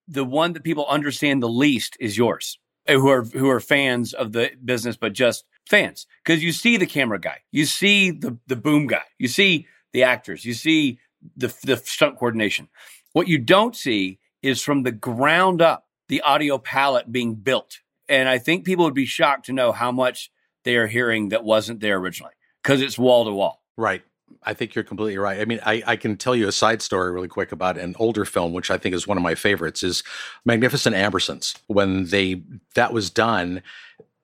the 0.08 0.26
one 0.26 0.54
that 0.54 0.64
people 0.64 0.86
understand 0.88 1.42
the 1.42 1.50
least 1.50 1.98
is 2.00 2.18
yours, 2.18 2.60
uh, 2.88 2.94
who 2.94 3.10
are 3.10 3.24
who 3.24 3.50
are 3.50 3.60
fans 3.60 4.14
of 4.14 4.32
the 4.32 4.52
business, 4.64 4.98
but 4.98 5.14
just 5.14 5.46
fans, 5.66 6.08
because 6.24 6.44
you 6.44 6.52
see 6.52 6.78
the 6.78 6.86
camera 6.86 7.20
guy, 7.20 7.40
you 7.52 7.66
see 7.66 8.12
the 8.12 8.38
the 8.48 8.56
boom 8.56 8.88
guy, 8.88 9.04
you 9.18 9.28
see 9.28 9.68
the 9.98 10.04
actors, 10.04 10.46
you 10.46 10.54
see 10.54 11.00
the 11.36 11.52
the 11.64 11.76
stunt 11.78 12.18
coordination. 12.18 12.70
What 13.14 13.28
you 13.28 13.40
don't 13.40 13.76
see 13.76 14.20
is 14.44 14.62
from 14.62 14.84
the 14.84 14.92
ground 14.92 15.60
up 15.60 15.88
the 16.08 16.22
audio 16.22 16.60
palette 16.60 17.12
being 17.12 17.34
built, 17.34 17.80
and 18.08 18.30
I 18.30 18.38
think 18.38 18.64
people 18.64 18.86
would 18.86 18.94
be 18.94 19.08
shocked 19.08 19.48
to 19.48 19.54
know 19.54 19.72
how 19.72 19.92
much 19.92 20.32
they 20.66 20.76
are 20.76 20.86
hearing 20.86 21.30
that 21.30 21.44
wasn't 21.44 21.80
there 21.80 21.98
originally 21.98 22.34
because 22.62 22.80
it's 22.80 23.00
wall 23.00 23.26
to 23.26 23.32
wall. 23.32 23.64
Right. 23.76 24.04
I 24.44 24.54
think 24.54 24.76
you're 24.76 24.84
completely 24.84 25.18
right. 25.18 25.40
I 25.40 25.46
mean, 25.46 25.60
I, 25.66 25.82
I 25.88 25.96
can 25.96 26.16
tell 26.16 26.36
you 26.36 26.48
a 26.48 26.52
side 26.52 26.82
story 26.84 27.12
really 27.12 27.28
quick 27.28 27.52
about 27.52 27.78
an 27.78 27.96
older 27.98 28.24
film, 28.24 28.54
which 28.54 28.70
I 28.70 28.78
think 28.78 28.94
is 28.94 29.08
one 29.08 29.18
of 29.18 29.24
my 29.24 29.34
favorites, 29.36 29.82
is 29.82 30.04
Magnificent 30.46 30.96
Ambersons. 30.96 31.58
When 31.68 32.06
they 32.06 32.44
that 32.76 32.94
was 32.94 33.10
done, 33.10 33.64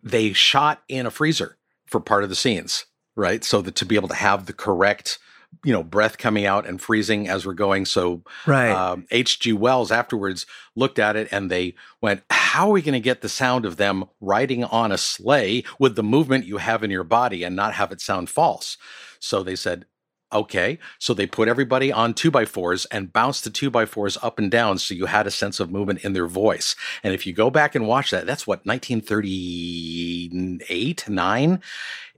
they 0.04 0.34
shot 0.34 0.84
in 0.88 1.08
a 1.08 1.12
freezer 1.12 1.58
for 1.88 2.00
part 2.00 2.24
of 2.24 2.30
the 2.30 2.36
scenes, 2.36 2.86
right? 3.16 3.44
So 3.44 3.62
that 3.62 3.76
to 3.76 3.86
be 3.86 3.96
able 3.96 4.10
to 4.10 4.16
have 4.16 4.46
the 4.46 4.54
correct, 4.54 5.18
you 5.64 5.74
know, 5.74 5.84
breath 5.84 6.18
coming 6.18 6.46
out 6.46 6.68
and 6.68 6.82
freezing 6.82 7.28
as 7.28 7.46
we're 7.46 7.54
going. 7.54 7.86
So 7.86 8.24
Right. 8.46 8.72
um, 8.72 9.06
H.G. 9.12 9.54
Wells 9.54 9.92
afterwards 9.92 10.46
looked 10.76 11.00
at 11.00 11.16
it 11.16 11.28
and 11.32 11.50
they 11.52 11.76
went, 12.02 12.24
How 12.30 12.70
are 12.70 12.74
we 12.74 12.82
going 12.82 12.94
to 12.94 13.00
get 13.00 13.22
the 13.22 13.30
sound 13.30 13.66
of 13.66 13.78
them 13.78 14.06
riding 14.22 14.64
on 14.64 14.92
a 14.92 14.98
sleigh 14.98 15.64
with 15.80 15.96
the 15.96 16.04
movement 16.04 16.46
you 16.46 16.58
have 16.58 16.84
in 16.84 16.92
your 16.92 17.04
body 17.04 17.44
and 17.44 17.56
not 17.56 17.74
have 17.74 17.92
it 17.92 18.02
sound 18.02 18.30
false? 18.30 18.78
So 19.20 19.44
they 19.44 19.56
said, 19.56 19.86
Okay. 20.32 20.80
So 20.98 21.14
they 21.14 21.28
put 21.28 21.48
everybody 21.48 21.92
on 21.92 22.16
two 22.16 22.32
by 22.32 22.46
fours 22.46 22.86
and 22.86 23.14
bounced 23.14 23.44
the 23.44 23.52
two 23.52 23.70
by 23.70 23.86
fours 23.86 24.18
up 24.24 24.40
and 24.40 24.50
down 24.50 24.80
so 24.80 24.96
you 24.96 25.06
had 25.06 25.28
a 25.28 25.32
sense 25.32 25.60
of 25.60 25.70
movement 25.70 26.04
in 26.04 26.14
their 26.14 26.26
voice. 26.28 26.76
And 27.04 27.14
if 27.14 27.28
you 27.28 27.34
go 27.34 27.52
back 27.52 27.76
and 27.76 27.88
watch 27.88 28.10
that, 28.10 28.26
that's 28.26 28.48
what, 28.48 28.66
1938, 28.66 31.08
nine? 31.08 31.62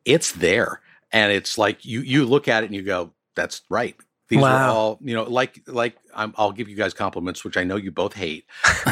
It's 0.05 0.31
there. 0.31 0.79
And 1.11 1.31
it's 1.31 1.57
like 1.57 1.85
you 1.85 2.01
you 2.01 2.25
look 2.25 2.47
at 2.47 2.63
it 2.63 2.67
and 2.67 2.75
you 2.75 2.83
go, 2.83 3.11
That's 3.35 3.61
right. 3.69 3.95
These 4.27 4.41
Wow. 4.41 4.55
are 4.55 4.71
all, 4.71 4.99
you 5.03 5.13
know, 5.13 5.23
like 5.23 5.61
like 5.67 5.97
I'm, 6.15 6.33
I'll 6.37 6.51
give 6.51 6.67
you 6.67 6.75
guys 6.75 6.95
compliments, 6.95 7.43
which 7.43 7.57
I 7.57 7.63
know 7.63 7.75
you 7.75 7.91
both 7.91 8.13
hate. 8.13 8.45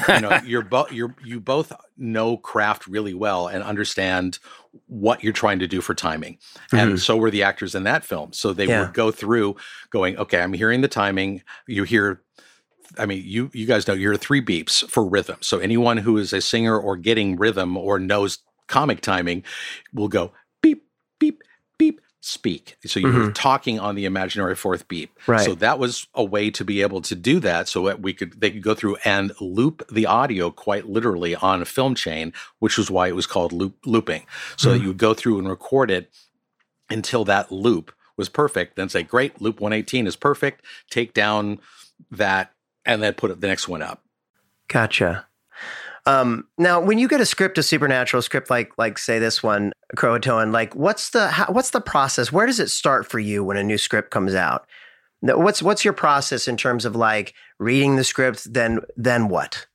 You 0.08 0.22
know, 0.22 0.40
you're 0.44 0.62
both 0.62 0.92
you're 0.92 1.16
you 1.26 1.40
both 1.40 1.74
know 1.98 2.38
craft 2.38 2.86
really 2.86 3.16
well 3.16 3.48
and 3.48 3.64
understand 3.64 4.38
what 4.88 5.24
you're 5.24 5.34
trying 5.34 5.58
to 5.60 5.68
do 5.68 5.82
for 5.82 5.96
timing. 5.96 6.38
And 6.72 6.94
Mhm. 6.94 7.00
so 7.00 7.18
were 7.18 7.32
the 7.32 7.42
actors 7.44 7.74
in 7.74 7.84
that 7.84 8.06
film. 8.06 8.32
So 8.34 8.54
they 8.54 8.68
Yeah. 8.68 8.82
would 8.86 8.94
go 8.94 9.10
through 9.12 9.56
going, 9.90 10.18
okay, 10.18 10.40
I'm 10.40 10.54
hearing 10.54 10.82
the 10.82 10.88
timing. 10.88 11.42
You 11.68 11.84
hear 11.84 12.22
I 13.00 13.08
mean, 13.08 13.24
you 13.26 13.50
you 13.54 13.66
guys 13.66 13.88
know 13.88 13.96
you're 13.96 14.18
three 14.18 14.42
beeps 14.44 14.88
for 14.88 15.04
rhythm. 15.04 15.38
So 15.42 15.58
anyone 15.58 15.98
who 15.98 16.18
is 16.18 16.32
a 16.32 16.42
singer 16.42 16.78
or 16.80 16.96
getting 16.96 17.38
rhythm 17.38 17.76
or 17.76 17.98
knows 17.98 18.38
comic 18.68 19.02
timing 19.02 19.44
will 19.94 20.08
go 20.10 20.32
beep 20.62 20.86
beep 21.20 21.42
speak. 22.26 22.78
So 22.86 23.02
you 23.02 23.08
were 23.08 23.14
Mhm. 23.30 23.34
talking 23.36 23.80
on 23.82 23.96
the 23.96 24.06
imaginary 24.06 24.56
fourth 24.56 24.88
beat. 24.88 25.12
Right. 25.28 25.44
So 25.44 25.56
that 25.56 25.78
was 25.78 26.08
a 26.14 26.24
way 26.24 26.50
to 26.52 26.64
be 26.64 26.82
able 26.82 27.02
to 27.02 27.16
do 27.16 27.42
that. 27.42 27.68
So 27.68 27.86
that 27.88 28.00
we 28.00 28.14
could 28.14 28.40
they 28.40 28.50
could 28.50 28.62
go 28.64 28.74
through 28.74 28.96
and 29.04 29.34
loop 29.42 29.86
the 29.92 30.06
audio 30.06 30.50
quite 30.50 30.88
literally 30.88 31.36
on 31.36 31.62
a 31.62 31.66
film 31.66 31.96
chain, 31.96 32.32
which 32.60 32.78
was 32.78 32.90
why 32.90 33.10
it 33.10 33.16
was 33.16 33.28
called 33.28 33.52
loop 33.52 33.76
looping. 33.86 34.26
So 34.56 34.72
that 34.72 34.78
Mhm. 34.80 34.82
you 34.84 34.88
would 34.88 34.98
go 34.98 35.14
through 35.14 35.38
and 35.40 35.50
record 35.50 35.92
it 35.92 36.10
until 36.90 37.26
that 37.26 37.52
loop 37.52 37.92
was 38.16 38.30
perfect. 38.30 38.78
Then 38.78 38.88
say, 38.88 39.04
great, 39.04 39.42
loop 39.42 39.60
118 39.60 40.08
is 40.08 40.16
perfect. 40.16 40.64
Take 40.90 41.14
down 41.14 41.60
that 42.10 42.54
and 42.86 43.04
then 43.04 43.16
put 43.16 43.38
the 43.42 43.48
next 43.48 43.68
one 43.68 43.82
up. 43.82 44.02
Gotcha. 44.70 45.26
Um, 46.06 46.48
now, 46.58 46.82
when 46.82 46.98
you 46.98 47.08
get 47.08 47.22
a 47.22 47.26
script, 47.26 47.58
a 47.58 47.64
supernatural 47.64 48.22
script 48.22 48.50
like 48.50 48.72
like 48.78 48.98
say 48.98 49.20
this 49.20 49.42
one, 49.42 49.72
Croatoan, 49.96 50.52
like 50.52 50.76
what's 50.76 51.12
the 51.12 51.30
how, 51.30 51.46
what's 51.52 51.70
the 51.70 51.82
process? 51.82 52.32
Where 52.32 52.46
does 52.46 52.60
it 52.60 52.70
start 52.70 53.10
for 53.10 53.20
you 53.20 53.44
when 53.44 53.58
a 53.58 53.64
new 53.64 53.78
script 53.78 54.12
comes 54.12 54.36
out? 54.36 54.68
What's 55.22 55.62
what's 55.62 55.86
your 55.86 55.94
process 55.94 56.48
in 56.48 56.58
terms 56.58 56.84
of 56.84 56.96
like 56.96 57.34
reading 57.60 57.96
the 57.96 58.04
script? 58.04 58.54
Then 58.54 58.82
then 58.98 59.30
what? 59.30 59.66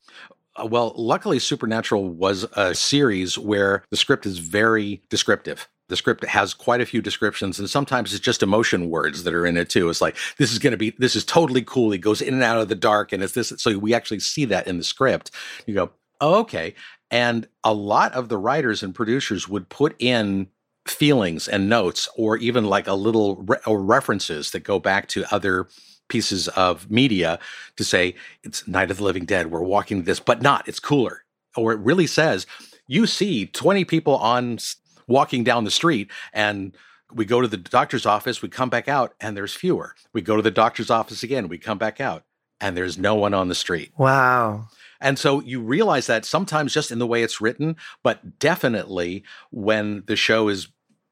Uh, 0.59 0.67
well, 0.67 0.93
luckily, 0.97 1.39
Supernatural 1.39 2.11
was 2.11 2.45
a 2.55 2.75
series 2.75 3.39
where 3.39 3.85
the 3.91 3.97
script 3.97 4.27
is 4.27 4.39
very 4.39 5.03
descriptive. 5.09 5.69
The 5.89 5.97
script 5.97 6.23
has 6.27 6.53
quite 6.53 6.83
a 6.83 6.87
few 6.87 7.01
descriptions, 7.01 7.59
and 7.59 7.71
sometimes 7.71 8.13
it's 8.13 8.23
just 8.23 8.43
emotion 8.43 8.91
words 8.91 9.25
that 9.25 9.33
are 9.33 9.47
in 9.47 9.57
it 9.57 9.71
too. 9.71 9.89
It's 9.89 10.03
like 10.03 10.17
this 10.37 10.53
is 10.53 10.59
going 10.59 10.73
to 10.73 10.77
be, 10.77 10.91
this 10.99 11.17
is 11.17 11.25
totally 11.25 11.63
cool. 11.63 11.93
He 11.93 11.99
goes 11.99 12.21
in 12.21 12.35
and 12.35 12.43
out 12.43 12.61
of 12.61 12.69
the 12.69 12.75
dark, 12.75 13.13
and 13.13 13.23
it's 13.23 13.33
this. 13.33 13.55
So 13.57 13.79
we 13.79 13.95
actually 13.95 14.21
see 14.21 14.45
that 14.47 14.67
in 14.67 14.77
the 14.77 14.85
script. 14.85 15.31
You 15.67 15.75
go, 15.75 15.91
okay. 16.21 16.75
And 17.11 17.49
a 17.65 17.73
lot 17.73 18.13
of 18.13 18.29
the 18.29 18.39
writers 18.39 18.83
and 18.83 18.95
producers 18.95 19.49
would 19.49 19.69
put 19.69 19.95
in 19.99 20.49
feelings 20.87 21.49
and 21.49 21.69
notes, 21.69 22.09
or 22.17 22.37
even 22.39 22.65
like 22.65 22.87
a 22.87 22.95
little 22.95 23.37
re- 23.37 23.59
or 23.67 23.83
references 23.83 24.51
that 24.51 24.61
go 24.61 24.79
back 24.79 25.09
to 25.09 25.25
other 25.35 25.69
pieces 26.09 26.49
of 26.49 26.91
media 26.91 27.39
to 27.77 27.85
say 27.85 28.15
it's 28.43 28.67
Night 28.67 28.91
of 28.91 28.97
the 28.97 29.05
Living 29.05 29.25
Dead. 29.25 29.51
We're 29.51 29.61
walking 29.61 30.05
this, 30.05 30.21
but 30.21 30.43
not. 30.43 30.67
It's 30.67 30.81
cooler. 30.81 31.25
Or 31.57 31.73
it 31.73 31.81
really 31.81 32.07
says 32.07 32.47
you 32.87 33.07
see 33.07 33.47
20 33.47 33.85
people 33.85 34.17
on 34.17 34.59
walking 35.07 35.45
down 35.45 35.65
the 35.65 35.71
street 35.71 36.11
and 36.33 36.75
we 37.13 37.25
go 37.25 37.41
to 37.41 37.49
the 37.49 37.57
doctor's 37.57 38.07
office, 38.07 38.43
we 38.43 38.49
come 38.49 38.69
back 38.69 38.89
out 38.89 39.15
and 39.21 39.37
there's 39.37 39.55
fewer. 39.55 39.95
We 40.13 40.21
go 40.21 40.37
to 40.37 40.43
the 40.43 40.51
doctor's 40.51 40.91
office 40.91 41.23
again, 41.23 41.49
we 41.49 41.59
come 41.59 41.79
back 41.79 42.01
out 42.01 42.25
and 42.61 42.77
there's 42.77 42.99
no 42.99 43.15
one 43.15 43.35
on 43.35 43.49
the 43.49 43.55
street. 43.55 43.93
Wow. 43.97 44.69
And 45.01 45.19
so 45.19 45.41
you 45.41 45.61
realize 45.61 46.07
that 46.07 46.25
sometimes 46.25 46.75
just 46.75 46.91
in 46.91 46.99
the 46.99 47.07
way 47.07 47.23
it's 47.23 47.41
written, 47.41 47.77
but 48.03 48.39
definitely 48.39 49.25
when 49.51 50.03
the 50.07 50.17
show 50.17 50.49
is 50.49 50.69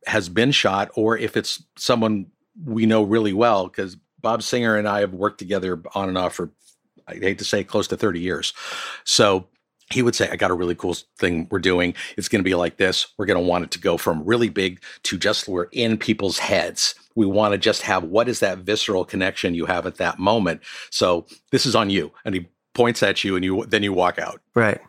has 0.06 0.28
been 0.28 0.52
shot 0.52 0.90
or 0.94 1.18
if 1.18 1.36
it's 1.36 1.62
someone 1.76 2.26
we 2.64 2.86
know 2.86 3.02
really 3.02 3.32
well 3.32 3.66
because 3.66 3.96
Bob 4.20 4.42
Singer 4.42 4.76
and 4.76 4.88
I 4.88 5.00
have 5.00 5.12
worked 5.12 5.38
together 5.38 5.82
on 5.94 6.08
and 6.08 6.16
off 6.16 6.34
for 6.34 6.52
I 7.08 7.14
hate 7.14 7.38
to 7.38 7.44
say 7.44 7.62
close 7.64 7.86
to 7.88 7.96
30 7.96 8.20
years. 8.20 8.52
So 9.04 9.46
he 9.92 10.02
would 10.02 10.16
say, 10.16 10.28
I 10.28 10.36
got 10.36 10.50
a 10.50 10.54
really 10.54 10.74
cool 10.74 10.96
thing 11.16 11.46
we're 11.50 11.60
doing. 11.60 11.94
It's 12.16 12.28
going 12.28 12.40
to 12.40 12.48
be 12.48 12.56
like 12.56 12.76
this. 12.76 13.06
We're 13.16 13.26
going 13.26 13.40
to 13.40 13.48
want 13.48 13.64
it 13.64 13.70
to 13.72 13.78
go 13.78 13.96
from 13.96 14.24
really 14.24 14.48
big 14.48 14.82
to 15.04 15.16
just 15.16 15.46
we're 15.46 15.68
in 15.70 15.96
people's 15.96 16.38
heads. 16.38 16.96
We 17.14 17.26
want 17.26 17.52
to 17.52 17.58
just 17.58 17.82
have 17.82 18.02
what 18.02 18.28
is 18.28 18.40
that 18.40 18.58
visceral 18.58 19.04
connection 19.04 19.54
you 19.54 19.66
have 19.66 19.86
at 19.86 19.96
that 19.96 20.18
moment. 20.18 20.62
So 20.90 21.26
this 21.52 21.66
is 21.66 21.76
on 21.76 21.90
you. 21.90 22.12
And 22.24 22.34
he 22.34 22.48
points 22.76 23.02
at 23.02 23.24
you 23.24 23.34
and 23.34 23.44
you 23.44 23.64
then 23.66 23.82
you 23.82 23.92
walk 23.92 24.18
out. 24.18 24.40
Right. 24.54 24.80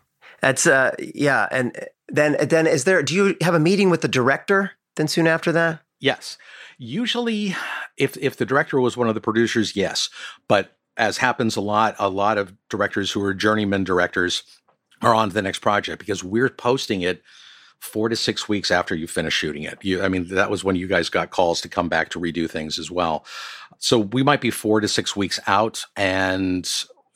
That's 0.41 0.67
uh 0.67 0.95
yeah, 0.99 1.47
and 1.49 1.75
then 2.09 2.37
then 2.47 2.67
is 2.67 2.83
there 2.83 3.01
do 3.01 3.15
you 3.15 3.37
have 3.41 3.55
a 3.55 3.59
meeting 3.59 3.89
with 3.89 4.01
the 4.01 4.07
director 4.07 4.71
then 4.95 5.07
soon 5.07 5.25
after 5.25 5.51
that? 5.53 5.81
Yes. 5.99 6.37
Usually 6.77 7.55
if 7.97 8.15
if 8.17 8.37
the 8.37 8.45
director 8.45 8.79
was 8.79 8.95
one 8.95 9.07
of 9.07 9.15
the 9.15 9.21
producers, 9.21 9.75
yes. 9.75 10.09
But 10.47 10.77
as 10.97 11.17
happens 11.17 11.55
a 11.55 11.61
lot, 11.61 11.95
a 11.97 12.09
lot 12.09 12.37
of 12.37 12.53
directors 12.69 13.11
who 13.11 13.23
are 13.23 13.33
journeyman 13.33 13.83
directors 13.83 14.43
are 15.01 15.13
on 15.13 15.29
to 15.29 15.33
the 15.33 15.41
next 15.41 15.59
project 15.59 15.99
because 15.99 16.23
we're 16.23 16.49
posting 16.49 17.01
it 17.01 17.23
four 17.79 18.09
to 18.09 18.15
six 18.15 18.49
weeks 18.49 18.71
after 18.71 18.95
you 18.95 19.07
finish 19.07 19.33
shooting 19.33 19.63
it. 19.63 19.77
You, 19.83 20.01
I 20.01 20.09
mean, 20.09 20.27
that 20.29 20.49
was 20.49 20.63
when 20.63 20.75
you 20.75 20.87
guys 20.87 21.09
got 21.09 21.29
calls 21.29 21.61
to 21.61 21.69
come 21.69 21.89
back 21.89 22.09
to 22.09 22.19
redo 22.19 22.49
things 22.49 22.79
as 22.79 22.89
well. 22.89 23.25
So 23.77 23.99
we 23.99 24.23
might 24.23 24.41
be 24.41 24.49
four 24.49 24.81
to 24.81 24.87
six 24.87 25.15
weeks 25.15 25.39
out, 25.45 25.85
and 25.95 26.67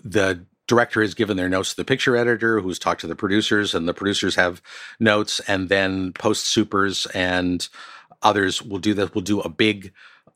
the 0.03 0.45
director 0.71 1.01
has 1.01 1.13
given 1.13 1.35
their 1.35 1.49
notes 1.49 1.71
to 1.71 1.75
the 1.75 1.91
picture 1.91 2.15
editor, 2.15 2.61
who's 2.61 2.79
talked 2.79 3.01
to 3.01 3.07
the 3.07 3.21
producers, 3.23 3.75
and 3.75 3.87
the 3.87 3.93
producers 3.93 4.35
have 4.35 4.61
notes, 4.99 5.41
and 5.51 5.67
then 5.67 6.13
post 6.13 6.45
supers 6.45 7.07
and 7.13 7.67
others 8.21 8.61
will 8.61 8.79
do 8.79 8.93
that. 8.93 9.13
We'll 9.13 9.33
do 9.33 9.41
a 9.41 9.49
big 9.49 9.91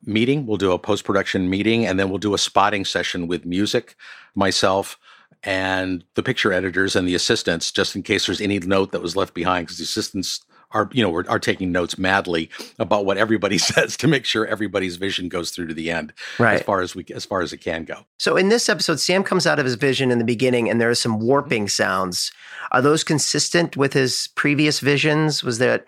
meeting. 0.06 0.46
We'll 0.46 0.58
do 0.58 0.74
a 0.74 0.78
post 0.90 1.06
production 1.06 1.50
meeting, 1.50 1.86
and 1.86 1.98
then 1.98 2.10
we'll 2.10 2.28
do 2.28 2.34
a 2.34 2.38
spotting 2.50 2.84
session 2.84 3.28
with 3.28 3.46
music, 3.46 3.96
myself, 4.36 5.00
and 5.42 6.04
the 6.16 6.24
picture 6.24 6.52
editors 6.52 6.98
and 6.98 7.08
the 7.08 7.16
assistants, 7.16 7.72
just 7.72 7.96
in 7.96 8.04
case 8.04 8.26
there's 8.26 8.42
any 8.42 8.60
note 8.60 8.92
that 8.92 9.02
was 9.02 9.16
left 9.16 9.34
behind, 9.34 9.68
because 9.68 9.78
the 9.78 9.84
assistants 9.84 10.44
are, 10.76 10.90
you 10.92 11.02
know, 11.02 11.16
are, 11.16 11.28
are 11.30 11.40
taking 11.40 11.72
notes 11.72 11.98
madly 11.98 12.50
about 12.78 13.06
what 13.06 13.18
everybody 13.18 13.58
says 13.74 13.98
to 13.98 14.08
make 14.08 14.26
sure 14.26 14.46
everybody's 14.46 14.98
vision 14.98 15.30
goes 15.30 15.50
through 15.50 15.68
to 15.68 15.74
the 15.74 15.90
end, 15.90 16.14
Right. 16.38 16.56
As 16.56 16.62
far 16.62 16.82
as 16.82 16.96
we, 16.96 17.06
as 17.14 17.26
far 17.26 17.42
as 17.42 17.54
it 17.54 17.58
can 17.58 17.86
go. 17.86 18.06
So 18.20 18.36
in 18.36 18.50
this 18.50 18.68
episode, 18.68 19.00
Sam 19.00 19.24
comes 19.24 19.48
out 19.48 19.58
of 19.58 19.66
his 19.66 19.76
vision 19.76 20.12
in 20.12 20.20
the 20.20 20.26
beginning, 20.26 20.70
and 20.70 20.80
there 20.80 20.90
are 20.90 20.96
some 20.96 21.20
warping 21.20 21.70
sounds. 21.70 22.32
Are 22.72 22.82
those 22.82 23.04
consistent 23.04 23.78
with 23.78 23.94
his 23.94 24.28
previous 24.36 24.80
visions? 24.82 25.44
Was 25.44 25.60
that 25.60 25.86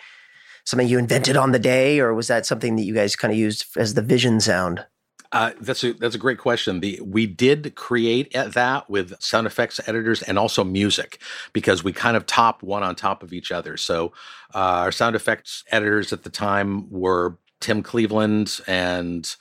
something 0.64 0.88
you 0.88 0.98
invented 0.98 1.36
on 1.36 1.52
the 1.52 1.60
day, 1.60 2.00
or 2.00 2.14
was 2.14 2.28
that 2.28 2.46
something 2.46 2.78
that 2.78 2.84
you 2.84 2.94
guys 2.94 3.16
kind 3.16 3.32
of 3.32 3.38
used 3.38 3.66
as 3.78 3.94
the 3.94 4.02
vision 4.02 4.40
sound? 4.40 4.86
Uh, 5.32 5.52
that's 5.60 5.84
a 5.84 5.94
that's 5.94 6.16
a 6.16 6.20
great 6.20 6.38
question. 6.38 6.80
The 6.80 7.02
we 7.04 7.26
did 7.26 7.76
create 7.76 8.34
at 8.34 8.54
that 8.54 8.90
with 8.90 9.20
sound 9.22 9.46
effects 9.46 9.80
editors 9.86 10.22
and 10.22 10.40
also 10.40 10.64
music 10.64 11.20
because 11.52 11.84
we 11.84 11.92
kind 11.92 12.16
of 12.16 12.26
top 12.26 12.64
one 12.64 12.84
on 12.84 12.96
top 12.96 13.24
of 13.24 13.34
each 13.34 13.52
other. 13.52 13.76
So 13.76 14.14
uh, 14.54 14.86
our 14.86 14.92
sound 14.92 15.16
effects 15.16 15.64
editors 15.72 16.14
at 16.14 16.24
the 16.24 16.30
time 16.30 16.90
were 16.90 17.38
Tim 17.60 17.84
Cleveland 17.84 18.60
and 18.68 19.36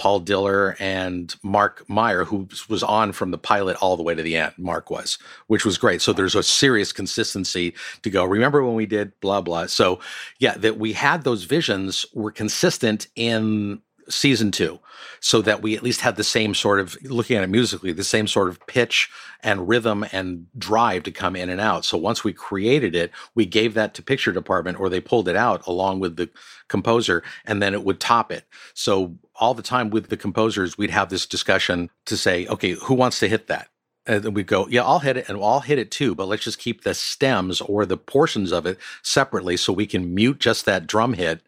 Paul 0.00 0.20
Diller 0.20 0.76
and 0.80 1.34
Mark 1.42 1.84
Meyer, 1.86 2.24
who 2.24 2.48
was 2.70 2.82
on 2.82 3.12
from 3.12 3.32
the 3.32 3.38
pilot 3.38 3.76
all 3.82 3.98
the 3.98 4.02
way 4.02 4.14
to 4.14 4.22
the 4.22 4.34
end. 4.34 4.54
Mark 4.56 4.90
was, 4.90 5.18
which 5.48 5.66
was 5.66 5.76
great. 5.76 6.00
So 6.00 6.14
there's 6.14 6.34
a 6.34 6.42
serious 6.42 6.90
consistency 6.90 7.74
to 8.00 8.08
go. 8.08 8.24
Remember 8.24 8.64
when 8.64 8.74
we 8.74 8.86
did 8.86 9.12
blah 9.20 9.42
blah. 9.42 9.66
So 9.66 10.00
yeah, 10.38 10.54
that 10.54 10.78
we 10.78 10.94
had 10.94 11.24
those 11.24 11.44
visions 11.44 12.06
were 12.14 12.32
consistent 12.32 13.08
in 13.14 13.82
season 14.10 14.50
two 14.50 14.78
so 15.20 15.42
that 15.42 15.62
we 15.62 15.76
at 15.76 15.82
least 15.82 16.00
had 16.00 16.16
the 16.16 16.24
same 16.24 16.54
sort 16.54 16.80
of 16.80 16.96
looking 17.02 17.36
at 17.36 17.44
it 17.44 17.48
musically 17.48 17.92
the 17.92 18.04
same 18.04 18.26
sort 18.26 18.48
of 18.48 18.64
pitch 18.66 19.10
and 19.42 19.68
rhythm 19.68 20.04
and 20.12 20.46
drive 20.58 21.02
to 21.02 21.10
come 21.10 21.36
in 21.36 21.48
and 21.48 21.60
out. 21.60 21.84
So 21.84 21.96
once 21.96 22.24
we 22.24 22.32
created 22.32 22.94
it 22.94 23.10
we 23.34 23.46
gave 23.46 23.74
that 23.74 23.94
to 23.94 24.02
picture 24.02 24.32
department 24.32 24.80
or 24.80 24.88
they 24.88 25.00
pulled 25.00 25.28
it 25.28 25.36
out 25.36 25.66
along 25.66 26.00
with 26.00 26.16
the 26.16 26.28
composer 26.68 27.22
and 27.44 27.62
then 27.62 27.74
it 27.74 27.84
would 27.84 28.00
top 28.00 28.32
it. 28.32 28.44
So 28.74 29.16
all 29.36 29.54
the 29.54 29.62
time 29.62 29.90
with 29.90 30.08
the 30.08 30.16
composers 30.16 30.76
we'd 30.76 30.90
have 30.90 31.10
this 31.10 31.26
discussion 31.26 31.90
to 32.06 32.16
say 32.16 32.46
okay 32.46 32.72
who 32.72 32.94
wants 32.94 33.18
to 33.20 33.28
hit 33.28 33.46
that? 33.48 33.68
And 34.06 34.22
then 34.22 34.34
we 34.34 34.42
go, 34.42 34.66
yeah, 34.68 34.82
I'll 34.82 35.00
hit 35.00 35.18
it 35.18 35.28
and 35.28 35.38
I'll 35.42 35.60
hit 35.60 35.78
it 35.78 35.90
too, 35.90 36.14
but 36.14 36.26
let's 36.26 36.42
just 36.42 36.58
keep 36.58 36.82
the 36.82 36.94
stems 36.94 37.60
or 37.60 37.84
the 37.84 37.98
portions 37.98 38.50
of 38.50 38.64
it 38.64 38.78
separately 39.02 39.56
so 39.58 39.72
we 39.72 39.86
can 39.86 40.14
mute 40.14 40.40
just 40.40 40.64
that 40.64 40.86
drum 40.86 41.12
hit 41.12 41.42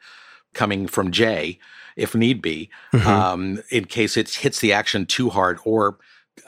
coming 0.52 0.86
from 0.86 1.10
Jay 1.10 1.58
if 1.96 2.14
need 2.14 2.40
be, 2.42 2.70
Mhm. 2.92 3.06
um, 3.06 3.62
in 3.70 3.84
case 3.86 4.16
it 4.16 4.30
hits 4.30 4.60
the 4.60 4.72
action 4.72 5.06
too 5.06 5.30
hard 5.30 5.58
or 5.64 5.98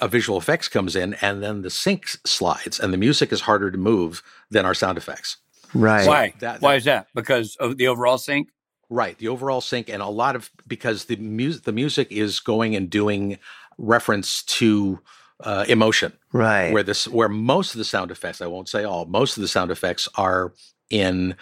a 0.01 0.09
visual 0.09 0.39
effects 0.39 0.67
comes 0.69 0.97
in 0.97 1.15
and 1.15 1.43
then 1.43 1.63
the 1.63 1.71
sync 1.71 2.07
slides 2.27 2.81
and 2.81 2.93
the 2.93 2.97
music 2.97 3.33
is 3.33 3.43
harder 3.43 3.71
to 3.71 3.79
move 3.79 4.23
than 4.51 4.65
our 4.65 4.75
sound 4.75 4.97
effects. 4.99 5.37
Right. 5.75 6.07
Why? 6.07 6.35
that- 6.41 6.61
Why 6.63 6.77
is 6.77 6.85
that? 6.85 7.09
Because 7.15 7.57
of 7.57 7.77
the 7.77 7.89
overall 7.89 8.19
sync? 8.19 8.49
Right, 8.91 9.17
the 9.19 9.29
overall 9.29 9.61
sync 9.61 9.89
and 9.89 10.03
a 10.03 10.07
lot 10.09 10.37
of 10.37 10.51
because 10.69 11.07
the 11.07 11.17
music 11.17 11.65
the 11.65 11.73
music 11.73 12.09
is 12.13 12.39
going 12.39 12.77
and 12.77 12.89
doing 12.91 13.39
reference 13.79 14.43
to 14.45 15.01
uh, 15.43 15.65
emotion. 15.69 16.13
Right. 16.33 16.73
Where 16.73 16.83
this 16.85 17.09
where 17.09 17.29
most 17.29 17.75
of 17.75 17.79
the 17.79 17.85
sound 17.85 18.11
effects, 18.11 18.41
I 18.41 18.47
won't 18.47 18.69
say 18.69 18.85
all, 18.85 19.05
most 19.07 19.37
of 19.37 19.41
the 19.41 19.49
sound 19.49 19.71
effects 19.71 20.09
are 20.15 20.53
in 20.91 21.35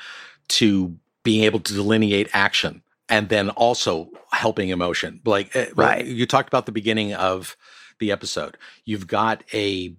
to 0.49 0.97
being 1.25 1.45
able 1.45 1.61
to 1.61 1.73
delineate 1.75 2.29
action 2.33 2.83
and 3.13 3.29
then 3.29 3.51
also 3.51 4.09
helping 4.33 4.71
emotion. 4.71 5.21
Like 5.27 5.55
eh, 5.55 5.67
Right. 5.77 6.05
you 6.07 6.27
talked 6.27 6.49
about 6.49 6.65
the 6.65 6.73
beginning 6.73 7.13
of 7.13 7.59
the 7.99 8.11
episode. 8.11 8.57
You've 8.87 9.07
got 9.07 9.45
a 9.53 9.95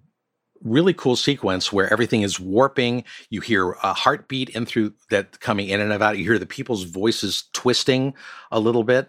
really 0.62 0.92
cool 0.94 1.14
sequence 1.14 1.72
where 1.72 1.92
everything 1.92 2.22
is 2.22 2.40
warping. 2.40 3.04
You 3.30 3.40
hear 3.40 3.72
a 3.84 3.94
heartbeat 3.94 4.48
in 4.48 4.66
through 4.66 4.94
that 5.10 5.38
coming 5.38 5.68
in 5.68 5.80
and 5.80 5.92
out. 5.92 6.18
You 6.18 6.24
hear 6.24 6.40
the 6.40 6.46
people's 6.46 6.82
voices 6.84 7.44
twisting 7.52 8.14
a 8.50 8.58
little 8.58 8.82
bit. 8.82 9.08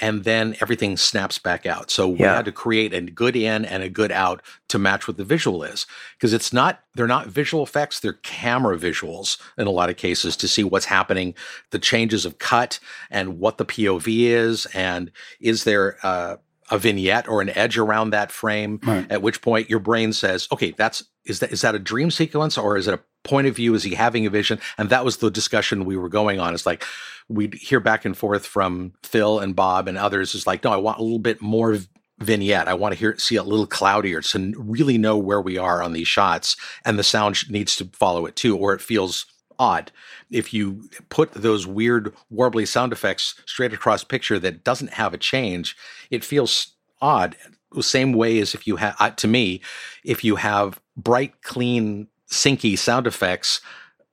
And 0.00 0.24
then 0.24 0.56
everything 0.60 0.96
snaps 0.96 1.38
back 1.38 1.66
out. 1.66 1.90
So 1.90 2.08
we 2.08 2.20
Yeah. 2.20 2.36
had 2.36 2.44
to 2.44 2.52
create 2.52 2.92
a 2.92 3.00
good 3.00 3.34
in 3.36 3.64
and 3.64 3.82
a 3.82 3.88
good 3.88 4.12
out 4.12 4.42
to 4.68 4.78
match 4.78 5.08
what 5.08 5.16
the 5.16 5.24
visual 5.24 5.62
is 5.62 5.86
because 6.16 6.32
it's 6.32 6.52
not 6.52 6.80
they're 6.94 7.06
not 7.06 7.28
visual 7.28 7.62
effects, 7.62 8.00
they're 8.00 8.14
camera 8.22 8.76
visuals 8.78 9.36
in 9.58 9.66
a 9.66 9.70
lot 9.70 9.90
of 9.90 9.96
cases 9.96 10.36
to 10.38 10.48
see 10.48 10.64
what's 10.64 10.86
happening, 10.86 11.34
the 11.70 11.78
changes 11.78 12.24
of 12.24 12.38
cut 12.38 12.78
and 13.10 13.38
what 13.38 13.58
the 13.58 13.64
POV 13.64 14.26
is 14.28 14.66
and 14.74 15.10
is 15.40 15.64
there 15.64 15.96
uh, 16.02 16.36
a 16.70 16.78
vignette 16.78 17.28
or 17.28 17.40
an 17.40 17.50
edge 17.50 17.78
around 17.78 18.10
that 18.10 18.32
frame 18.32 18.80
Right. 18.82 19.06
at 19.10 19.22
which 19.22 19.40
point 19.40 19.70
your 19.70 19.78
brain 19.78 20.12
says, 20.12 20.48
"Okay, 20.50 20.72
that's 20.76 21.04
is 21.24 21.38
that 21.40 21.52
is 21.52 21.60
that 21.60 21.74
a 21.74 21.78
dream 21.78 22.10
sequence 22.10 22.58
or 22.58 22.76
is 22.76 22.88
it 22.88 22.94
a 22.94 23.00
point 23.26 23.46
of 23.46 23.56
view? 23.56 23.74
Is 23.74 23.82
he 23.82 23.94
having 23.94 24.26
a 24.26 24.30
vision?" 24.30 24.58
And 24.78 24.88
that 24.90 25.04
was 25.04 25.18
the 25.18 25.30
discussion 25.30 25.84
we 25.84 25.96
were 25.96 26.08
going 26.08 26.40
on. 26.40 26.54
It's 26.54 26.66
like 26.66 26.84
we'd 27.28 27.54
hear 27.54 27.80
back 27.80 28.04
and 28.04 28.16
forth 28.16 28.46
from 28.46 28.92
Phil 29.02 29.40
and 29.40 29.54
Bob 29.54 29.88
and 29.88 29.98
others. 29.98 30.34
Is 30.34 30.46
like, 30.46 30.64
no, 30.64 30.72
I 30.72 30.76
want 30.76 30.98
a 30.98 31.02
little 31.02 31.18
bit 31.18 31.42
more 31.42 31.78
vignette. 32.18 32.68
I 32.68 32.74
want 32.74 32.94
to 32.94 32.98
hear 32.98 33.18
see 33.18 33.36
it 33.36 33.40
a 33.40 33.42
little 33.42 33.66
cloudier 33.66 34.22
to 34.22 34.54
really 34.56 34.96
know 34.96 35.18
where 35.18 35.40
we 35.40 35.58
are 35.58 35.82
on 35.82 35.92
these 35.92 36.08
shots, 36.08 36.56
and 36.84 36.98
the 36.98 37.04
sound 37.04 37.50
needs 37.50 37.76
to 37.76 37.90
follow 37.92 38.26
it 38.26 38.36
too, 38.36 38.56
or 38.56 38.72
it 38.72 38.80
feels 38.80 39.26
odd. 39.58 39.90
If 40.30 40.52
you 40.54 40.88
put 41.08 41.32
those 41.32 41.66
weird 41.66 42.14
warbly 42.32 42.66
sound 42.66 42.92
effects 42.92 43.34
straight 43.46 43.72
across 43.72 44.04
picture 44.04 44.38
that 44.38 44.64
doesn't 44.64 44.92
have 44.92 45.14
a 45.14 45.18
change, 45.18 45.76
it 46.10 46.24
feels 46.24 46.74
odd. 47.00 47.36
The 47.72 47.82
same 47.82 48.12
way 48.12 48.38
as 48.38 48.54
if 48.54 48.66
you 48.66 48.76
have, 48.76 49.16
to 49.16 49.28
me, 49.28 49.60
if 50.04 50.24
you 50.24 50.36
have 50.36 50.80
bright, 50.96 51.42
clean, 51.42 52.08
syncy 52.30 52.78
sound 52.78 53.06
effects 53.06 53.60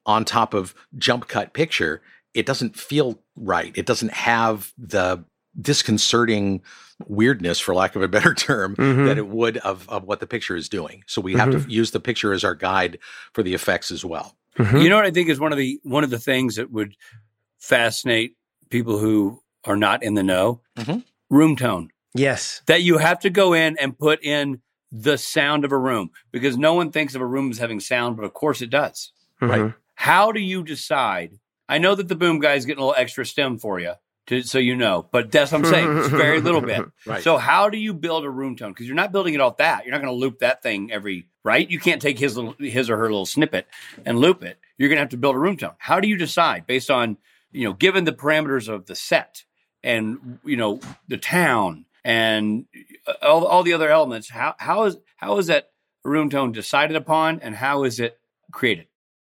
on 0.06 0.26
top 0.26 0.54
of 0.54 0.74
jump 0.98 1.28
cut 1.28 1.54
picture, 1.54 2.02
it 2.34 2.46
doesn't 2.46 2.76
feel 2.78 3.20
right. 3.36 3.72
It 3.76 3.86
doesn't 3.86 4.12
have 4.14 4.74
the 4.78 5.24
disconcerting 5.60 6.62
weirdness, 7.08 7.60
for 7.60 7.76
lack 7.76 7.96
of 7.96 8.02
a 8.02 8.08
better 8.08 8.34
term, 8.50 8.76
Mhm. 8.76 9.06
that 9.08 9.18
it 9.18 9.28
would 9.28 9.58
of, 9.58 9.88
of 9.90 10.04
what 10.04 10.20
the 10.20 10.28
picture 10.28 10.56
is 10.56 10.70
doing. 10.70 11.04
So 11.08 11.22
we 11.22 11.34
have 11.34 11.52
to 11.52 11.70
use 11.70 11.92
the 11.92 12.00
picture 12.00 12.34
as 12.34 12.44
our 12.44 12.56
guide 12.56 12.98
for 13.34 13.44
the 13.44 13.54
effects 13.54 13.92
as 13.92 14.04
well. 14.06 14.36
Mhm. 14.58 14.84
You 14.84 14.90
know 14.90 14.96
what 14.96 15.06
I 15.06 15.12
think 15.12 15.30
is 15.30 15.40
one 15.40 15.52
of 15.52 15.58
the 15.58 15.80
one 15.84 16.04
of 16.04 16.10
the 16.12 16.20
things 16.20 16.56
that 16.56 16.72
would 16.72 16.96
fascinate 17.60 18.36
people 18.70 18.98
who 19.00 19.42
are 19.66 19.78
not 19.78 20.04
in 20.04 20.14
the 20.16 20.24
know? 20.24 20.62
Mhm. 20.78 21.04
Room 21.30 21.56
tone. 21.56 21.90
Yes. 22.16 22.62
That 22.68 22.82
you 22.84 22.98
have 22.98 23.20
to 23.22 23.30
go 23.30 23.54
in 23.54 23.78
and 23.80 23.98
put 23.98 24.24
in 24.24 24.62
the 24.96 25.18
sound 25.18 25.66
of 25.66 25.72
a 25.72 25.78
room 25.78 26.12
because 26.32 26.56
no 26.56 26.76
one 26.76 26.92
thinks 26.92 27.16
of 27.16 27.22
a 27.22 27.26
room 27.26 27.50
as 27.50 27.58
having 27.58 27.80
sound, 27.80 28.16
but 28.16 28.24
of 28.26 28.34
course 28.34 28.62
it 28.62 28.70
does. 28.70 29.12
Right. 29.42 29.60
Mhm. 29.62 29.76
How 29.96 30.32
do 30.32 30.40
you 30.40 30.64
decide? 30.64 31.40
I 31.68 31.80
know 31.80 31.96
that 31.96 32.08
the 32.08 32.16
boom 32.16 32.40
guy's 32.40 32.66
getting 32.66 32.82
a 32.82 32.86
little 32.86 33.02
extra 33.02 33.26
stem 33.26 33.58
for 33.58 33.80
you, 33.80 33.94
to, 34.28 34.44
so 34.44 34.60
you 34.60 34.76
know, 34.76 35.08
but 35.12 35.32
that's 35.32 35.52
what 35.52 35.60
I'm 35.60 35.66
saying. 35.66 35.98
It's 35.98 36.08
very 36.10 36.40
little 36.42 36.62
bit. 36.62 36.86
Right. 37.08 37.24
So 37.24 37.38
how 37.38 37.70
do 37.70 37.78
you 37.78 37.94
build 37.94 38.24
a 38.24 38.30
room 38.30 38.56
tone? 38.56 38.72
Because 38.72 38.86
you're 38.86 38.96
not 38.96 39.12
building 39.12 39.34
it 39.34 39.42
off 39.42 39.58
that. 39.58 39.84
You're 39.84 39.92
not 39.92 40.02
going 40.02 40.14
to 40.14 40.20
loop 40.20 40.40
that 40.40 40.62
thing 40.62 40.92
every 40.92 41.28
right. 41.44 41.68
You 41.70 41.80
can't 41.80 42.02
take 42.02 42.20
his 42.20 42.38
little 42.38 42.54
his 42.60 42.90
or 42.90 42.98
her 42.98 43.04
little 43.10 43.26
snippet 43.26 43.66
and 44.06 44.20
loop 44.20 44.44
it. 44.44 44.58
You're 44.78 44.90
going 44.90 44.98
to 44.98 45.02
have 45.02 45.10
to 45.10 45.18
build 45.18 45.36
a 45.36 45.40
room 45.40 45.58
tone. 45.58 45.74
How 45.80 46.00
do 46.00 46.08
you 46.08 46.18
decide 46.18 46.68
based 46.68 46.92
on 46.92 47.18
you 47.52 47.64
know 47.66 47.74
given 47.74 48.04
the 48.06 48.14
parameters 48.14 48.70
of 48.70 48.86
the 48.86 48.96
set 48.96 49.44
and 49.84 50.40
you 50.46 50.56
know 50.56 50.80
the 51.08 51.18
town 51.18 51.86
and 52.06 52.66
all, 53.22 53.46
all 53.46 53.64
the 53.64 53.74
other 53.74 53.90
elements? 53.90 54.30
How 54.30 54.56
how 54.58 54.84
is 54.86 54.98
how 55.18 55.38
is 55.38 55.48
that 55.48 55.72
room 56.04 56.30
tone 56.30 56.52
decided 56.52 56.96
upon 56.96 57.40
and 57.40 57.56
how 57.56 57.84
is 57.84 58.00
it 58.00 58.18
created? 58.52 58.88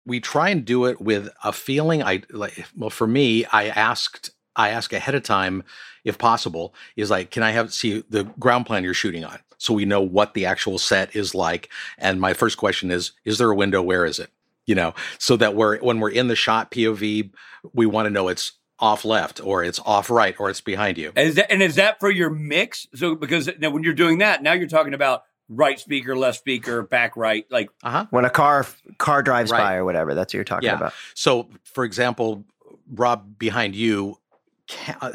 we 0.07 0.21
try 0.21 0.49
and 0.49 0.63
do 0.63 0.85
it 0.85 0.99
with 0.99 1.29
a 1.43 1.51
feeling 1.51 2.01
i 2.01 2.23
like 2.31 2.65
well 2.75 2.89
for 2.89 3.05
me 3.05 3.45
i 3.45 3.67
asked 3.67 4.31
i 4.55 4.69
ask 4.69 4.93
ahead 4.93 5.13
of 5.13 5.21
time 5.21 5.63
if 6.03 6.17
possible 6.17 6.73
is 6.95 7.11
like 7.11 7.29
can 7.29 7.43
i 7.43 7.51
have 7.51 7.71
see 7.71 8.03
the 8.09 8.23
ground 8.39 8.65
plan 8.65 8.83
you're 8.83 8.93
shooting 8.93 9.23
on 9.23 9.37
so 9.59 9.73
we 9.73 9.85
know 9.85 10.01
what 10.01 10.33
the 10.33 10.45
actual 10.45 10.79
set 10.79 11.15
is 11.15 11.35
like 11.35 11.69
and 11.97 12.19
my 12.19 12.33
first 12.33 12.57
question 12.57 12.89
is 12.89 13.11
is 13.25 13.37
there 13.37 13.51
a 13.51 13.55
window 13.55 13.81
where 13.81 14.05
is 14.05 14.17
it 14.17 14.31
you 14.65 14.73
know 14.73 14.95
so 15.19 15.37
that 15.37 15.55
we're 15.55 15.77
when 15.79 15.99
we're 15.99 16.09
in 16.09 16.29
the 16.29 16.35
shot 16.35 16.71
pov 16.71 17.31
we 17.73 17.85
want 17.85 18.05
to 18.05 18.09
know 18.09 18.29
it's 18.29 18.53
off 18.79 19.03
left 19.05 19.41
or 19.43 19.63
it's 19.63 19.79
off 19.85 20.09
right 20.09 20.35
or 20.39 20.49
it's 20.49 20.61
behind 20.61 20.97
you 20.97 21.11
Is 21.15 21.35
that, 21.35 21.51
and 21.51 21.61
is 21.63 21.75
that 21.75 21.99
for 21.99 22.09
your 22.11 22.29
mix? 22.29 22.87
So 22.95 23.15
because 23.15 23.49
now 23.59 23.69
when 23.71 23.83
you're 23.83 23.93
doing 23.93 24.19
that, 24.19 24.43
now 24.43 24.53
you're 24.53 24.67
talking 24.67 24.93
about 24.93 25.23
right 25.49 25.79
speaker, 25.79 26.15
left 26.15 26.37
speaker, 26.39 26.83
back 26.83 27.15
right. 27.17 27.45
Like 27.49 27.69
uh-huh 27.83 28.05
When 28.11 28.25
a 28.25 28.29
car 28.29 28.65
car 28.97 29.23
drives 29.23 29.51
Right. 29.51 29.59
by 29.59 29.75
or 29.75 29.85
whatever, 29.85 30.13
that's 30.13 30.31
what 30.33 30.35
you're 30.37 30.43
talking 30.43 30.67
Yeah. 30.67 30.75
about. 30.75 30.93
So, 31.15 31.49
for 31.63 31.83
example, 31.83 32.45
Rob, 32.93 33.37
behind 33.39 33.75
you, 33.75 34.17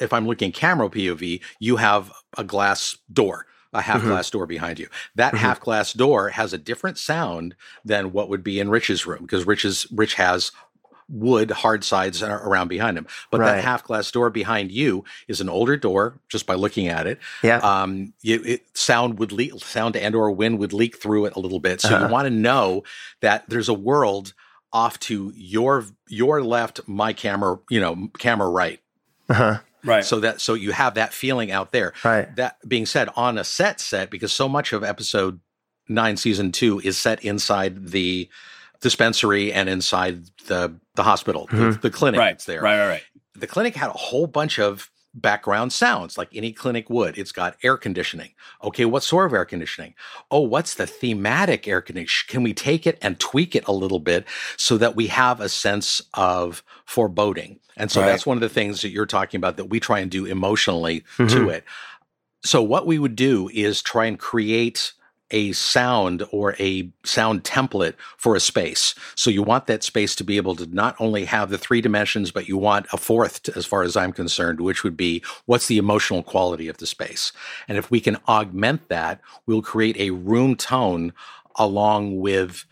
if 0.00 0.12
I'm 0.12 0.26
looking 0.26 0.50
camera 0.52 0.88
POV, 0.88 1.40
you 1.58 1.76
have 1.76 2.10
a 2.38 2.44
glass 2.44 2.96
door, 3.12 3.46
a 3.74 3.82
half 3.82 4.00
Mhm. 4.02 4.06
glass 4.08 4.30
door 4.30 4.46
behind 4.46 4.78
you. 4.78 4.88
That 5.14 5.34
Mhm. 5.34 5.38
half 5.38 5.60
glass 5.60 5.92
door 5.92 6.30
has 6.30 6.52
a 6.52 6.58
different 6.58 6.98
sound 6.98 7.54
than 7.84 8.12
what 8.12 8.28
would 8.28 8.42
be 8.42 8.58
in 8.58 8.70
Rich's 8.70 9.06
room 9.06 9.20
because 9.22 9.46
Rich's 9.46 9.86
Rich 9.92 10.14
has 10.14 10.52
wood 11.08 11.50
hard 11.50 11.84
sides 11.84 12.22
around 12.22 12.68
behind 12.68 12.96
him. 12.96 13.06
But 13.30 13.40
Right. 13.40 13.56
that 13.56 13.64
half 13.64 13.84
glass 13.84 14.10
door 14.10 14.30
behind 14.30 14.70
you 14.72 15.04
is 15.28 15.40
an 15.40 15.48
older 15.48 15.76
door 15.76 16.18
just 16.28 16.46
by 16.46 16.54
looking 16.54 16.88
at 16.88 17.06
it. 17.06 17.18
Yeah. 17.42 17.58
Um, 17.58 18.12
you, 18.22 18.42
it, 18.44 18.62
sound 18.74 19.18
would 19.18 19.32
leak, 19.32 19.52
sound 19.64 19.96
and 19.96 20.14
or 20.14 20.30
wind 20.30 20.58
would 20.58 20.72
leak 20.72 20.96
through 21.00 21.26
it 21.26 21.34
a 21.36 21.40
little 21.40 21.60
bit. 21.60 21.80
So 21.80 21.94
Uh-huh. 21.94 22.06
you 22.06 22.12
want 22.12 22.26
to 22.26 22.30
know 22.30 22.82
that 23.20 23.44
there's 23.48 23.68
a 23.68 23.74
world 23.74 24.32
off 24.72 24.98
to 25.00 25.32
your 25.36 25.84
your 26.08 26.42
left, 26.42 26.80
my 26.86 27.12
camera, 27.12 27.58
you 27.68 27.78
know, 27.80 28.08
camera 28.18 28.48
right. 28.48 28.80
Uh-huh. 29.28 29.58
right. 29.84 30.04
So 30.04 30.20
that 30.20 30.40
so 30.40 30.54
you 30.54 30.72
have 30.72 30.94
that 30.94 31.12
feeling 31.12 31.50
out 31.52 31.72
there. 31.72 31.92
Right. 32.04 32.34
That 32.36 32.56
being 32.66 32.86
said, 32.86 33.08
on 33.16 33.36
a 33.36 33.44
set 33.44 33.80
set, 33.80 34.08
because 34.10 34.32
so 34.32 34.48
much 34.48 34.72
of 34.72 34.82
episode 34.82 35.40
nine, 35.88 36.16
season 36.16 36.52
two 36.52 36.80
is 36.80 36.96
set 36.96 37.22
inside 37.22 37.88
the 37.88 38.28
dispensary 38.82 39.52
and 39.52 39.68
inside 39.70 40.26
the 40.46 40.74
the 40.94 41.02
hospital, 41.04 41.46
the, 41.50 41.56
Mhm. 41.56 41.80
the 41.80 41.90
clinic 41.90 42.18
right. 42.18 42.32
that's 42.32 42.44
there. 42.44 42.60
Right. 42.60 42.78
Right. 42.78 42.88
Right. 42.88 43.02
The 43.34 43.46
clinic 43.46 43.74
had 43.74 43.88
a 43.88 43.94
whole 43.94 44.26
bunch 44.26 44.58
of 44.58 44.90
background 45.14 45.72
sounds 45.72 46.16
like 46.18 46.28
any 46.34 46.52
clinic 46.52 46.88
would. 46.90 47.16
It's 47.18 47.32
got 47.32 47.56
air 47.62 47.76
conditioning. 47.76 48.30
Okay, 48.62 48.84
what 48.86 49.02
sort 49.02 49.26
of 49.26 49.32
air 49.34 49.44
conditioning? 49.44 49.94
Oh, 50.30 50.40
what's 50.40 50.74
the 50.74 50.86
thematic 50.86 51.66
air 51.68 51.80
conditioning? 51.82 52.28
Can 52.28 52.42
we 52.42 52.52
take 52.54 52.86
it 52.86 52.98
and 53.02 53.18
tweak 53.20 53.54
it 53.54 53.66
a 53.66 53.72
little 53.72 53.98
bit 54.00 54.26
so 54.56 54.76
that 54.78 54.96
we 54.96 55.06
have 55.08 55.40
a 55.40 55.48
sense 55.50 56.00
of 56.14 56.62
foreboding? 56.86 57.58
And 57.76 57.90
so 57.90 58.00
Right. 58.00 58.06
that's 58.08 58.24
one 58.26 58.36
of 58.38 58.42
the 58.42 58.48
things 58.48 58.80
that 58.82 58.88
you're 58.90 59.06
talking 59.06 59.38
about 59.38 59.56
that 59.58 59.66
we 59.66 59.80
try 59.80 60.00
and 60.00 60.10
do 60.10 60.24
emotionally 60.26 61.04
Mhm. 61.18 61.30
to 61.30 61.48
it. 61.50 61.64
So 62.44 62.62
what 62.62 62.86
we 62.86 62.98
would 62.98 63.16
do 63.16 63.50
is 63.52 63.82
try 63.82 64.06
and 64.06 64.18
create 64.18 64.92
a 65.32 65.52
sound 65.52 66.22
or 66.30 66.54
a 66.60 66.90
sound 67.04 67.42
template 67.44 67.94
for 68.16 68.36
a 68.36 68.40
space. 68.40 68.94
So 69.14 69.30
you 69.30 69.42
want 69.42 69.66
that 69.66 69.82
space 69.82 70.14
to 70.16 70.24
be 70.24 70.36
able 70.36 70.54
to 70.56 70.66
not 70.66 70.94
only 71.00 71.24
have 71.24 71.50
the 71.50 71.58
three 71.58 71.80
dimensions, 71.80 72.30
but 72.30 72.48
you 72.48 72.56
want 72.56 72.86
a 72.92 72.96
fourth, 72.96 73.48
as 73.56 73.66
far 73.66 73.82
as 73.82 73.96
I'm 73.96 74.12
concerned, 74.12 74.60
which 74.60 74.84
would 74.84 74.96
be 74.96 75.22
what's 75.46 75.66
the 75.66 75.78
emotional 75.78 76.22
quality 76.22 76.68
of 76.68 76.76
the 76.78 76.86
space. 76.86 77.32
And 77.66 77.78
if 77.78 77.90
we 77.90 78.00
can 78.00 78.18
augment 78.28 78.88
that, 78.88 79.20
we'll 79.46 79.62
create 79.62 79.96
a 79.96 80.10
room 80.10 80.54
tone 80.54 81.12
along 81.56 82.20
with 82.20 82.64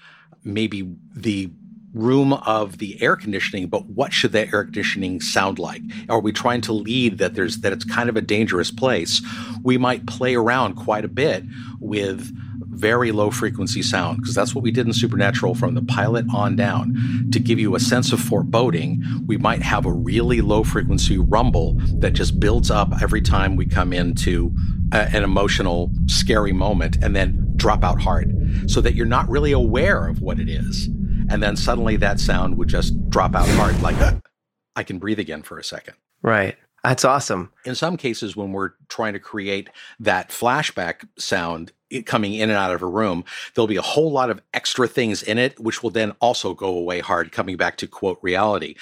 maybe 0.44 0.94
the 1.14 1.50
room 1.92 2.32
of 2.32 2.78
the 2.78 3.00
air 3.02 3.16
conditioning 3.16 3.66
but 3.66 3.84
what 3.86 4.12
should 4.12 4.30
that 4.30 4.52
air 4.52 4.62
conditioning 4.62 5.20
sound 5.20 5.58
like 5.58 5.82
are 6.08 6.20
we 6.20 6.30
trying 6.30 6.60
to 6.60 6.72
lead 6.72 7.18
that 7.18 7.34
there's 7.34 7.58
that 7.58 7.72
it's 7.72 7.84
kind 7.84 8.08
of 8.08 8.16
a 8.16 8.20
dangerous 8.20 8.70
place 8.70 9.20
we 9.64 9.76
might 9.76 10.06
play 10.06 10.36
around 10.36 10.74
quite 10.74 11.04
a 11.04 11.08
bit 11.08 11.42
with 11.80 12.32
very 12.80 13.12
low 13.12 13.30
frequency 13.30 13.82
sound 13.82 14.18
because 14.18 14.34
that's 14.34 14.54
what 14.54 14.62
we 14.62 14.70
did 14.70 14.86
in 14.86 14.92
supernatural 14.92 15.54
from 15.54 15.74
the 15.74 15.82
pilot 15.82 16.24
on 16.34 16.56
down 16.56 16.94
to 17.30 17.38
give 17.38 17.58
you 17.58 17.74
a 17.74 17.80
sense 17.80 18.12
of 18.12 18.20
foreboding 18.20 19.02
we 19.26 19.36
might 19.36 19.62
have 19.62 19.84
a 19.86 19.92
really 19.92 20.40
low 20.40 20.64
frequency 20.64 21.18
rumble 21.18 21.74
that 21.98 22.12
just 22.12 22.40
builds 22.40 22.70
up 22.70 22.90
every 23.02 23.20
time 23.20 23.56
we 23.56 23.66
come 23.66 23.92
into 23.92 24.50
a, 24.92 25.14
an 25.14 25.22
emotional 25.22 25.90
scary 26.06 26.52
moment 26.52 26.96
and 27.02 27.14
then 27.14 27.52
drop 27.56 27.84
out 27.84 28.00
hard 28.00 28.34
so 28.66 28.80
that 28.80 28.94
you're 28.94 29.06
not 29.06 29.28
really 29.28 29.52
aware 29.52 30.06
of 30.06 30.22
what 30.22 30.40
it 30.40 30.48
is 30.48 30.86
and 31.28 31.42
then 31.42 31.56
suddenly 31.56 31.96
that 31.96 32.18
sound 32.18 32.56
would 32.56 32.68
just 32.68 33.08
drop 33.10 33.34
out 33.34 33.48
hard 33.50 33.80
like 33.82 33.96
i 34.76 34.82
can 34.82 34.98
breathe 34.98 35.18
again 35.18 35.42
for 35.42 35.58
a 35.58 35.64
second 35.64 35.94
Right. 36.22 36.56
That's 36.84 37.04
awesome. 37.04 37.52
in 37.64 37.74
some 37.74 37.96
cases 37.96 38.36
when 38.36 38.52
we're 38.52 38.70
trying 38.88 39.12
to 39.12 39.20
create 39.20 39.68
that 39.98 40.30
flashback 40.30 41.06
sound 41.18 41.72
coming 42.06 42.34
in 42.34 42.50
and 42.50 42.58
out 42.58 42.74
of 42.74 42.82
a 42.82 42.86
room 42.86 43.24
there'll 43.54 43.66
be 43.66 43.76
a 43.76 43.82
whole 43.82 44.10
lot 44.10 44.30
of 44.30 44.40
extra 44.54 44.86
things 44.86 45.22
in 45.22 45.38
it 45.38 45.58
which 45.60 45.82
will 45.82 45.90
then 45.90 46.12
also 46.20 46.54
go 46.54 46.68
away 46.68 47.00
hard 47.00 47.32
coming 47.32 47.56
back 47.56 47.76
to 47.76 47.86
quote 47.86 48.18
reality. 48.22 48.74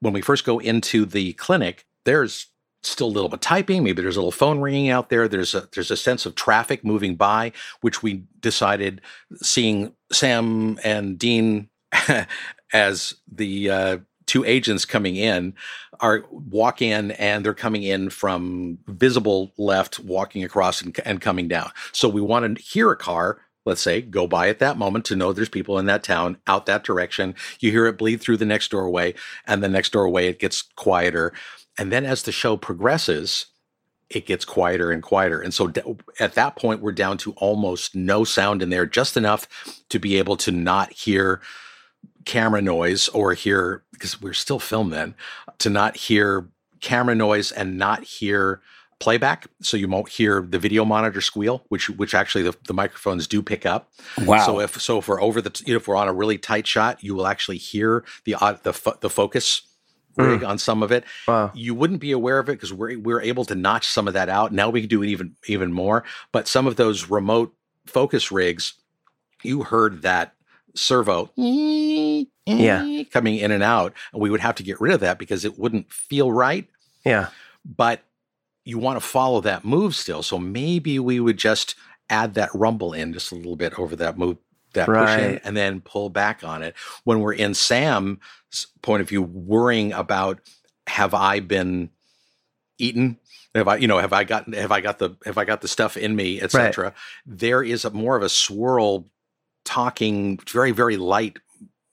When 0.00 0.12
we 0.12 0.20
first 0.20 0.44
go 0.44 0.58
into 0.58 1.04
the 1.04 1.32
clinic 1.34 1.84
there's 2.04 2.46
still 2.82 3.08
a 3.08 3.10
little 3.10 3.28
bit 3.28 3.34
of 3.34 3.40
typing 3.40 3.82
maybe 3.82 4.00
there's 4.00 4.16
a 4.16 4.20
little 4.20 4.30
phone 4.30 4.60
ringing 4.60 4.88
out 4.88 5.08
there 5.08 5.26
there's 5.26 5.54
a 5.54 5.68
there's 5.74 5.90
a 5.90 5.96
sense 5.96 6.26
of 6.26 6.34
traffic 6.36 6.84
moving 6.84 7.16
by 7.16 7.50
which 7.80 8.02
we 8.02 8.24
decided 8.40 9.00
seeing 9.36 9.92
sam 10.12 10.78
and 10.84 11.18
dean 11.18 11.68
as 12.72 13.14
the 13.30 13.70
uh 13.70 13.98
two 14.28 14.44
agents 14.44 14.84
coming 14.84 15.16
in 15.16 15.54
are 16.00 16.24
walk 16.30 16.80
in 16.80 17.10
and 17.12 17.44
they're 17.44 17.54
coming 17.54 17.82
in 17.82 18.10
from 18.10 18.78
visible 18.86 19.52
left, 19.58 19.98
walking 19.98 20.44
across 20.44 20.80
and, 20.80 20.96
and 21.04 21.20
coming 21.20 21.48
down. 21.48 21.70
So 21.92 22.08
we 22.08 22.20
want 22.20 22.56
to 22.56 22.62
hear 22.62 22.92
a 22.92 22.96
car 22.96 23.40
let's 23.68 23.82
say, 23.82 24.00
go 24.00 24.26
by 24.26 24.48
at 24.48 24.60
that 24.60 24.78
moment 24.78 25.04
to 25.04 25.14
know 25.14 25.30
there's 25.30 25.48
people 25.48 25.78
in 25.78 25.84
that 25.84 26.02
town 26.02 26.38
out 26.46 26.64
that 26.64 26.84
direction. 26.84 27.34
You 27.60 27.70
hear 27.70 27.86
it 27.86 27.98
bleed 27.98 28.20
through 28.20 28.38
the 28.38 28.46
next 28.46 28.70
doorway, 28.70 29.12
and 29.46 29.62
the 29.62 29.68
next 29.68 29.92
doorway 29.92 30.26
it 30.26 30.40
gets 30.40 30.62
quieter. 30.62 31.34
And 31.76 31.92
then 31.92 32.06
as 32.06 32.22
the 32.22 32.32
show 32.32 32.56
progresses, 32.56 33.46
it 34.10 34.26
gets 34.26 34.44
quieter 34.44 34.90
and 34.90 35.02
quieter. 35.02 35.40
And 35.40 35.52
so 35.52 35.70
at 36.18 36.34
that 36.34 36.56
point, 36.56 36.80
we're 36.80 36.92
down 36.92 37.18
to 37.18 37.32
almost 37.32 37.94
no 37.94 38.24
sound 38.24 38.62
in 38.62 38.70
there, 38.70 38.86
just 38.86 39.18
enough 39.18 39.46
to 39.90 39.98
be 39.98 40.16
able 40.16 40.38
to 40.38 40.50
not 40.50 40.92
hear 40.92 41.42
camera 42.24 42.62
noise 42.62 43.08
or 43.08 43.34
hear, 43.34 43.82
because 43.92 44.20
we're 44.20 44.32
still 44.32 44.58
film 44.58 44.90
then, 44.90 45.14
to 45.58 45.70
not 45.70 45.96
hear 45.96 46.48
camera 46.80 47.14
noise 47.14 47.50
and 47.52 47.78
not 47.78 48.04
hear 48.04 48.60
playback, 49.00 49.46
so 49.62 49.76
you 49.76 49.86
won't 49.88 50.08
hear 50.08 50.42
the 50.48 50.58
video 50.58 50.84
monitor 50.84 51.20
squeal, 51.20 51.64
which 51.68 51.88
which 51.90 52.14
actually 52.14 52.42
the, 52.42 52.56
the 52.66 52.74
microphones 52.74 53.26
do 53.28 53.42
pick 53.42 53.64
up. 53.64 53.90
Wow. 54.24 54.44
So 54.44 54.60
if 54.60 54.80
so 54.80 54.98
if 54.98 55.08
we're 55.08 55.22
over 55.22 55.40
the 55.40 55.62
you 55.64 55.72
know, 55.74 55.76
if 55.76 55.86
we're 55.86 55.96
on 55.96 56.08
a 56.08 56.12
really 56.12 56.38
tight 56.38 56.66
shot, 56.66 57.02
you 57.02 57.14
will 57.14 57.26
actually 57.26 57.58
hear 57.58 58.04
the 58.24 58.34
uh, 58.34 58.56
the 58.62 58.72
fo- 58.72 58.98
the 59.00 59.10
focus 59.10 59.62
rig 60.16 60.40
Mm. 60.40 60.48
on 60.48 60.58
some 60.58 60.82
of 60.82 60.90
it. 60.90 61.04
Wow. 61.28 61.52
You 61.54 61.76
wouldn't 61.76 62.00
be 62.00 62.10
aware 62.10 62.40
of 62.40 62.48
it 62.48 62.52
because 62.54 62.72
we're 62.72 62.98
we're 62.98 63.20
able 63.20 63.44
to 63.44 63.54
notch 63.54 63.86
some 63.86 64.08
of 64.08 64.14
that 64.14 64.28
out. 64.28 64.52
Now 64.52 64.68
we 64.68 64.80
can 64.80 64.88
do 64.88 65.04
it 65.04 65.08
even 65.08 65.36
even 65.46 65.72
more. 65.72 66.02
But 66.32 66.48
some 66.48 66.66
of 66.66 66.74
those 66.74 67.08
remote 67.08 67.54
focus 67.86 68.32
rigs, 68.32 68.74
you 69.44 69.62
heard 69.62 70.02
that 70.02 70.34
servo 70.78 71.30
Yeah. 71.36 73.02
coming 73.12 73.36
in 73.36 73.50
and 73.50 73.62
out, 73.62 73.92
and 74.12 74.22
we 74.22 74.30
would 74.30 74.40
have 74.40 74.54
to 74.56 74.62
get 74.62 74.80
rid 74.80 74.92
of 74.94 75.00
that 75.00 75.18
because 75.18 75.44
it 75.44 75.58
wouldn't 75.58 75.92
feel 75.92 76.32
right 76.32 76.66
Yeah. 77.04 77.28
but 77.64 78.02
you 78.64 78.78
want 78.78 79.00
to 79.00 79.06
follow 79.06 79.40
that 79.40 79.64
move 79.64 79.94
still. 79.96 80.22
So 80.22 80.38
maybe 80.38 80.98
we 80.98 81.20
would 81.20 81.38
just 81.38 81.74
add 82.10 82.34
that 82.34 82.50
rumble 82.54 82.92
in 82.92 83.12
just 83.12 83.32
a 83.32 83.34
little 83.34 83.56
bit 83.56 83.78
over 83.78 83.96
that 83.96 84.18
move, 84.18 84.36
that 84.74 84.86
push 84.86 84.96
in, 84.96 85.32
Right. 85.32 85.40
and 85.44 85.56
then 85.56 85.80
pull 85.80 86.10
back 86.10 86.44
on 86.44 86.62
it. 86.62 86.74
When 87.04 87.20
we're 87.20 87.32
in 87.34 87.54
Sam's 87.54 88.18
point 88.82 89.00
of 89.00 89.08
view, 89.08 89.22
worrying 89.22 89.92
about 89.92 90.40
have 90.86 91.14
I 91.14 91.40
been 91.40 91.90
eaten? 92.78 93.18
Have 93.54 93.68
I, 93.68 93.76
you 93.76 93.88
know, 93.88 93.98
have 93.98 94.12
I 94.12 94.24
gotten, 94.24 94.52
have 94.52 94.70
I 94.72 94.80
got 94.82 94.98
the, 94.98 95.16
have 95.24 95.38
I 95.38 95.44
got 95.44 95.62
the 95.62 95.68
stuff 95.68 95.96
in 95.96 96.14
me, 96.14 96.40
etc. 96.40 96.92
There 97.26 97.62
is 97.62 97.84
a 97.86 97.90
more 97.90 98.16
of 98.16 98.22
a 98.22 98.28
swirl 98.28 99.06
talking, 99.68 100.38
very, 100.50 100.72
very 100.72 100.96
light 100.96 101.38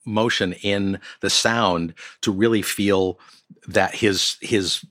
motion 0.04 0.52
in 0.62 0.98
the 1.20 1.28
sound 1.30 1.92
to 2.22 2.32
really 2.32 2.62
feel 2.62 3.18
that 3.68 3.94
his 3.94 4.36
his 4.40 4.84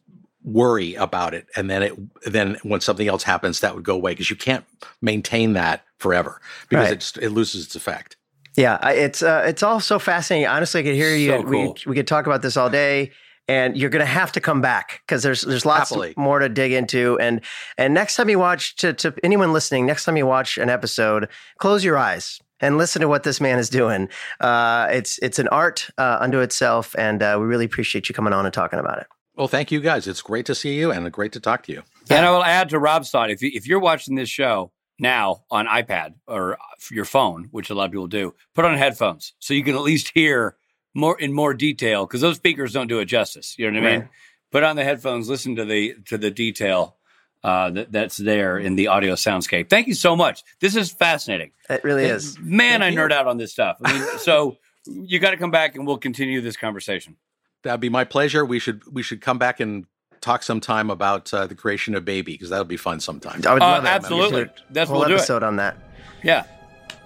worry 0.44 0.94
about 0.96 1.34
it 1.34 1.48
and 1.56 1.70
then 1.72 1.82
it 1.82 1.94
then 2.32 2.56
when 2.64 2.80
something 2.80 3.08
else 3.08 3.24
happens 3.24 3.62
that 3.62 3.74
would 3.74 3.84
go 3.84 3.96
away 3.96 4.12
because 4.12 4.30
you 4.30 4.36
can't 4.36 4.64
maintain 5.02 5.54
that 5.54 5.84
forever 5.98 6.40
because 6.70 6.84
Right. 6.86 6.94
it's, 6.94 7.18
it 7.18 7.30
loses 7.30 7.66
its 7.66 7.76
effect 7.76 8.16
Yeah, 8.56 8.78
it's 8.90 9.24
uh, 9.24 9.44
it's 9.48 9.64
all 9.64 9.80
so 9.80 9.98
fascinating. 10.00 10.48
Honestly, 10.48 10.82
I 10.82 10.84
could 10.84 10.96
hear 10.96 11.16
you. 11.16 11.32
So 11.32 11.42
we, 11.42 11.74
we 11.88 11.96
could 11.96 12.08
talk 12.08 12.26
about 12.28 12.42
this 12.42 12.56
all 12.58 12.70
day, 12.70 13.12
and 13.50 13.76
you're 13.76 13.90
going 13.90 14.06
to 14.06 14.14
have 14.22 14.32
to 14.34 14.40
come 14.42 14.62
back 14.62 15.02
because 15.06 15.24
there's 15.24 15.42
there's 15.42 15.66
lots 15.66 15.90
Happily. 15.90 16.14
more 16.16 16.40
to 16.40 16.48
dig 16.48 16.72
into. 16.72 17.18
And 17.20 17.42
and 17.78 17.94
next 17.94 18.16
time 18.16 18.30
you 18.30 18.40
watch 18.40 18.76
to 18.78 18.94
to 18.94 19.14
anyone 19.24 19.52
listening, 19.52 19.86
next 19.86 20.06
time 20.06 20.16
you 20.18 20.26
watch 20.28 20.58
an 20.58 20.70
episode, 20.70 21.28
close 21.60 21.84
your 21.84 21.98
eyes 21.98 22.40
and 22.66 22.78
listen 22.78 23.02
to 23.02 23.08
what 23.08 23.24
this 23.24 23.40
man 23.40 23.60
is 23.60 23.70
doing. 23.70 24.10
Uh, 24.40 24.88
it's 24.90 25.18
it's 25.20 25.40
an 25.40 25.48
art 25.50 25.90
uh, 25.98 26.18
unto 26.20 26.40
itself, 26.40 26.96
and 26.98 27.22
uh, 27.22 27.38
we 27.40 27.46
really 27.46 27.66
appreciate 27.66 28.10
you 28.10 28.16
coming 28.16 28.34
on 28.34 28.46
and 28.46 28.54
talking 28.54 28.80
about 28.80 29.00
it. 29.00 29.08
well 29.36 29.48
thank 29.48 29.72
you 29.72 29.82
guys 29.82 30.08
it's 30.08 30.22
great 30.22 30.46
to 30.46 30.56
see 30.56 30.76
you 30.80 30.92
and 30.92 31.12
great 31.12 31.32
to 31.34 31.40
talk 31.40 31.64
to 31.64 31.72
you 31.72 31.84
And 32.10 32.26
I 32.26 32.32
will 32.32 32.44
add 32.44 32.70
to 32.70 32.80
Rob's 32.80 33.10
thought 33.10 33.30
if, 33.30 33.42
you, 33.42 33.52
if 33.54 33.68
you're 33.68 33.82
watching 33.82 34.16
this 34.16 34.30
show 34.30 34.72
now 34.98 35.44
on 35.52 35.68
iPad 35.68 36.14
or 36.26 36.58
your 36.90 37.04
phone, 37.06 37.50
which 37.52 37.70
a 37.70 37.74
lot 37.76 37.86
of 37.86 37.92
people 37.92 38.08
do, 38.08 38.34
put 38.54 38.64
on 38.66 38.78
headphones 38.78 39.34
so 39.40 39.54
you 39.54 39.64
can 39.64 39.76
at 39.76 39.82
least 39.82 40.12
hear 40.14 40.56
more 40.94 41.20
in 41.20 41.34
more 41.34 41.54
detail 41.54 42.06
because 42.06 42.22
those 42.22 42.38
speakers 42.38 42.72
don't 42.72 42.88
do 42.88 43.00
it 43.00 43.06
justice. 43.06 43.56
You 43.58 43.70
know 43.70 43.82
what 43.82 43.88
I 43.88 43.92
mean? 43.92 44.00
Right. 44.02 44.10
Put 44.52 44.64
on 44.64 44.76
the 44.78 44.86
headphones, 44.86 45.28
listen 45.28 45.56
to 45.58 45.66
the 45.66 45.96
to 46.06 46.18
the 46.18 46.32
detail 46.32 46.96
uh, 47.44 47.70
that, 47.72 47.92
that's 47.92 48.18
there 48.18 48.58
in 48.58 48.76
the 48.76 48.88
audio 48.88 49.14
soundscape. 49.16 49.70
Thank 49.70 49.88
you 49.88 49.94
so 49.94 50.16
much. 50.16 50.44
This 50.60 50.76
is 50.76 50.92
fascinating. 50.92 51.52
It 51.70 51.84
really 51.84 52.06
is. 52.06 52.38
Man, 52.40 52.82
I 52.82 52.92
nerd 52.92 53.12
out 53.12 53.28
on 53.28 53.38
this 53.38 53.52
stuff. 53.52 53.78
I 53.84 53.94
mean, 53.94 54.08
so 54.20 54.58
you 54.86 55.20
got 55.20 55.32
to 55.32 55.38
come 55.38 55.52
back 55.52 55.76
and 55.76 55.86
we'll 55.86 55.98
continue 55.98 56.42
this 56.42 56.58
conversation. 56.58 57.18
that'd 57.64 57.80
be 57.80 57.90
my 57.90 58.04
pleasure 58.04 58.46
we 58.46 58.60
should 58.60 58.82
we 58.92 59.02
should 59.04 59.22
come 59.22 59.38
back 59.40 59.60
and 59.60 59.86
talk 60.22 60.42
sometime 60.44 60.90
about 60.90 61.32
uh, 61.34 61.46
the 61.46 61.54
creation 61.56 61.94
of 61.96 62.04
baby 62.06 62.32
because 62.34 62.50
that'll 62.50 62.66
be 62.66 62.78
fun 62.78 63.00
sometime 63.00 63.42
I 63.48 63.54
would 63.54 63.62
Uh, 63.62 63.66
love 63.66 63.84
that. 63.84 63.96
absolutely. 63.96 64.42
We 64.44 64.48
should 64.48 64.50
a 64.70 64.74
That's 64.74 64.90
whole 64.90 65.00
we'll 65.00 65.08
do 65.10 65.14
it. 65.14 65.18
episode 65.18 65.44
on 65.44 65.58
that. 65.58 65.78
Yeah. 66.24 66.44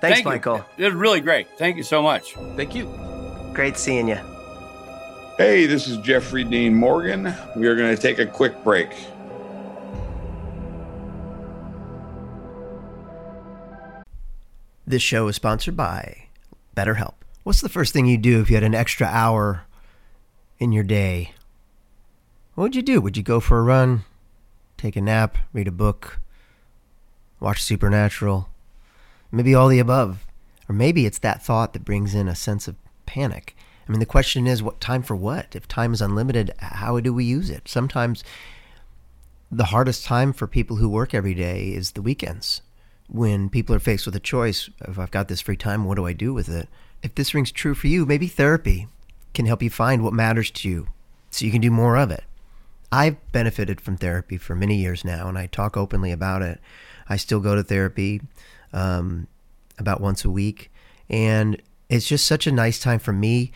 Thanks, 0.02 0.20
Thank 0.22 0.26
you. 0.26 0.32
Michael. 0.32 0.66
It 0.78 0.86
was 0.86 0.94
really 0.94 1.20
great. 1.20 1.48
Thank 1.58 1.76
you 1.76 1.84
so 1.84 2.02
much. 2.02 2.36
thank 2.56 2.74
you 2.76 2.86
Great 3.54 3.76
seeing 3.78 4.08
you. 4.08 4.18
Hey, 5.38 5.66
this 5.66 5.88
is 5.88 5.98
Jeffrey 5.98 6.44
Dean 6.44 6.74
Morgan. 6.76 7.34
We 7.56 7.68
are 7.68 7.76
going 7.76 7.94
to 7.96 8.02
take 8.02 8.20
a 8.20 8.26
quick 8.26 8.62
break. 8.64 8.90
This 14.90 15.04
show 15.04 15.28
is 15.28 15.36
sponsored 15.36 15.78
by 15.78 16.30
BetterHelp. 16.76 17.14
What's 17.44 17.62
the 17.62 17.70
first 17.70 17.94
thing 17.94 18.08
you 18.08 18.18
do 18.18 18.42
if 18.42 18.50
you 18.50 18.56
had 18.56 18.64
an 18.64 18.74
extra 18.74 19.06
hour 19.06 19.68
in 20.58 20.72
your 20.72 20.84
day? 20.84 21.36
What 22.56 22.64
would 22.64 22.76
you 22.76 22.82
do? 22.82 23.00
Would 23.00 23.16
you 23.16 23.22
go 23.22 23.40
for 23.40 23.60
a 23.60 23.62
run, 23.62 24.02
take 24.78 24.96
a 24.96 25.02
nap, 25.02 25.38
read 25.54 25.68
a 25.68 25.72
book, 25.72 26.20
watch 27.40 27.62
Supernatural? 27.62 28.50
Maybe 29.32 29.54
all 29.54 29.68
the 29.68 29.78
above. 29.78 30.26
Or 30.68 30.74
maybe 30.74 31.06
it's 31.06 31.20
that 31.20 31.44
thought 31.44 31.74
that 31.74 31.86
brings 31.86 32.16
in 32.16 32.28
a 32.28 32.34
sense 32.34 32.68
of 32.68 32.76
panic. 33.06 33.56
I 33.88 33.92
mean, 33.92 34.00
the 34.00 34.08
question 34.08 34.48
is, 34.48 34.64
what 34.64 34.82
time 34.82 35.04
for 35.04 35.16
what? 35.16 35.56
If 35.56 35.68
time 35.68 35.94
is 35.94 36.02
unlimited, 36.02 36.52
how 36.58 37.00
do 37.00 37.14
we 37.14 37.26
use 37.26 37.52
it? 37.52 37.68
Sometimes 37.68 38.24
the 39.52 39.66
hardest 39.66 40.04
time 40.04 40.34
for 40.34 40.48
people 40.48 40.78
who 40.78 40.90
work 40.90 41.14
every 41.14 41.36
day 41.36 41.68
is 41.68 41.92
the 41.92 42.02
weekends 42.02 42.64
when 43.10 43.50
people 43.50 43.76
are 43.76 43.80
faced 43.80 44.06
with 44.06 44.16
a 44.16 44.20
choice 44.20 44.70
of 44.82 45.00
I've 45.00 45.12
got 45.12 45.28
this 45.28 45.42
free 45.42 45.58
time, 45.58 45.86
what 45.86 45.96
do 45.96 46.06
I 46.06 46.14
do 46.14 46.34
with 46.34 46.50
it? 46.50 46.70
If 47.02 47.16
this 47.16 47.34
rings 47.34 47.52
true 47.52 47.74
for 47.74 47.88
you, 47.88 48.06
maybe 48.06 48.28
therapy 48.28 48.88
can 49.34 49.46
help 49.46 49.64
you 49.64 49.70
find 49.70 50.04
what 50.04 50.14
matters 50.14 50.52
to 50.52 50.70
you 50.70 50.88
so 51.32 51.46
you 51.46 51.52
can 51.52 51.62
do 51.62 51.72
more 51.72 51.98
of 51.98 52.12
it. 52.12 52.24
I've 52.92 53.18
benefited 53.32 53.82
from 53.82 53.98
therapy 53.98 54.38
for 54.38 54.56
many 54.56 54.76
years 54.76 55.06
now, 55.06 55.28
and 55.28 55.38
I 55.38 55.48
talk 55.48 55.78
openly 55.78 56.12
about 56.12 56.42
it. 56.42 56.60
I 57.08 57.18
still 57.18 57.40
go 57.40 57.56
to 57.56 57.64
therapy 57.64 58.22
um, 58.74 59.28
about 59.78 60.02
once 60.02 60.26
a 60.26 60.30
week, 60.30 60.72
and 61.10 61.62
it's 61.88 62.08
just 62.08 62.26
such 62.26 62.48
a 62.48 62.52
nice 62.52 62.80
time 62.80 63.00
for 63.00 63.14
me 63.14 63.52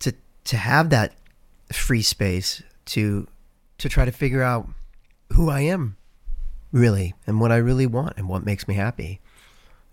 to 0.00 0.14
to 0.44 0.56
have 0.56 0.90
that 0.90 1.14
free 1.72 2.02
space 2.02 2.62
to 2.86 3.26
to 3.78 3.88
try 3.88 4.04
to 4.04 4.12
figure 4.12 4.42
out 4.42 4.68
who 5.32 5.50
I 5.50 5.60
am 5.60 5.96
really 6.72 7.14
and 7.26 7.40
what 7.40 7.52
I 7.52 7.56
really 7.56 7.86
want 7.86 8.14
and 8.16 8.28
what 8.28 8.44
makes 8.44 8.68
me 8.68 8.74
happy. 8.74 9.20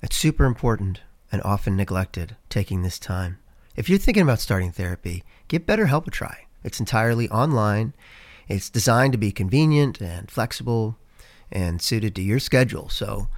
It's 0.02 0.16
super 0.16 0.46
important 0.46 1.02
and 1.32 1.42
often 1.44 1.76
neglected 1.76 2.36
taking 2.50 2.84
this 2.84 3.00
time. 3.00 3.40
If 3.76 3.90
you're 3.90 3.98
thinking 3.98 4.24
about 4.24 4.40
starting 4.40 4.72
therapy, 4.72 5.24
give 5.48 5.66
BetterHelp 5.66 6.08
a 6.08 6.12
try. 6.12 6.48
It's 6.64 6.80
entirely 6.80 7.30
online. 7.30 7.94
It's 8.48 8.70
designed 8.70 9.14
to 9.14 9.18
be 9.18 9.32
convenient 9.32 10.02
and 10.02 10.30
flexible 10.30 10.98
and 11.52 11.82
suited 11.82 12.16
to 12.16 12.22
your 12.22 12.40
schedule. 12.40 12.90
So 12.90 13.30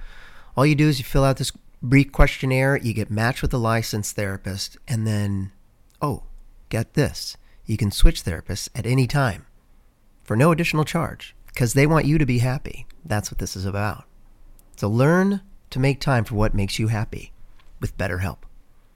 all 0.56 0.66
you 0.66 0.74
do 0.74 0.88
is 0.88 0.98
you 0.98 1.04
fill 1.04 1.24
out 1.24 1.36
this 1.36 1.52
brief 1.82 2.10
questionnaire, 2.10 2.76
you 2.76 2.92
get 2.92 3.10
matched 3.10 3.42
with 3.42 3.54
a 3.54 3.58
licensed 3.58 4.16
therapist, 4.16 4.76
and 4.88 5.06
then, 5.06 5.52
oh, 6.02 6.24
get 6.68 6.94
this, 6.94 7.36
you 7.64 7.76
can 7.76 7.90
switch 7.90 8.24
therapists 8.24 8.68
at 8.74 8.86
any 8.86 9.06
time 9.06 9.46
for 10.24 10.36
no 10.36 10.50
additional 10.50 10.84
charge 10.84 11.35
because 11.56 11.72
they 11.72 11.86
want 11.86 12.04
you 12.04 12.18
to 12.18 12.26
be 12.26 12.40
happy. 12.40 12.86
That's 13.02 13.30
what 13.30 13.38
this 13.38 13.56
is 13.56 13.64
about. 13.64 14.04
So 14.76 14.88
learn 14.88 15.40
to 15.70 15.78
make 15.78 16.00
time 16.00 16.24
for 16.24 16.34
what 16.34 16.52
makes 16.52 16.78
you 16.78 16.88
happy 16.88 17.32
with 17.80 17.96
BetterHelp. 17.96 18.40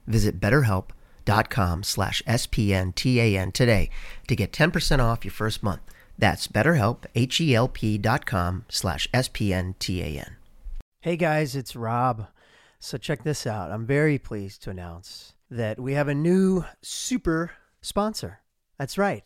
Visit 0.07 0.39
betterhelp.com 0.39 1.83
slash 1.83 2.23
SPNTAN 2.29 3.55
today 3.55 3.89
to 4.29 4.37
get 4.37 4.53
10% 4.53 4.99
off 4.99 5.25
your 5.25 5.33
first 5.33 5.63
month. 5.63 5.81
That's 6.19 6.49
betterhelp, 6.49 7.07
H-E-L-P 7.15 7.97
dot 7.97 8.27
com 8.27 8.67
slash 8.69 9.09
S-P-N-T-A-N. 9.15 10.37
Hey 11.01 11.17
guys, 11.17 11.57
it's 11.57 11.75
Rob. 11.75 12.27
So 12.79 12.99
check 12.99 13.25
this 13.25 13.47
out. 13.47 13.71
I'm 13.71 13.87
very 13.87 14.19
pleased 14.19 14.63
to 14.65 14.71
announce 14.71 15.33
that 15.51 15.81
we 15.81 15.95
have 15.95 16.09
a 16.09 16.15
new 16.15 16.67
super 16.83 17.53
sponsor. 17.81 18.41
That's 18.79 18.99
right. 18.99 19.25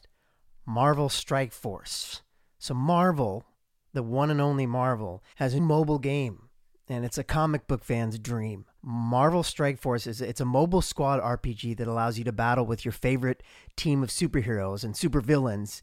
Marvel 0.64 1.08
Strike 1.08 1.52
Force. 1.52 2.22
So 2.64 2.72
Marvel, 2.72 3.44
the 3.92 4.02
one 4.02 4.30
and 4.30 4.40
only 4.40 4.64
Marvel, 4.64 5.22
has 5.36 5.52
a 5.52 5.60
mobile 5.60 5.98
game, 5.98 6.48
and 6.88 7.04
it's 7.04 7.18
a 7.18 7.22
comic 7.22 7.66
book 7.66 7.84
fan's 7.84 8.18
dream. 8.18 8.64
Marvel 8.80 9.42
Strike 9.42 9.78
Force 9.78 10.06
is 10.06 10.22
it's 10.22 10.40
a 10.40 10.46
mobile 10.46 10.80
squad 10.80 11.20
RPG 11.20 11.76
that 11.76 11.86
allows 11.86 12.16
you 12.16 12.24
to 12.24 12.32
battle 12.32 12.64
with 12.64 12.82
your 12.82 12.92
favorite 12.92 13.42
team 13.76 14.02
of 14.02 14.08
superheroes 14.08 14.82
and 14.82 14.94
supervillains 14.94 15.82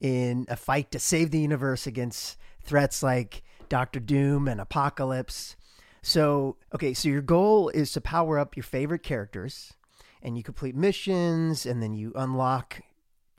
in 0.00 0.46
a 0.48 0.56
fight 0.56 0.90
to 0.92 0.98
save 0.98 1.32
the 1.32 1.40
universe 1.40 1.86
against 1.86 2.38
threats 2.62 3.02
like 3.02 3.42
Doctor 3.68 4.00
Doom 4.00 4.48
and 4.48 4.58
Apocalypse. 4.58 5.54
So, 6.00 6.56
okay, 6.74 6.94
so 6.94 7.10
your 7.10 7.20
goal 7.20 7.68
is 7.68 7.92
to 7.92 8.00
power 8.00 8.38
up 8.38 8.56
your 8.56 8.64
favorite 8.64 9.02
characters 9.02 9.74
and 10.22 10.38
you 10.38 10.42
complete 10.42 10.76
missions 10.76 11.66
and 11.66 11.82
then 11.82 11.92
you 11.92 12.10
unlock 12.16 12.80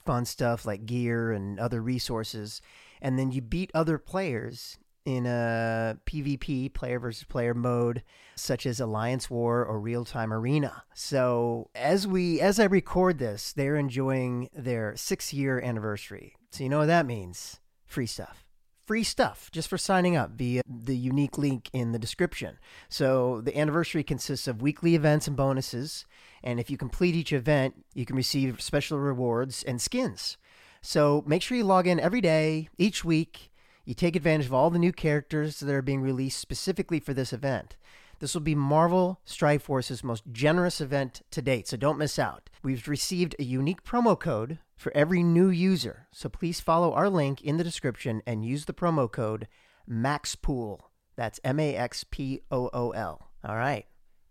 fun 0.05 0.25
stuff 0.25 0.65
like 0.65 0.85
gear 0.85 1.31
and 1.31 1.59
other 1.59 1.81
resources 1.81 2.61
and 3.01 3.19
then 3.19 3.31
you 3.31 3.41
beat 3.41 3.69
other 3.73 3.97
players 3.97 4.77
in 5.05 5.25
a 5.25 5.97
PvP 6.05 6.73
player 6.73 6.97
versus 6.97 7.25
player 7.25 7.53
mode 7.53 8.03
such 8.35 8.65
as 8.65 8.79
Alliance 8.79 9.29
War 9.29 9.65
or 9.65 9.79
Real 9.79 10.05
Time 10.05 10.31
Arena. 10.31 10.83
So, 10.93 11.69
as 11.75 12.07
we 12.07 12.39
as 12.39 12.59
I 12.59 12.63
record 12.63 13.19
this, 13.19 13.51
they're 13.51 13.75
enjoying 13.75 14.49
their 14.53 14.93
6-year 14.93 15.59
anniversary. 15.59 16.35
So, 16.51 16.63
you 16.63 16.69
know 16.69 16.79
what 16.79 16.87
that 16.87 17.05
means? 17.05 17.59
Free 17.85 18.07
stuff 18.07 18.43
free 18.85 19.03
stuff 19.03 19.49
just 19.51 19.69
for 19.69 19.77
signing 19.77 20.15
up 20.15 20.31
via 20.31 20.61
the 20.67 20.95
unique 20.95 21.37
link 21.37 21.69
in 21.73 21.91
the 21.91 21.99
description. 21.99 22.57
So 22.89 23.41
the 23.41 23.57
anniversary 23.57 24.03
consists 24.03 24.47
of 24.47 24.61
weekly 24.61 24.95
events 24.95 25.27
and 25.27 25.37
bonuses, 25.37 26.05
and 26.43 26.59
if 26.59 26.69
you 26.69 26.77
complete 26.77 27.15
each 27.15 27.33
event, 27.33 27.85
you 27.93 28.05
can 28.05 28.15
receive 28.15 28.61
special 28.61 28.99
rewards 28.99 29.63
and 29.63 29.81
skins. 29.81 30.37
So 30.81 31.23
make 31.25 31.41
sure 31.41 31.57
you 31.57 31.63
log 31.63 31.87
in 31.87 31.99
every 31.99 32.21
day, 32.21 32.69
each 32.77 33.05
week. 33.05 33.51
You 33.85 33.93
take 33.93 34.15
advantage 34.15 34.47
of 34.47 34.53
all 34.53 34.69
the 34.69 34.79
new 34.79 34.91
characters 34.91 35.59
that 35.59 35.73
are 35.73 35.81
being 35.81 36.01
released 36.01 36.39
specifically 36.39 36.99
for 36.99 37.13
this 37.13 37.33
event. 37.33 37.75
This 38.19 38.33
will 38.33 38.41
be 38.41 38.55
Marvel 38.55 39.19
Strike 39.25 39.61
Force's 39.61 40.03
most 40.03 40.23
generous 40.31 40.79
event 40.79 41.21
to 41.31 41.41
date, 41.41 41.67
so 41.67 41.75
don't 41.75 41.97
miss 41.97 42.17
out. 42.17 42.49
We've 42.63 42.87
received 42.87 43.35
a 43.37 43.43
unique 43.43 43.83
promo 43.83 44.17
code 44.17 44.59
for 44.77 44.95
every 44.95 45.23
new 45.23 45.49
user, 45.49 46.07
so 46.11 46.29
please 46.29 46.61
follow 46.61 46.93
our 46.93 47.09
link 47.09 47.41
in 47.41 47.57
the 47.57 47.63
description 47.63 48.21
and 48.25 48.45
use 48.45 48.65
the 48.65 48.73
promo 48.73 49.11
code 49.11 49.47
MAXPOOL. 49.89 50.79
That's 51.15 51.39
M 51.43 51.59
A 51.59 51.75
X 51.75 52.05
P 52.09 52.39
O 52.49 52.69
O 52.73 52.91
L. 52.91 53.29
All 53.43 53.57
right. 53.57 53.85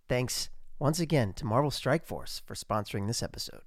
Thanks 0.08 0.48
once 0.83 0.99
again 0.99 1.33
to 1.33 1.47
Marvel 1.47 1.70
Strike 1.70 2.05
Force 2.05 2.43
for 2.45 2.57
sponsoring 2.57 3.07
this 3.07 3.22
episode. 3.22 3.61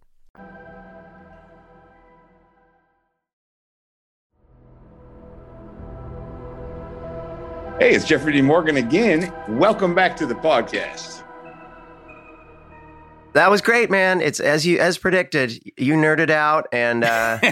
Hey, 7.80 7.96
it's 7.96 8.04
Jeffrey 8.06 8.34
D. 8.34 8.42
Morgan 8.42 8.76
again. 8.76 9.34
Welcome 9.48 9.96
back 9.96 10.18
to 10.18 10.26
the 10.26 10.34
podcast. 10.34 11.24
That 13.32 13.50
was 13.50 13.62
great, 13.62 13.90
man. 13.90 14.20
It's 14.20 14.42
as 14.42 14.66
you 14.66 14.80
as 14.80 14.98
predicted. 14.98 15.58
You 15.78 15.94
nerded 15.94 16.30
out, 16.30 16.68
and 16.74 17.06
uh, 17.06 17.40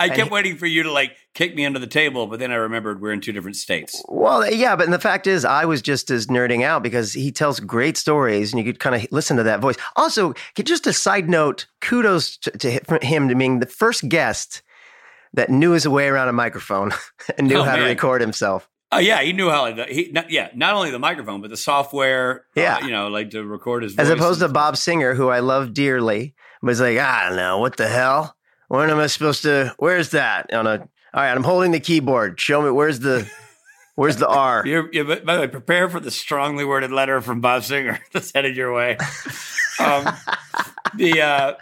I 0.00 0.08
kept 0.08 0.30
waiting 0.30 0.56
for 0.56 0.66
you 0.66 0.84
to 0.84 0.92
like 0.92 1.16
kick 1.34 1.54
me 1.54 1.64
under 1.64 1.78
the 1.78 1.86
table, 1.86 2.26
but 2.26 2.38
then 2.38 2.50
I 2.52 2.56
remembered 2.56 3.00
we're 3.00 3.12
in 3.12 3.20
two 3.20 3.32
different 3.32 3.56
states. 3.56 4.02
well, 4.08 4.48
yeah. 4.52 4.76
But 4.76 4.90
the 4.90 4.98
fact 4.98 5.26
is, 5.26 5.44
I 5.44 5.64
was 5.64 5.82
just 5.82 6.10
as 6.10 6.26
nerding 6.26 6.62
out 6.62 6.82
because 6.82 7.12
he 7.12 7.30
tells 7.32 7.60
great 7.60 7.96
stories, 7.96 8.52
and 8.52 8.58
you 8.58 8.70
could 8.70 8.80
kind 8.80 8.94
of 8.96 9.10
listen 9.12 9.36
to 9.36 9.42
that 9.44 9.60
voice. 9.60 9.76
Also, 9.96 10.34
just 10.62 10.86
a 10.86 10.92
side 10.92 11.28
note: 11.28 11.66
kudos 11.80 12.36
to, 12.38 12.50
to 12.50 12.98
him 13.02 13.28
to 13.28 13.34
being 13.34 13.60
the 13.60 13.66
first 13.66 14.08
guest 14.08 14.62
that 15.34 15.50
knew 15.50 15.70
his 15.72 15.88
way 15.88 16.08
around 16.08 16.28
a 16.28 16.32
microphone 16.32 16.92
and 17.38 17.48
knew 17.48 17.58
Oh, 17.58 17.62
how 17.62 17.76
to 17.76 17.82
record 17.82 18.20
himself. 18.20 18.68
Oh 18.94 18.98
yeah, 18.98 19.22
he 19.22 19.32
knew 19.32 19.48
how. 19.48 19.72
He 19.86 20.10
not, 20.12 20.30
yeah, 20.30 20.50
not 20.54 20.74
only 20.74 20.90
the 20.90 20.98
microphone, 20.98 21.40
but 21.40 21.48
the 21.48 21.56
software. 21.56 22.44
Yeah. 22.54 22.76
uh, 22.76 22.84
you 22.84 22.90
know, 22.90 23.08
like 23.08 23.30
to 23.30 23.42
record 23.42 23.84
his. 23.84 23.94
Voice. 23.94 24.04
As 24.04 24.10
opposed 24.10 24.40
to 24.40 24.48
Bob 24.48 24.76
Singer, 24.76 25.14
who 25.14 25.28
I 25.30 25.38
love 25.40 25.72
dearly, 25.72 26.34
was 26.60 26.78
like, 26.80 26.98
I 26.98 27.28
don't 27.28 27.36
know, 27.36 27.58
what 27.58 27.78
the 27.78 27.88
hell? 27.88 28.36
When 28.68 28.90
am 28.90 28.98
I 28.98 29.06
supposed 29.06 29.42
to? 29.42 29.74
Where's 29.78 30.10
that? 30.10 30.52
On 30.52 30.66
a, 30.66 30.86
all 31.14 31.22
right, 31.22 31.36
I'm 31.36 31.44
holding 31.44 31.72
the 31.72 31.80
keyboard. 31.80 32.40
Show 32.40 32.62
me 32.62 32.70
where's 32.70 33.00
the, 33.00 33.30
where's 33.94 34.16
the 34.16 34.28
R? 34.28 34.62
You're, 34.66 34.92
you're, 34.92 35.04
by 35.04 35.34
the 35.34 35.40
way, 35.42 35.48
prepare 35.48 35.88
for 35.88 36.00
the 36.00 36.10
strongly 36.10 36.64
worded 36.64 36.90
letter 36.90 37.20
from 37.20 37.40
Bob 37.40 37.64
Singer 37.64 38.00
that's 38.12 38.32
headed 38.34 38.56
your 38.56 38.72
way. 38.72 38.96
um, 39.78 40.14
the 40.96 41.20
uh, 41.22 41.54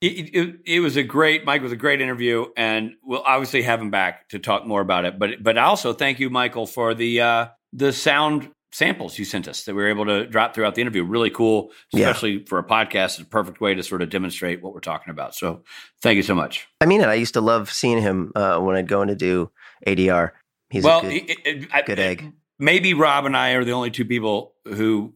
it, 0.00 0.34
it, 0.34 0.60
it 0.64 0.80
was 0.80 0.96
a 0.96 1.02
great 1.02 1.44
Mike 1.44 1.62
was 1.62 1.72
a 1.72 1.76
great 1.76 2.00
interview, 2.00 2.46
and 2.56 2.94
we'll 3.02 3.22
obviously 3.22 3.62
have 3.62 3.80
him 3.80 3.90
back 3.90 4.28
to 4.30 4.38
talk 4.38 4.66
more 4.66 4.80
about 4.80 5.04
it. 5.04 5.18
But 5.18 5.42
but 5.42 5.56
also 5.56 5.92
thank 5.92 6.18
you, 6.18 6.28
Michael, 6.28 6.66
for 6.66 6.92
the 6.94 7.20
uh, 7.20 7.46
the 7.72 7.92
sound 7.92 8.50
samples 8.72 9.18
you 9.18 9.24
sent 9.24 9.46
us 9.48 9.64
that 9.64 9.74
we 9.74 9.82
were 9.82 9.88
able 9.88 10.06
to 10.06 10.26
drop 10.26 10.54
throughout 10.54 10.74
the 10.74 10.80
interview. 10.80 11.04
Really 11.04 11.30
cool, 11.30 11.70
Yeah. 11.92 12.08
especially 12.08 12.44
for 12.46 12.58
a 12.58 12.64
podcast. 12.64 13.18
It's 13.18 13.20
a 13.20 13.24
perfect 13.26 13.60
way 13.60 13.74
to 13.74 13.82
sort 13.82 14.02
of 14.02 14.10
demonstrate 14.10 14.62
what 14.62 14.72
we're 14.74 14.80
talking 14.80 15.10
about. 15.10 15.34
So 15.34 15.62
thank 16.00 16.16
you 16.16 16.22
so 16.22 16.34
much. 16.34 16.66
I 16.80 16.86
mean 16.86 17.00
it. 17.00 17.08
I 17.08 17.14
used 17.14 17.34
to 17.34 17.40
love 17.40 17.70
seeing 17.70 18.00
him 18.00 18.32
uh, 18.34 18.58
when 18.58 18.76
I'd 18.76 18.88
go 18.88 19.02
in 19.02 19.08
to 19.08 19.14
do 19.14 19.50
ADR. 19.86 20.30
He's 20.70 20.84
well, 20.84 21.00
a 21.00 21.02
good, 21.02 21.30
it- 21.30 21.38
it- 21.46 21.68
I- 21.72 21.82
good 21.82 21.98
egg. 21.98 22.32
maybe 22.58 22.94
Rob 22.94 23.26
and 23.26 23.36
I 23.36 23.50
are 23.52 23.64
the 23.64 23.72
only 23.72 23.90
two 23.90 24.04
people 24.06 24.54
who 24.64 25.12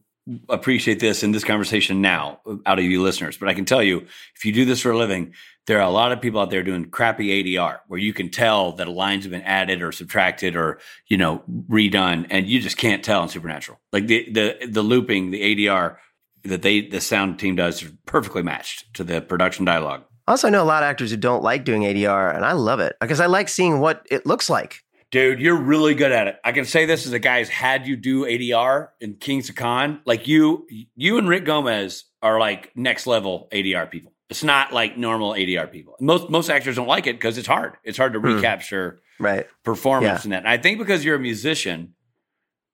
appreciate 0.49 0.99
this 0.99 1.23
in 1.23 1.31
this 1.31 1.43
conversation 1.43 2.01
now 2.01 2.39
out 2.65 2.79
of 2.79 2.85
you 2.85 3.01
listeners. 3.01 3.37
But 3.37 3.49
I 3.49 3.53
can 3.53 3.65
tell 3.65 3.83
you, 3.83 4.05
if 4.35 4.45
you 4.45 4.51
do 4.51 4.65
this 4.65 4.81
for 4.81 4.91
a 4.91 4.97
living, 4.97 5.33
there 5.67 5.77
are 5.77 5.87
a 5.87 5.91
lot 5.91 6.11
of 6.11 6.21
people 6.21 6.39
out 6.39 6.49
there 6.49 6.63
doing 6.63 6.89
crappy 6.89 7.43
ADR 7.43 7.79
where 7.87 7.99
you 7.99 8.13
can 8.13 8.29
tell 8.29 8.73
that 8.73 8.87
lines 8.87 9.25
have 9.25 9.31
been 9.31 9.41
added 9.41 9.81
or 9.81 9.91
subtracted 9.91 10.55
or, 10.55 10.79
you 11.07 11.17
know, 11.17 11.43
redone 11.69 12.27
and 12.29 12.47
you 12.47 12.59
just 12.59 12.77
can't 12.77 13.03
tell 13.03 13.23
in 13.23 13.29
Supernatural. 13.29 13.79
Like 13.91 14.07
the 14.07 14.29
the 14.31 14.67
the 14.67 14.81
looping, 14.81 15.31
the 15.31 15.41
ADR 15.41 15.97
that 16.43 16.61
they 16.61 16.81
the 16.81 17.01
sound 17.01 17.39
team 17.39 17.55
does 17.55 17.83
is 17.83 17.91
perfectly 18.05 18.43
matched 18.43 18.93
to 18.95 19.03
the 19.03 19.21
production 19.21 19.65
dialogue. 19.65 20.03
Also, 20.27 20.47
I 20.47 20.51
know 20.51 20.61
a 20.61 20.65
lot 20.65 20.83
of 20.83 20.87
actors 20.87 21.11
who 21.11 21.17
don't 21.17 21.41
like 21.41 21.63
doing 21.63 21.83
ADR, 21.83 22.35
and 22.35 22.43
I 22.43 22.51
love 22.51 22.81
it 22.81 22.97
because 22.99 23.21
I 23.21 23.27
like 23.27 23.47
seeing 23.47 23.79
what 23.79 24.05
it 24.11 24.25
looks 24.25 24.49
like. 24.49 24.83
Dude, 25.09 25.39
you're 25.39 25.55
really 25.55 25.95
good 25.95 26.11
at 26.11 26.27
it. 26.27 26.37
I 26.43 26.51
can 26.51 26.65
say 26.65 26.85
this 26.85 27.05
as 27.05 27.13
a 27.13 27.19
guy 27.19 27.39
who's 27.39 27.47
had 27.49 27.87
you 27.87 27.95
do 27.95 28.25
ADR 28.25 28.89
in 28.99 29.15
Kings 29.15 29.47
of 29.49 29.55
Con. 29.55 30.01
Like 30.05 30.27
you, 30.27 30.67
you 30.95 31.17
and 31.17 31.29
Rick 31.29 31.45
Gomez 31.45 32.03
are 32.21 32.39
like 32.39 32.71
next 32.75 33.07
level 33.07 33.47
ADR 33.53 33.89
people. 33.89 34.11
It's 34.29 34.43
not 34.43 34.73
like 34.73 34.97
normal 34.97 35.31
ADR 35.31 35.71
people. 35.71 35.95
Most 36.01 36.29
most 36.29 36.49
actors 36.49 36.75
don't 36.75 36.87
like 36.87 37.07
it 37.07 37.13
because 37.13 37.37
it's 37.37 37.47
hard. 37.47 37.77
It's 37.85 37.97
hard 37.97 38.11
to 38.13 38.19
Hmm. 38.19 38.35
recapture 38.35 38.99
Right. 39.19 39.47
performance 39.63 40.21
Yeah. 40.21 40.25
in 40.25 40.29
that. 40.31 40.39
And 40.39 40.49
I 40.49 40.57
think 40.57 40.77
because 40.77 41.05
you're 41.05 41.15
a 41.15 41.19
musician 41.19 41.93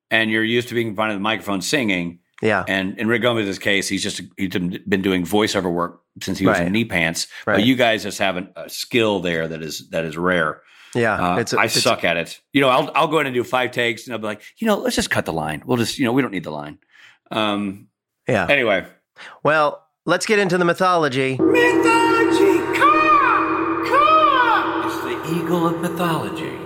and 0.10 0.32
you're 0.32 0.44
used 0.44 0.70
to 0.70 0.74
being 0.74 0.88
in 0.88 0.96
front 0.96 1.12
of 1.12 1.16
the 1.18 1.22
microphone 1.22 1.62
singing. 1.62 2.20
Yeah. 2.42 2.66
And 2.68 2.98
in 2.98 3.08
Rick 3.08 3.22
Gomez's 3.22 3.60
case, 3.60 3.88
he's 3.88 4.02
just 4.02 4.22
he's 4.38 4.50
been 4.50 5.02
doing 5.04 5.24
voiceover 5.24 5.72
work 5.72 6.02
since 6.22 6.40
he 6.40 6.48
was 6.48 6.58
Right. 6.58 6.66
in 6.68 6.74
knee 6.74 6.86
pants. 6.86 7.28
Right. 7.46 7.58
But 7.58 7.64
you 7.66 7.76
guys 7.76 8.02
just 8.02 8.18
have 8.18 8.36
an, 8.38 8.50
a 8.56 8.68
skill 8.70 9.20
there 9.20 9.48
that 9.48 9.62
is 9.62 9.88
that 9.92 10.04
is 10.06 10.18
rare. 10.18 10.62
Yeah. 10.96 11.34
Uh, 11.34 11.38
it's 11.38 11.54
a- 11.54 11.60
I 11.60 11.66
it's- 11.66 11.82
suck 11.82 12.04
at 12.04 12.18
it. 12.18 12.39
You 12.54 12.62
know, 12.62 12.70
I'll 12.70 12.91
I'll 12.96 13.08
go 13.08 13.20
in 13.20 13.26
and 13.28 13.34
do 13.34 13.44
five 13.44 13.72
takes, 13.72 14.06
and 14.06 14.14
I'll 14.14 14.20
be 14.20 14.26
like, 14.28 14.41
you 14.58 14.68
know, 14.68 14.78
let's 14.78 14.96
just 14.96 15.10
cut 15.10 15.26
the 15.26 15.34
line. 15.34 15.64
We'll 15.66 15.78
just, 15.78 15.98
you 15.98 16.06
know, 16.06 16.12
we 16.14 16.22
don't 16.22 16.32
need 16.32 16.44
the 16.44 16.52
line. 16.52 16.78
Um. 17.32 17.88
Yeah. 18.28 18.46
Anyway, 18.50 18.86
Well, 19.44 19.86
let's 20.06 20.26
get 20.26 20.39
into 20.39 20.58
the 20.58 20.66
mythology. 20.66 21.38
mythology, 21.38 22.58
come, 22.78 23.86
come. 23.86 24.86
It's 24.88 25.02
the 25.02 25.36
eagle 25.36 25.68
of 25.68 25.82
mythology. 25.82 26.58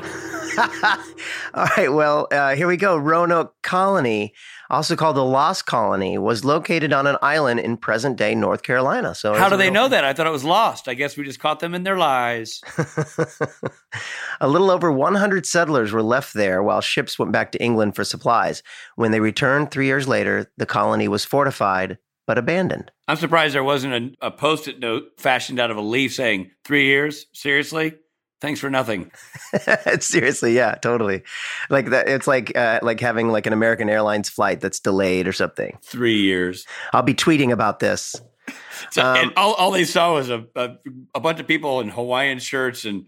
All 1.53 1.67
right. 1.77 1.91
Well, 1.91 2.27
uh, 2.31 2.55
here 2.55 2.67
we 2.67 2.77
go. 2.77 2.97
Roanoke 2.97 3.53
Colony, 3.63 4.33
also 4.69 4.95
called 4.95 5.15
the 5.15 5.23
Lost 5.23 5.65
Colony, 5.65 6.17
was 6.17 6.43
located 6.43 6.93
on 6.93 7.07
an 7.07 7.17
island 7.21 7.59
in 7.59 7.77
present 7.77 8.17
day 8.17 8.35
North 8.35 8.63
Carolina. 8.63 9.15
So, 9.15 9.33
How 9.33 9.49
do 9.49 9.57
they 9.57 9.69
know 9.69 9.87
that? 9.87 10.03
I 10.03 10.13
thought 10.13 10.27
it 10.27 10.31
was 10.31 10.43
lost. 10.43 10.87
I 10.87 10.93
guess 10.93 11.17
we 11.17 11.23
just 11.23 11.39
caught 11.39 11.59
them 11.59 11.73
in 11.73 11.83
their 11.83 11.97
lies. 11.97 12.61
A 14.41 14.47
little 14.47 14.69
over 14.69 14.91
100 14.91 15.45
settlers 15.45 15.91
were 15.91 16.03
left 16.03 16.33
there 16.33 16.61
while 16.61 16.81
ships 16.81 17.17
went 17.17 17.31
back 17.31 17.51
to 17.53 17.63
England 17.63 17.95
for 17.95 18.03
supplies. 18.03 18.61
When 18.95 19.11
they 19.11 19.19
returned 19.19 19.71
three 19.71 19.87
years 19.87 20.07
later, 20.07 20.51
the 20.57 20.65
colony 20.65 21.07
was 21.07 21.25
fortified 21.25 21.97
but 22.27 22.37
abandoned. 22.37 22.91
I'm 23.07 23.15
surprised 23.15 23.55
there 23.55 23.63
wasn't 23.63 24.15
a, 24.21 24.27
a 24.27 24.31
post-it 24.31 24.79
note 24.79 25.03
fashioned 25.17 25.59
out 25.59 25.71
of 25.71 25.77
a 25.77 25.81
leaf 25.81 26.13
saying 26.13 26.51
three 26.65 26.85
years. 26.85 27.25
Seriously, 27.33 27.93
thanks 28.41 28.59
for 28.59 28.69
nothing. 28.69 29.11
Seriously, 29.99 30.55
yeah, 30.55 30.75
totally. 30.75 31.23
Like 31.69 31.89
that, 31.89 32.07
it's 32.07 32.27
like 32.27 32.55
uh, 32.57 32.79
like 32.81 32.99
having 32.99 33.29
like 33.29 33.45
an 33.45 33.53
American 33.53 33.89
Airlines 33.89 34.29
flight 34.29 34.61
that's 34.61 34.79
delayed 34.79 35.27
or 35.27 35.33
something. 35.33 35.77
Three 35.83 36.21
years. 36.21 36.65
I'll 36.93 37.03
be 37.03 37.13
tweeting 37.13 37.51
about 37.51 37.79
this. 37.79 38.15
So, 38.91 39.01
Um, 39.01 39.17
and 39.17 39.33
all, 39.35 39.55
all 39.55 39.71
they 39.71 39.83
saw 39.83 40.13
was 40.13 40.29
a, 40.29 40.45
a 40.55 40.75
a 41.15 41.19
bunch 41.19 41.41
of 41.41 41.47
people 41.47 41.81
in 41.81 41.89
Hawaiian 41.89 42.39
shirts 42.39 42.85
and 42.85 43.05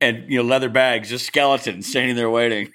and 0.00 0.24
you 0.30 0.38
know 0.38 0.44
leather 0.48 0.70
bags, 0.70 1.10
just 1.10 1.26
skeletons 1.26 1.86
standing 1.86 2.16
there 2.16 2.30
waiting, 2.30 2.72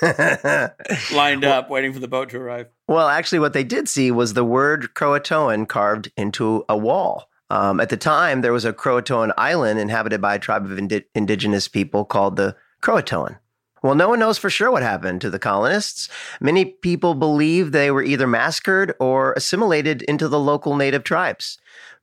lined 1.12 1.44
up, 1.44 1.70
waiting 1.70 1.92
for 1.92 1.98
the 1.98 2.06
boat 2.08 2.28
to 2.30 2.38
arrive. 2.38 2.68
Well, 2.86 3.08
actually, 3.08 3.40
what 3.40 3.52
they 3.52 3.64
did 3.64 3.88
see 3.88 4.10
was 4.10 4.34
the 4.34 4.44
word 4.44 4.90
Croatoan 4.94 5.66
carved 5.68 6.12
into 6.16 6.64
a 6.68 6.76
wall. 6.76 7.28
Um, 7.50 7.80
at 7.80 7.90
the 7.90 7.96
time, 7.96 8.40
there 8.40 8.52
was 8.52 8.64
a 8.64 8.72
Croatoan 8.72 9.32
island 9.38 9.78
inhabited 9.78 10.20
by 10.20 10.34
a 10.34 10.38
tribe 10.38 10.64
of 10.64 10.78
indi- 10.78 11.04
indigenous 11.14 11.68
people 11.68 12.04
called 12.04 12.36
the 12.36 12.56
Croatoan. 12.82 13.38
Well, 13.82 13.94
no 13.94 14.08
one 14.08 14.18
knows 14.18 14.38
for 14.38 14.50
sure 14.50 14.70
what 14.70 14.82
happened 14.82 15.20
to 15.20 15.30
the 15.30 15.38
colonists. 15.38 16.08
Many 16.40 16.64
people 16.64 17.14
believe 17.14 17.70
they 17.70 17.90
were 17.90 18.02
either 18.02 18.26
massacred 18.26 18.94
or 18.98 19.32
assimilated 19.34 20.02
into 20.02 20.28
the 20.28 20.40
local 20.40 20.76
native 20.76 21.04
tribes. 21.04 21.58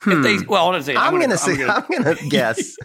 If 0.05 0.23
they, 0.23 0.45
well, 0.45 0.73
I'm, 0.73 0.81
I'm, 0.81 0.97
I'm 0.97 1.19
gonna, 1.19 1.37
say, 1.37 1.63
I'm 1.65 1.85
gonna 1.89 2.15
guess. 2.29 2.77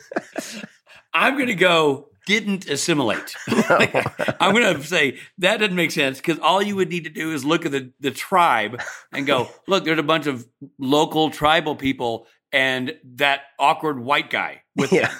I'm 1.13 1.37
gonna 1.39 1.55
go 1.55 2.09
didn't 2.29 2.69
assimilate. 2.69 3.35
I'm 3.49 4.53
gonna 4.53 4.83
say 4.85 5.19
that 5.39 5.57
doesn't 5.61 5.75
make 5.75 5.91
sense 5.91 6.19
because 6.19 6.39
all 6.41 6.61
you 6.61 6.77
would 6.77 6.91
need 6.91 7.05
to 7.05 7.11
do 7.11 7.33
is 7.33 7.43
look 7.43 7.65
at 7.65 7.73
the, 7.73 7.91
the 8.01 8.11
tribe 8.11 8.83
and 9.13 9.27
go, 9.27 9.49
look, 9.67 9.85
there's 9.85 9.99
a 9.99 10.03
bunch 10.03 10.27
of 10.27 10.47
local 10.79 11.31
tribal 11.31 11.75
people 11.75 12.27
and 12.53 12.95
that 13.17 13.41
awkward 13.59 14.01
white 14.01 14.31
guy 14.31 14.63
with 14.77 14.93
yeah. 14.93 15.13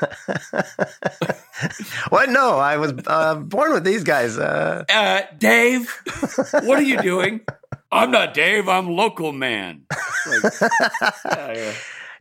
what? 2.09 2.29
No, 2.31 2.59
I 2.59 2.77
was 2.77 2.95
uh, 3.07 3.37
born 3.37 3.73
with 3.73 3.85
these 3.85 4.05
guys. 4.05 4.39
Uh... 4.39 4.85
Uh, 4.89 5.23
Dave, 5.39 5.91
what 6.53 6.79
are 6.79 6.83
you 6.83 7.01
doing? 7.03 7.41
I'm 7.91 8.11
not 8.11 8.35
Dave. 8.35 8.69
I'm 8.69 8.89
local 8.89 9.33
man. 9.33 9.83
Like, 10.27 10.53
yeah, 11.27 11.53
yeah. 11.55 11.73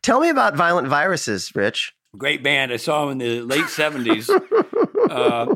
Tell 0.02 0.20
me 0.20 0.30
about 0.30 0.56
Violent 0.56 0.88
Viruses, 0.88 1.54
Rich. 1.56 1.94
Great 2.18 2.42
band. 2.42 2.72
I 2.72 2.78
saw 2.78 3.02
them 3.06 3.14
in 3.14 3.18
the 3.20 3.42
late 3.42 3.66
70s. 3.66 4.30
Uh, 5.10 5.56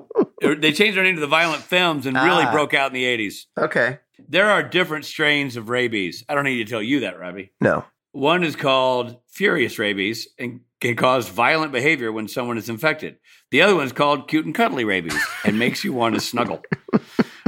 they 0.58 0.72
changed 0.74 0.98
their 0.98 1.04
name 1.04 1.16
to 1.16 1.22
the 1.22 1.28
Violent 1.28 1.64
Femmes 1.64 2.06
and 2.06 2.16
really 2.18 2.44
Ah. 2.46 2.52
broke 2.52 2.74
out 2.74 2.88
in 2.88 2.94
the 2.94 3.06
80s. 3.06 3.46
Okay. 3.58 4.00
There 4.28 4.50
are 4.50 4.62
different 4.64 5.06
strains 5.06 5.56
of 5.56 5.70
rabies. 5.70 6.24
I 6.30 6.36
don't 6.36 6.44
need 6.44 6.64
to 6.64 6.70
tell 6.70 6.82
you 6.82 7.02
that, 7.02 7.20
Robbie. 7.20 7.52
No. 7.62 7.86
One 8.14 8.44
is 8.44 8.56
called 8.56 9.18
furious 9.30 9.80
rabies 9.80 10.28
and 10.38 10.62
can 10.82 10.96
cause 10.96 11.30
violent 11.30 11.72
behavior 11.72 12.12
when 12.12 12.28
someone 12.28 12.58
is 12.58 12.68
infected. 12.70 13.18
The 13.52 13.62
other 13.62 13.76
one 13.76 13.86
is 13.86 13.94
called 13.94 14.28
cute 14.28 14.46
and 14.46 14.56
cuddly 14.56 14.84
rabies 14.84 15.16
and 15.46 15.58
makes 15.60 15.84
you 15.84 15.94
want 15.94 16.16
to 16.16 16.22
snuggle. 16.32 16.62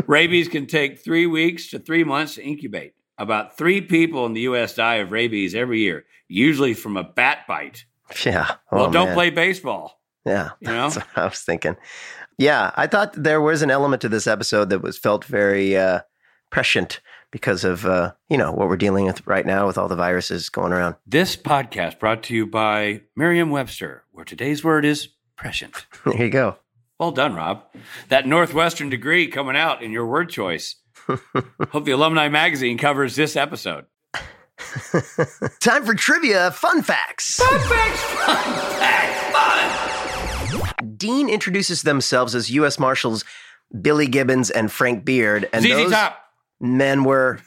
rabies 0.07 0.47
can 0.47 0.66
take 0.66 0.99
three 1.03 1.26
weeks 1.26 1.70
to 1.72 1.80
three 1.80 2.03
months 2.03 2.36
to 2.36 2.43
incubate. 2.43 2.93
About 3.18 3.57
three 3.57 3.82
people 3.82 4.26
in 4.26 4.34
the 4.34 4.41
U.S. 4.41 4.74
die 4.76 4.95
of 4.95 5.11
rabies 5.11 5.53
every 5.53 5.80
year, 5.82 6.05
usually 6.28 6.74
from 6.74 6.97
a 6.97 7.03
bat 7.03 7.39
bite. 7.47 7.86
Yeah. 8.26 8.55
well, 8.72 8.86
Oh, 8.88 8.91
don't 8.91 9.07
man. 9.07 9.14
play 9.16 9.30
baseball. 9.30 9.99
Yeah. 10.26 10.51
You 10.61 10.68
know? 10.70 10.89
That's 10.89 10.95
what 10.97 11.07
I 11.18 11.26
was 11.26 11.39
thinking. 11.39 11.76
Yeah. 12.38 12.72
I 12.76 12.88
thought 12.88 13.14
there 13.14 13.41
was 13.41 13.61
an 13.61 13.70
element 13.70 14.01
to 14.01 14.09
this 14.09 14.26
episode 14.28 14.70
that 14.70 14.80
was 14.82 14.97
felt 14.97 15.26
very 15.26 15.78
uh, 15.78 15.99
prescient 16.54 17.01
because 17.32 17.64
of, 17.64 17.84
uh, 17.84 18.14
you 18.30 18.38
know, 18.38 18.51
what 18.51 18.70
we're 18.70 18.78
dealing 18.78 19.06
with 19.06 19.26
right 19.26 19.43
now 19.43 19.66
with 19.66 19.76
all 19.76 19.88
the 19.88 19.95
viruses 19.95 20.49
going 20.49 20.72
around. 20.72 20.95
This 21.06 21.36
podcast 21.36 21.97
brought 21.97 22.22
to 22.24 22.36
you 22.36 22.45
by 22.45 23.01
Merriam 23.16 23.49
Webster, 23.49 24.04
where 24.12 24.24
today's 24.24 24.64
word 24.64 24.86
is 24.86 25.10
prescient. 25.36 25.88
There 26.06 26.24
you 26.24 26.30
go. 26.30 26.58
Well 26.99 27.12
done, 27.12 27.34
Rob. 27.34 27.64
That 28.10 28.28
Northwestern 28.28 28.89
degree 28.89 29.26
coming 29.28 29.58
out 29.58 29.82
in 29.82 29.91
your 29.91 30.06
word 30.06 30.30
choice. 30.30 30.76
Hope 31.08 31.86
the 31.86 31.91
Alumni 31.91 32.30
Magazine 32.30 32.78
covers 32.78 33.16
this 33.16 33.36
episode. 33.36 33.86
Time 35.60 35.84
for 35.86 35.95
trivia 35.95 36.51
fun 36.51 36.84
facts. 36.84 37.38
Fun 37.38 37.60
facts, 37.62 38.01
fun 38.04 38.54
facts, 38.78 40.60
fun. 40.60 40.97
Dean 40.97 41.30
introduces 41.30 41.82
themselves 41.82 42.36
as 42.36 42.51
U.S. 42.51 42.78
Marshals 42.78 43.26
Billy 43.82 44.08
Gibbons 44.08 44.51
and 44.51 44.72
Frank 44.72 45.04
Beard, 45.04 45.49
and 45.51 45.64
ZZ 45.64 45.70
those 45.72 45.91
Top. 45.91 46.22
Men 46.60 47.04
were 47.04 47.39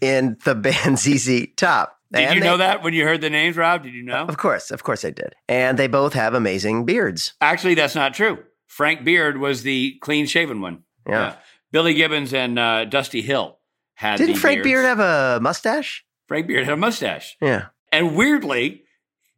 in 0.00 0.36
the 0.44 0.54
band 0.54 0.98
ZZ 0.98 1.46
Top. 1.56 1.98
Did 2.12 2.22
And 2.22 2.34
you 2.36 2.40
they- 2.40 2.46
know 2.46 2.56
that 2.58 2.82
when 2.82 2.94
you 2.94 3.04
heard 3.04 3.20
the 3.20 3.30
names, 3.30 3.56
Rob? 3.56 3.82
Did 3.82 3.92
you 3.94 4.02
know? 4.02 4.26
Of 4.26 4.36
course, 4.36 4.70
of 4.70 4.82
course, 4.84 5.04
I 5.04 5.10
did. 5.10 5.34
And 5.48 5.78
they 5.78 5.86
both 5.88 6.12
have 6.14 6.34
amazing 6.34 6.84
beards. 6.84 7.34
Actually, 7.40 7.74
that's 7.74 7.94
not 7.94 8.14
true. 8.14 8.44
Frank 8.66 9.04
Beard 9.04 9.38
was 9.38 9.62
the 9.62 9.96
clean 10.00 10.26
shaven 10.26 10.60
one. 10.60 10.82
Yeah. 11.08 11.36
Billy 11.72 11.94
Gibbons 11.94 12.32
and 12.34 12.58
uh, 12.58 12.84
Dusty 12.84 13.22
Hill 13.22 13.58
had 13.94 14.18
Didn't 14.18 14.36
Frank 14.36 14.62
beards. 14.62 14.82
Beard 14.82 14.84
have 14.84 15.00
a 15.00 15.40
mustache? 15.40 16.04
Frank 16.28 16.46
Beard 16.46 16.64
had 16.64 16.74
a 16.74 16.76
mustache. 16.76 17.36
Yeah. 17.40 17.66
And 17.92 18.14
weirdly, 18.16 18.84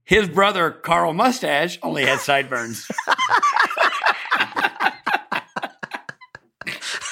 his 0.04 0.28
brother 0.28 0.70
Carl 0.70 1.12
Mustache 1.14 1.78
only 1.82 2.04
had 2.04 2.18
sideburns. 2.20 2.86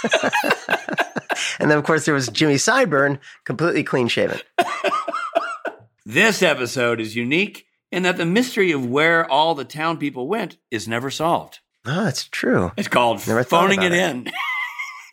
And 1.58 1.70
then, 1.70 1.78
of 1.78 1.84
course, 1.84 2.04
there 2.04 2.14
was 2.14 2.28
Jimmy 2.28 2.54
Sideburn, 2.56 3.18
completely 3.44 3.82
clean 3.84 4.08
shaven. 4.08 4.40
This 6.08 6.40
episode 6.40 7.00
is 7.00 7.16
unique 7.16 7.66
in 7.90 8.04
that 8.04 8.16
the 8.16 8.24
mystery 8.24 8.70
of 8.70 8.86
where 8.86 9.28
all 9.28 9.56
the 9.56 9.64
town 9.64 9.98
people 9.98 10.28
went 10.28 10.56
is 10.70 10.86
never 10.86 11.10
solved. 11.10 11.58
Oh, 11.84 12.04
that's 12.04 12.28
true. 12.28 12.70
It's 12.76 12.86
called 12.86 13.26
Never 13.26 13.42
phoning 13.42 13.82
it, 13.82 13.92
it. 13.92 13.98
in. 13.98 14.30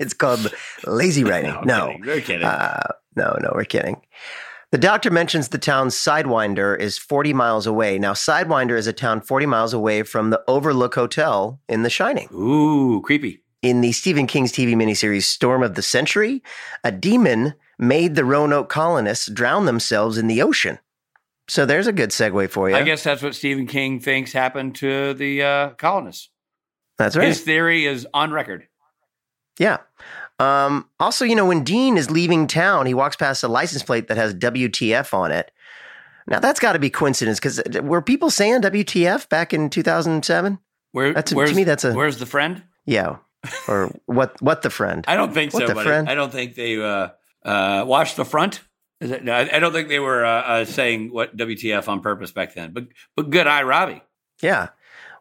it's 0.00 0.14
called 0.14 0.54
lazy 0.86 1.22
writing. 1.22 1.52
No, 1.52 1.60
No, 1.64 1.86
kidding. 1.88 2.06
We're 2.06 2.20
kidding. 2.22 2.46
Uh, 2.46 2.82
no, 3.14 3.36
no, 3.42 3.52
we're 3.54 3.64
kidding. 3.64 4.00
The 4.72 4.78
doctor 4.78 5.10
mentions 5.10 5.48
the 5.48 5.58
town 5.58 5.88
Sidewinder 5.88 6.78
is 6.78 6.96
40 6.96 7.34
miles 7.34 7.66
away. 7.66 7.98
Now, 7.98 8.14
Sidewinder 8.14 8.78
is 8.78 8.86
a 8.86 8.94
town 8.94 9.20
40 9.20 9.44
miles 9.44 9.74
away 9.74 10.02
from 10.02 10.30
the 10.30 10.42
Overlook 10.48 10.94
Hotel 10.94 11.60
in 11.68 11.82
The 11.82 11.90
Shining. 11.90 12.28
Ooh, 12.32 13.02
creepy. 13.02 13.39
In 13.62 13.82
the 13.82 13.92
Stephen 13.92 14.26
King's 14.26 14.52
TV 14.52 14.74
miniseries 14.74 15.24
Storm 15.24 15.62
of 15.62 15.74
the 15.74 15.82
Century, 15.82 16.42
a 16.82 16.90
demon 16.90 17.54
made 17.78 18.14
the 18.14 18.24
Roanoke 18.24 18.68
colonists 18.70 19.30
drown 19.30 19.66
themselves 19.66 20.16
in 20.16 20.26
the 20.28 20.40
ocean. 20.40 20.78
So 21.48 21.66
there's 21.66 21.86
a 21.86 21.92
good 21.92 22.10
segue 22.10 22.48
for 22.50 22.70
you. 22.70 22.76
I 22.76 22.82
guess 22.84 23.02
that's 23.02 23.22
what 23.22 23.34
Stephen 23.34 23.66
King 23.66 24.00
thinks 24.00 24.32
happened 24.32 24.76
to 24.76 25.14
the 25.14 25.42
uh, 25.42 25.68
colonists. 25.70 26.30
That's 26.96 27.16
right. 27.16 27.26
His 27.28 27.40
theory 27.40 27.86
is 27.86 28.06
on 28.14 28.30
record. 28.32 28.66
Yeah. 29.58 29.78
Um, 30.38 30.88
also, 30.98 31.24
you 31.24 31.34
know, 31.34 31.44
when 31.46 31.64
Dean 31.64 31.98
is 31.98 32.10
leaving 32.10 32.46
town, 32.46 32.86
he 32.86 32.94
walks 32.94 33.16
past 33.16 33.42
a 33.42 33.48
license 33.48 33.82
plate 33.82 34.08
that 34.08 34.16
has 34.16 34.34
WTF 34.34 35.12
on 35.12 35.32
it. 35.32 35.50
Now, 36.26 36.38
that's 36.38 36.60
got 36.60 36.74
to 36.74 36.78
be 36.78 36.88
coincidence 36.88 37.38
because 37.40 37.60
were 37.82 38.00
people 38.00 38.30
saying 38.30 38.62
WTF 38.62 39.28
back 39.28 39.52
in 39.52 39.68
2007? 39.68 40.58
Where, 40.92 41.12
That's 41.12 41.32
a- 41.32 41.34
to 41.34 41.54
me, 41.54 41.64
that's 41.64 41.84
a- 41.84 41.92
where's 41.92 42.18
the 42.18 42.26
friend? 42.26 42.62
Yeah. 42.86 43.16
Or 43.68 43.90
what? 44.06 44.40
What 44.42 44.62
the 44.62 44.70
friend? 44.70 45.04
I 45.08 45.16
don't 45.16 45.32
think 45.32 45.54
What 45.54 45.62
so, 45.62 45.66
the 45.68 45.74
buddy. 45.74 45.86
friend? 45.88 46.08
I 46.08 46.14
don't 46.14 46.32
think 46.32 46.54
they 46.54 46.82
uh, 46.82 47.08
uh, 47.44 47.84
watched 47.86 48.16
the 48.16 48.24
front. 48.24 48.60
Is 49.00 49.10
it, 49.10 49.24
no, 49.24 49.32
I, 49.32 49.56
I 49.56 49.58
don't 49.60 49.72
think 49.72 49.88
they 49.88 49.98
were 49.98 50.24
uh, 50.24 50.42
uh, 50.42 50.64
saying 50.66 51.12
what 51.12 51.34
WTF 51.36 51.88
on 51.88 52.00
purpose 52.00 52.32
back 52.32 52.54
then. 52.54 52.72
But 52.72 52.88
but 53.16 53.30
good 53.30 53.46
eye, 53.46 53.62
Robbie. 53.62 54.02
Yeah. 54.42 54.68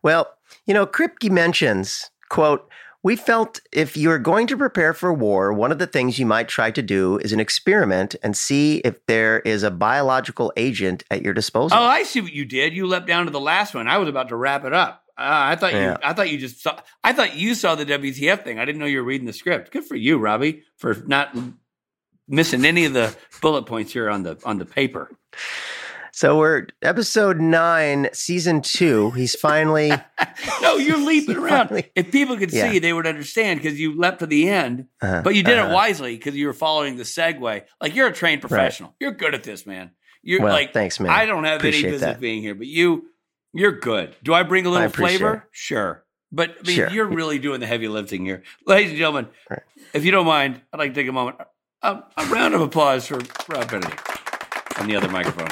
Well, 0.04 0.30
you 0.66 0.74
know, 0.74 0.86
Kripke 0.86 1.30
mentions, 1.32 2.10
quote, 2.30 2.70
we 3.04 3.16
felt 3.16 3.62
if 3.72 3.96
you're 3.96 4.20
going 4.20 4.48
to 4.48 4.58
prepare 4.58 4.94
for 4.94 5.14
war, 5.14 5.54
one 5.54 5.72
of 5.72 5.80
the 5.80 5.88
things 5.88 6.20
you 6.20 6.26
might 6.26 6.50
try 6.50 6.70
to 6.72 6.82
do 6.82 7.18
is 7.20 7.32
an 7.32 7.40
experiment 7.40 8.16
and 8.22 8.36
see 8.36 8.80
if 8.80 9.06
there 9.06 9.40
is 9.40 9.64
a 9.64 9.72
biological 9.72 10.52
agent 10.58 11.04
at 11.10 11.22
your 11.22 11.34
disposal. 11.34 11.78
Oh, 11.78 11.84
I 11.84 12.04
see 12.04 12.20
what 12.20 12.34
you 12.34 12.44
did. 12.44 12.74
You 12.74 12.88
leapt 12.88 13.08
down 13.08 13.26
to 13.26 13.32
the 13.32 13.40
last 13.40 13.74
one. 13.74 13.88
I 13.88 13.98
was 13.98 14.10
about 14.10 14.28
to 14.30 14.36
wrap 14.36 14.66
it 14.66 14.74
up. 14.74 15.04
Uh, 15.20 15.52
I 15.52 15.56
thought 15.58 15.74
Yeah. 15.74 15.92
you. 15.92 15.98
I 16.04 16.14
thought 16.14 16.30
you 16.30 16.38
just 16.38 16.62
saw. 16.64 16.80
I 17.04 17.12
thought 17.14 17.36
you 17.36 17.54
saw 17.56 17.76
the 17.76 17.86
WTF 17.86 18.44
thing. 18.44 18.58
I 18.60 18.66
didn't 18.66 18.80
know 18.80 18.86
you 18.86 19.00
were 19.00 19.04
reading 19.04 19.28
the 19.28 19.34
script. 19.34 19.72
Good 19.72 19.84
for 19.86 19.96
you, 19.96 20.18
Robbie, 20.18 20.64
for 20.78 20.96
not 21.08 21.36
missing 22.28 22.64
any 22.64 22.86
of 22.86 22.94
the 22.94 23.16
bullet 23.42 23.64
points 23.64 23.92
here 23.92 24.10
on 24.10 24.24
the 24.24 24.40
on 24.46 24.58
the 24.60 24.66
paper. 24.66 25.12
So 26.12 26.38
we're 26.38 26.68
episode 26.82 27.40
nine, 27.40 28.10
season 28.14 28.62
two. 28.62 29.12
He's 29.12 29.36
finally 29.36 29.92
No, 30.62 30.76
you're 30.78 30.98
leaping 30.98 31.38
around. 31.44 31.68
Finally. 31.68 31.92
If 31.96 32.12
people 32.12 32.36
could 32.38 32.52
Yeah. 32.52 32.72
see, 32.72 32.80
they 32.80 32.92
would 32.94 33.08
understand 33.08 33.62
because 33.62 33.80
you 33.80 33.96
leapt 33.98 34.20
to 34.20 34.26
the 34.26 34.50
end, 34.50 34.88
Uh-huh, 35.02 35.22
but 35.24 35.36
you 35.36 35.44
did 35.44 35.58
it 35.58 35.66
uh-huh. 35.66 35.74
wisely 35.74 36.16
because 36.18 36.36
you 36.36 36.48
were 36.48 36.54
following 36.54 36.98
the 36.98 37.04
segue. 37.04 37.64
Like 37.80 37.96
you're 37.96 38.08
a 38.08 38.14
trained 38.14 38.42
professional. 38.42 38.96
You're 39.00 39.12
good 39.12 39.34
at 39.36 39.44
this, 39.44 39.66
man. 39.66 39.92
You're 40.24 40.42
Well, 40.42 40.52
like, 40.54 40.74
thanks, 40.74 41.00
man. 41.00 41.12
I 41.12 41.26
don't 41.26 41.44
have 41.46 41.58
Appreciate 41.60 41.84
any 41.84 41.92
business 41.94 42.14
that. 42.16 42.20
being 42.20 42.42
here, 42.42 42.56
but 42.56 42.68
you, 42.68 43.06
you're 43.54 43.80
good. 43.80 44.16
Do 44.24 44.34
I 44.34 44.44
bring 44.44 44.66
a 44.66 44.70
little 44.70 44.90
flavor? 44.90 45.34
it. 45.34 45.42
Sure, 45.52 46.04
but 46.32 46.52
I 46.52 46.68
mean, 46.68 46.76
Sure. 46.76 46.90
you're 46.90 47.08
really 47.08 47.40
doing 47.40 47.60
the 47.60 47.68
heavy 47.68 47.88
lifting 47.88 48.26
here, 48.26 48.44
ladies 48.66 48.90
and 48.92 48.98
gentlemen. 48.98 49.28
Right. 49.50 49.62
If 49.94 50.06
you 50.06 50.12
don't 50.12 50.26
mind, 50.26 50.62
I'd 50.74 50.78
like 50.80 50.94
to 50.94 51.02
take 51.02 51.08
a 51.10 51.12
moment, 51.12 51.38
a, 51.82 52.04
a 52.18 52.26
round 52.28 52.54
of 52.54 52.62
applause 52.62 53.08
for 53.08 53.20
Rob 53.48 53.70
Benedict 53.72 54.02
on 54.80 54.88
the 54.88 54.96
other 54.96 55.10
microphone. 55.10 55.48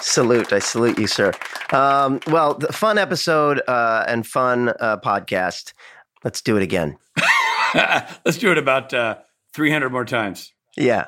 salute. 0.00 0.52
I 0.52 0.58
salute 0.58 0.98
you, 0.98 1.06
sir. 1.06 1.32
Um, 1.72 2.20
well, 2.26 2.54
the 2.54 2.72
fun 2.72 2.98
episode 2.98 3.62
uh, 3.68 4.04
and 4.08 4.26
fun 4.26 4.70
uh, 4.80 4.96
podcast. 4.98 5.72
Let's 6.24 6.42
do 6.42 6.56
it 6.56 6.62
again. 6.62 6.98
Let's 7.74 8.38
do 8.38 8.50
it 8.50 8.58
about 8.58 8.92
uh, 8.92 9.16
300 9.54 9.90
more 9.90 10.04
times. 10.04 10.52
Yeah. 10.76 11.06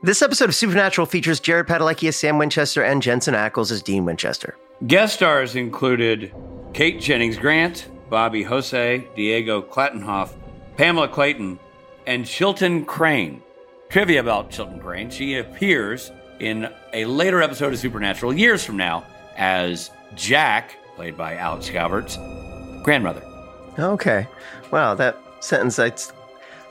This 0.00 0.22
episode 0.22 0.48
of 0.48 0.54
Supernatural 0.54 1.06
features 1.08 1.40
Jared 1.40 1.66
Padalecki 1.66 2.06
as 2.06 2.14
Sam 2.14 2.38
Winchester 2.38 2.84
and 2.84 3.02
Jensen 3.02 3.34
Ackles 3.34 3.72
as 3.72 3.82
Dean 3.82 4.04
Winchester. 4.04 4.56
Guest 4.86 5.14
stars 5.14 5.56
included 5.56 6.32
Kate 6.72 7.00
Jennings 7.00 7.36
Grant, 7.36 7.88
Bobby 8.08 8.44
Jose, 8.44 9.08
Diego 9.16 9.60
Klattenhoff, 9.60 10.34
Pamela 10.76 11.08
Clayton, 11.08 11.58
and 12.06 12.24
Chilton 12.24 12.84
Crane. 12.84 13.42
Trivia 13.88 14.20
about 14.20 14.52
Chilton 14.52 14.78
Crane 14.78 15.10
she 15.10 15.36
appears 15.36 16.12
in 16.38 16.72
a 16.92 17.04
later 17.06 17.42
episode 17.42 17.72
of 17.72 17.80
Supernatural 17.80 18.32
years 18.32 18.64
from 18.64 18.76
now 18.76 19.04
as 19.36 19.90
Jack, 20.14 20.76
played 20.94 21.16
by 21.16 21.34
Alex 21.34 21.68
Calvert's 21.68 22.16
grandmother. 22.84 23.22
Okay. 23.76 24.28
Wow, 24.70 24.94
that 24.94 25.18
sentence 25.40 25.76
I 25.80 25.90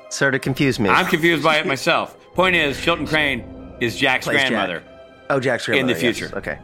sort 0.08 0.34
of 0.34 0.40
confused 0.40 0.80
me. 0.80 0.90
I'm 0.90 1.08
confused 1.08 1.44
by 1.44 1.58
it 1.58 1.68
myself. 1.68 2.18
Point 2.38 2.56
is, 2.56 2.80
Chilton 2.80 3.08
Crane 3.08 3.76
is 3.80 3.96
Jack's 3.98 4.26
Plays 4.28 4.38
Jack. 4.42 4.50
grandmother. 4.50 4.84
Oh, 5.32 5.40
Jack's 5.40 5.66
grandmother. 5.66 5.92
In 5.92 5.98
the 6.00 6.06
yes. 6.06 6.18
future. 6.20 6.38
Okay. 6.38 6.60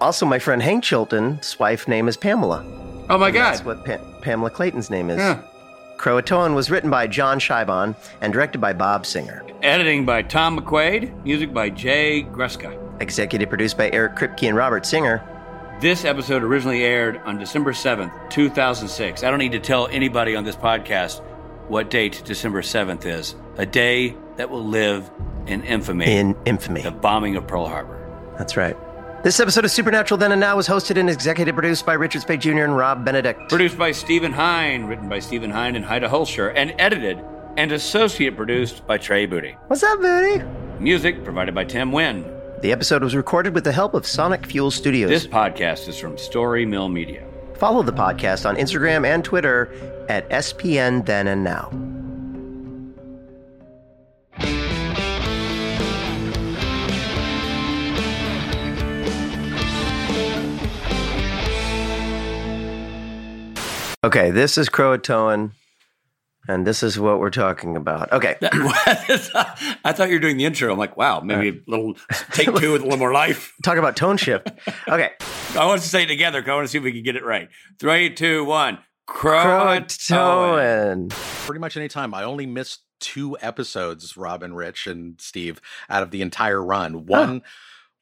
Also, 0.00 0.26
my 0.26 0.40
friend 0.40 0.60
Hank 0.60 0.82
Chilton's 0.82 1.56
wife 1.60 1.86
name 1.86 2.08
is 2.08 2.16
Pamela. 2.16 2.64
Oh 3.08 3.16
my 3.16 3.28
And 3.28 3.34
God. 3.36 3.52
That's 3.54 3.64
what 3.64 3.84
pa- 3.84 3.98
Pamela 4.20 4.50
Clayton's 4.50 4.90
name 4.90 5.08
is. 5.08 5.18
Yeah. 5.18 5.42
Croatoan 5.96 6.54
was 6.56 6.72
written 6.72 6.90
by 6.90 7.06
John 7.06 7.38
Shiban 7.38 7.94
and 8.20 8.32
directed 8.32 8.60
by 8.60 8.72
Bob 8.72 9.06
Singer. 9.06 9.44
Editing 9.62 10.04
by 10.04 10.22
Tom 10.22 10.58
McQuaid. 10.58 11.22
Music 11.22 11.54
by 11.54 11.70
Jay 11.70 12.24
Gruska. 12.24 12.76
Executive 13.00 13.48
produced 13.48 13.78
by 13.78 13.90
Eric 13.92 14.16
Kripke 14.16 14.48
and 14.48 14.56
Robert 14.56 14.84
Singer. 14.84 15.22
This 15.80 16.04
episode 16.04 16.42
originally 16.42 16.82
aired 16.82 17.18
on 17.18 17.38
December 17.38 17.72
7th, 17.72 18.28
2006. 18.30 19.22
I 19.22 19.30
don't 19.30 19.38
need 19.38 19.52
to 19.52 19.60
tell 19.60 19.86
anybody 19.86 20.34
on 20.34 20.42
this 20.42 20.56
podcast 20.56 21.22
what 21.68 21.90
date 21.90 22.22
December 22.24 22.60
7th 22.62 23.06
is. 23.06 23.36
A 23.58 23.64
day 23.66 24.16
that 24.40 24.48
will 24.48 24.64
live 24.64 25.10
in 25.46 25.62
infamy. 25.64 26.06
In 26.06 26.34
infamy. 26.46 26.80
The 26.80 26.90
bombing 26.90 27.36
of 27.36 27.46
Pearl 27.46 27.68
Harbor. 27.68 27.98
That's 28.38 28.56
right. 28.56 28.74
This 29.22 29.38
episode 29.38 29.66
of 29.66 29.70
Supernatural 29.70 30.16
Then 30.16 30.32
and 30.32 30.40
Now 30.40 30.56
was 30.56 30.66
hosted 30.66 30.96
and 30.98 31.10
executive 31.10 31.54
produced 31.54 31.84
by 31.84 31.92
Richard 31.92 32.22
Speight 32.22 32.40
Jr. 32.40 32.64
and 32.64 32.74
Rob 32.74 33.04
Benedict. 33.04 33.50
Produced 33.50 33.76
by 33.76 33.92
Stephen 33.92 34.32
Hine, 34.32 34.86
written 34.86 35.10
by 35.10 35.18
Stephen 35.18 35.50
Hine 35.50 35.76
and 35.76 35.84
Haida 35.84 36.08
Holscher, 36.08 36.54
and 36.56 36.74
edited 36.78 37.22
and 37.58 37.70
associate 37.70 38.34
produced 38.34 38.86
by 38.86 38.96
Trey 38.96 39.26
Booty. 39.26 39.58
What's 39.66 39.82
up, 39.82 40.00
Booty? 40.00 40.42
Music 40.78 41.22
provided 41.22 41.54
by 41.54 41.64
Tim 41.64 41.92
Wynn. 41.92 42.24
The 42.62 42.72
episode 42.72 43.02
was 43.02 43.14
recorded 43.14 43.54
with 43.54 43.64
the 43.64 43.72
help 43.72 43.92
of 43.92 44.06
Sonic 44.06 44.46
Fuel 44.46 44.70
Studios. 44.70 45.10
This 45.10 45.26
podcast 45.26 45.86
is 45.86 45.98
from 45.98 46.16
Story 46.16 46.64
Mill 46.64 46.88
Media. 46.88 47.26
Follow 47.56 47.82
the 47.82 47.92
podcast 47.92 48.48
on 48.48 48.56
Instagram 48.56 49.06
and 49.06 49.22
Twitter 49.22 49.70
at 50.08 50.26
SPN 50.30 51.04
Then 51.04 51.26
and 51.26 51.44
Now. 51.44 51.99
Okay, 64.02 64.30
this 64.30 64.56
is 64.56 64.70
Croatoan, 64.70 65.52
and 66.48 66.66
this 66.66 66.82
is 66.82 66.98
what 66.98 67.18
we're 67.20 67.28
talking 67.28 67.76
about. 67.76 68.10
Okay. 68.12 68.36
I 68.42 69.92
thought 69.92 70.08
you 70.08 70.14
were 70.14 70.20
doing 70.20 70.38
the 70.38 70.46
intro. 70.46 70.72
I'm 70.72 70.78
like, 70.78 70.96
wow, 70.96 71.20
maybe 71.20 71.50
uh, 71.50 71.60
a 71.60 71.70
little 71.70 71.94
take 72.32 72.46
two 72.46 72.72
with 72.72 72.80
a 72.80 72.84
little 72.84 72.96
more 72.98 73.12
life. 73.12 73.52
Talk 73.62 73.76
about 73.76 73.96
tone 73.96 74.16
shift. 74.16 74.48
Okay. 74.88 75.10
I 75.54 75.66
want 75.66 75.82
to 75.82 75.88
say 75.88 76.04
it 76.04 76.06
together. 76.06 76.40
'cause 76.40 76.48
I 76.48 76.54
want 76.54 76.64
to 76.64 76.68
see 76.70 76.78
if 76.78 76.84
we 76.84 76.92
can 76.92 77.02
get 77.02 77.16
it 77.16 77.24
right. 77.24 77.48
Three, 77.78 78.08
two, 78.14 78.44
one. 78.46 78.78
Croatoan. 79.06 79.86
Croatoan. 79.86 81.10
Pretty 81.46 81.60
much 81.60 81.76
any 81.76 81.88
time. 81.88 82.14
I 82.14 82.22
only 82.24 82.46
missed 82.46 82.80
two 83.00 83.36
episodes, 83.42 84.16
Robin, 84.16 84.54
Rich, 84.54 84.86
and 84.86 85.20
Steve, 85.20 85.60
out 85.90 86.02
of 86.02 86.10
the 86.10 86.22
entire 86.22 86.62
run. 86.64 87.04
One. 87.04 87.42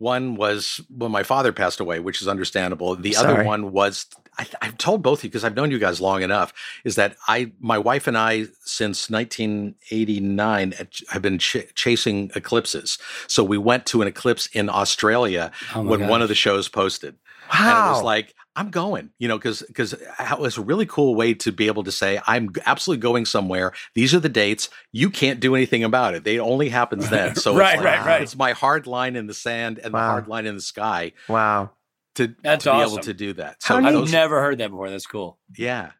One 0.00 0.36
was 0.36 0.80
when 0.88 1.10
my 1.10 1.24
father 1.24 1.52
passed 1.52 1.80
away, 1.80 1.98
which 1.98 2.22
is 2.22 2.28
understandable. 2.28 2.94
The 2.94 3.16
other 3.16 3.42
one 3.42 3.72
was 3.72 4.06
I, 4.38 4.46
I've 4.62 4.78
told 4.78 5.02
both 5.02 5.20
of 5.20 5.24
you 5.24 5.30
because 5.30 5.44
I've 5.44 5.56
known 5.56 5.70
you 5.70 5.78
guys 5.78 6.00
long 6.00 6.22
enough. 6.22 6.52
Is 6.84 6.94
that 6.94 7.16
I, 7.26 7.52
my 7.60 7.78
wife 7.78 8.06
and 8.06 8.16
I, 8.16 8.46
since 8.64 9.10
1989, 9.10 10.74
have 11.10 11.22
been 11.22 11.38
ch- 11.38 11.74
chasing 11.74 12.30
eclipses. 12.34 12.98
So 13.26 13.42
we 13.42 13.58
went 13.58 13.86
to 13.86 14.02
an 14.02 14.08
eclipse 14.08 14.46
in 14.52 14.68
Australia 14.68 15.50
Oh 15.74 15.82
when 15.82 16.08
one 16.08 16.22
of 16.22 16.28
the 16.28 16.34
shows 16.34 16.68
posted. 16.68 17.16
And 17.50 17.86
it 17.86 17.90
was 17.90 18.02
like, 18.02 18.34
I'm 18.54 18.70
going, 18.70 19.10
you 19.18 19.28
know, 19.28 19.38
because 19.38 19.62
because 19.62 19.94
uh, 19.94 19.98
it 20.32 20.38
was 20.40 20.58
a 20.58 20.62
really 20.62 20.84
cool 20.84 21.14
way 21.14 21.32
to 21.34 21.52
be 21.52 21.68
able 21.68 21.84
to 21.84 21.92
say, 21.92 22.20
I'm 22.26 22.52
absolutely 22.66 23.00
going 23.00 23.24
somewhere. 23.24 23.72
These 23.94 24.14
are 24.14 24.20
the 24.20 24.28
dates. 24.28 24.68
You 24.90 25.10
can't 25.10 25.38
do 25.38 25.54
anything 25.54 25.84
about 25.84 26.14
it. 26.14 26.24
They 26.24 26.40
only 26.40 26.68
happens 26.68 27.08
then. 27.08 27.34
So 27.36 27.56
Right, 27.56 27.76
like, 27.76 27.84
right, 27.84 28.06
right. 28.06 28.22
It's 28.22 28.36
my 28.36 28.52
hard 28.52 28.86
line 28.86 29.14
in 29.14 29.28
the 29.28 29.34
sand 29.34 29.78
and 29.78 29.94
the 29.94 29.98
hard 29.98 30.26
line 30.26 30.44
in 30.44 30.56
the 30.56 30.60
sky 30.60 31.12
Wow. 31.28 31.70
To, 32.18 32.34
That's 32.42 32.64
to 32.64 32.72
be 32.72 32.78
able 32.80 32.98
to 32.98 33.14
do 33.14 33.32
that. 33.34 33.56
How 33.62 33.74
So 33.76 33.80
neat. 33.80 33.86
I've 33.88 33.94
those- 33.94 34.12
never 34.12 34.40
heard 34.40 34.58
that 34.58 34.70
before. 34.70 34.90
That's 34.90 35.06
cool. 35.06 35.38
yeah, 35.56 35.90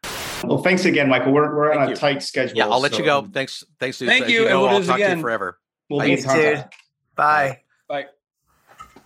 Well, 0.43 0.59
thanks 0.59 0.85
again, 0.85 1.09
Michael. 1.09 1.33
We're, 1.33 1.53
we're 1.55 1.73
on 1.73 1.87
a 1.87 1.89
you. 1.91 1.95
tight 1.95 2.21
schedule. 2.23 2.57
yeah. 2.57 2.67
I'll 2.67 2.79
let 2.79 2.91
so 2.93 2.99
you 2.99 3.05
go. 3.05 3.19
Um, 3.19 3.31
thanks, 3.31 3.63
thanks, 3.79 3.97
dude. 3.99 4.07
Thank 4.09 4.25
As 4.25 4.31
you, 4.31 4.41
and 4.41 4.49
know, 4.51 4.59
we'll 4.61 4.69
I'll 4.69 4.77
this 4.79 4.87
talk 4.87 4.97
to 4.97 5.03
again. 5.03 5.17
you 5.17 5.21
forever. 5.23 5.59
We'll 5.89 5.99
Bye. 5.99 6.05
be 6.05 6.11
in 6.13 6.17
Thanks, 6.21 6.33
dude. 6.61 6.69
Bye. 7.15 7.59
Bye. 7.87 8.05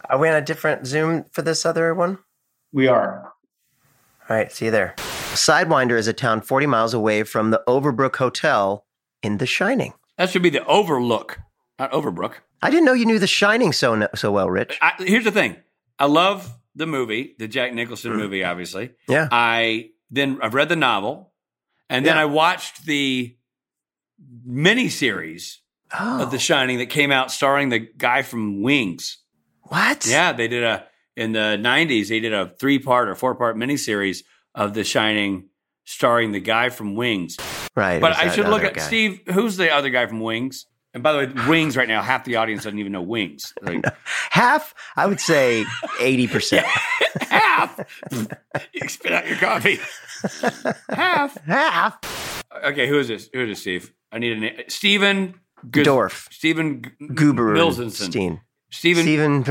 Are 0.09 0.17
we 0.19 0.27
on 0.29 0.35
a 0.35 0.41
different 0.41 0.85
Zoom 0.85 1.23
for 1.31 1.41
this 1.41 1.65
other 1.65 1.93
one? 1.95 2.19
We 2.73 2.87
are. 2.87 3.31
All 4.29 4.35
right, 4.37 4.51
see 4.51 4.65
you 4.65 4.71
there. 4.71 4.95
Sidewinder 4.97 5.97
is 5.97 6.07
a 6.07 6.13
town 6.13 6.41
40 6.41 6.65
miles 6.67 6.93
away 6.93 7.23
from 7.23 7.51
the 7.51 7.61
Overbrook 7.67 8.15
Hotel 8.17 8.85
in 9.23 9.37
The 9.37 9.45
Shining. 9.45 9.93
That 10.17 10.29
should 10.29 10.43
be 10.43 10.49
the 10.49 10.63
Overlook, 10.65 11.39
not 11.79 11.91
Overbrook. 11.91 12.33
I 12.61 12.69
didn't 12.69 12.85
know 12.85 12.93
you 12.93 13.05
knew 13.05 13.17
The 13.19 13.27
Shining 13.27 13.73
so 13.73 14.07
so 14.15 14.31
well, 14.31 14.49
Rich. 14.49 14.77
I, 14.81 14.91
here's 14.99 15.23
the 15.23 15.31
thing. 15.31 15.55
I 15.99 16.05
love 16.05 16.51
the 16.75 16.87
movie, 16.87 17.35
the 17.37 17.47
Jack 17.47 17.73
Nicholson 17.73 18.15
movie, 18.15 18.43
obviously. 18.43 18.91
Yeah. 19.07 19.27
I 19.31 19.89
then 20.11 20.39
I've 20.41 20.53
read 20.53 20.69
the 20.69 20.75
novel, 20.75 21.33
and 21.89 22.05
then 22.05 22.17
I 22.17 22.25
watched 22.25 22.85
the 22.85 23.35
miniseries 24.47 25.57
Oh, 25.97 26.23
of 26.23 26.31
The 26.31 26.37
oh. 26.37 26.39
Shining 26.39 26.79
that 26.79 26.87
came 26.87 27.11
out, 27.11 27.31
starring 27.31 27.69
the 27.69 27.79
guy 27.79 28.23
from 28.23 28.63
Wings. 28.63 29.19
what? 29.63 30.07
Yeah, 30.07 30.33
they 30.33 30.47
did 30.47 30.63
a 30.63 30.85
in 31.15 31.33
the 31.33 31.57
'90s. 31.61 32.07
They 32.09 32.19
did 32.19 32.33
a 32.33 32.51
three 32.59 32.79
part 32.79 33.07
or 33.09 33.15
four 33.15 33.35
part 33.35 33.55
miniseries 33.57 34.23
of 34.55 34.73
The 34.73 34.83
Shining, 34.83 35.49
starring 35.85 36.31
the 36.31 36.39
guy 36.39 36.69
from 36.69 36.95
Wings. 36.95 37.37
Right. 37.75 38.01
But 38.01 38.17
I 38.17 38.29
should 38.29 38.47
look 38.47 38.63
at 38.63 38.73
guy. 38.73 38.81
Steve. 38.81 39.21
Who's 39.31 39.55
the 39.57 39.71
other 39.71 39.89
guy 39.89 40.07
from 40.07 40.19
Wings? 40.19 40.65
And 40.93 41.01
by 41.01 41.11
the 41.13 41.17
way, 41.33 41.47
Wings 41.47 41.75
right 41.75 41.87
now, 41.87 42.01
half 42.01 42.23
the 42.23 42.35
audience 42.35 42.63
doesn't 42.63 42.77
even 42.77 42.91
know 42.91 43.01
Wings. 43.01 43.53
Like, 43.63 43.83
Half, 44.29 44.73
I 44.95 45.05
would 45.07 45.19
say 45.19 45.65
80%. 45.99 46.63
half. 47.21 47.79
you 48.73 48.87
spit 48.89 49.11
out 49.11 49.27
your 49.27 49.37
coffee. 49.37 49.79
half. 50.89 51.35
Half. 51.45 52.43
Okay, 52.65 52.87
who 52.87 52.99
is 52.99 53.07
this? 53.07 53.29
Who 53.33 53.41
is 53.41 53.49
this, 53.49 53.61
Steve? 53.61 53.91
I 54.11 54.19
need 54.19 54.33
a 54.33 54.39
name. 54.39 54.57
Stephen 54.67 55.35
G- 55.71 55.83
Dorf. 55.83 56.27
Stephen 56.31 56.83
G- 56.83 56.89
Gooberenstein. 57.07 57.57
Milzenson. 57.57 58.39
Stephen 58.69 59.03
Stephen 59.03 59.43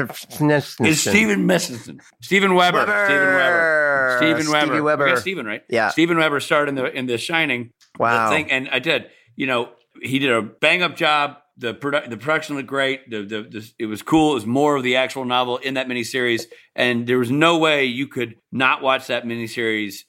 is 0.87 1.01
Stephen 1.01 1.47
Messenson. 1.47 2.01
Steven 2.23 2.55
Weber. 2.57 2.79
Weber. 2.79 3.05
Steven 3.07 3.27
Weber. 3.37 4.43
Stevie 4.43 4.51
Weber. 4.53 4.83
Weber. 4.83 5.07
I 5.07 5.11
got 5.11 5.19
Stephen 5.21 5.47
right. 5.47 5.63
Yeah. 5.69 5.91
Steven 5.91 6.17
Weber 6.19 6.41
starred 6.41 6.69
in 6.69 6.75
the 6.75 6.87
in 6.93 7.07
the 7.07 7.19
Shining. 7.19 7.71
Wow. 7.99 8.31
thing, 8.31 8.51
and 8.51 8.69
I 8.71 8.79
did. 8.81 9.07
You 9.37 9.47
know, 9.47 9.71
he 10.03 10.19
did 10.19 10.31
a 10.31 10.43
bang 10.43 10.83
up 10.83 10.97
job. 10.97 11.37
The 11.59 11.75
produ- 11.75 12.09
the 12.09 12.17
production 12.17 12.57
looked 12.57 12.69
great. 12.69 13.09
The, 13.11 13.23
the 13.23 13.43
the 13.43 13.71
it 13.79 13.87
was 13.87 14.03
cool. 14.03 14.33
It 14.33 14.35
was 14.35 14.47
more 14.47 14.77
of 14.77 14.83
the 14.83 14.97
actual 14.97 15.25
novel 15.25 15.59
in 15.59 15.75
that 15.75 15.87
miniseries, 15.87 16.45
and 16.75 17.07
there 17.07 17.19
was 17.19 17.31
no 17.31 17.59
way 17.59 17.85
you 17.85 18.07
could 18.09 18.37
not 18.51 18.83
watch 18.83 19.07
that 19.09 19.25
miniseries 19.25 20.01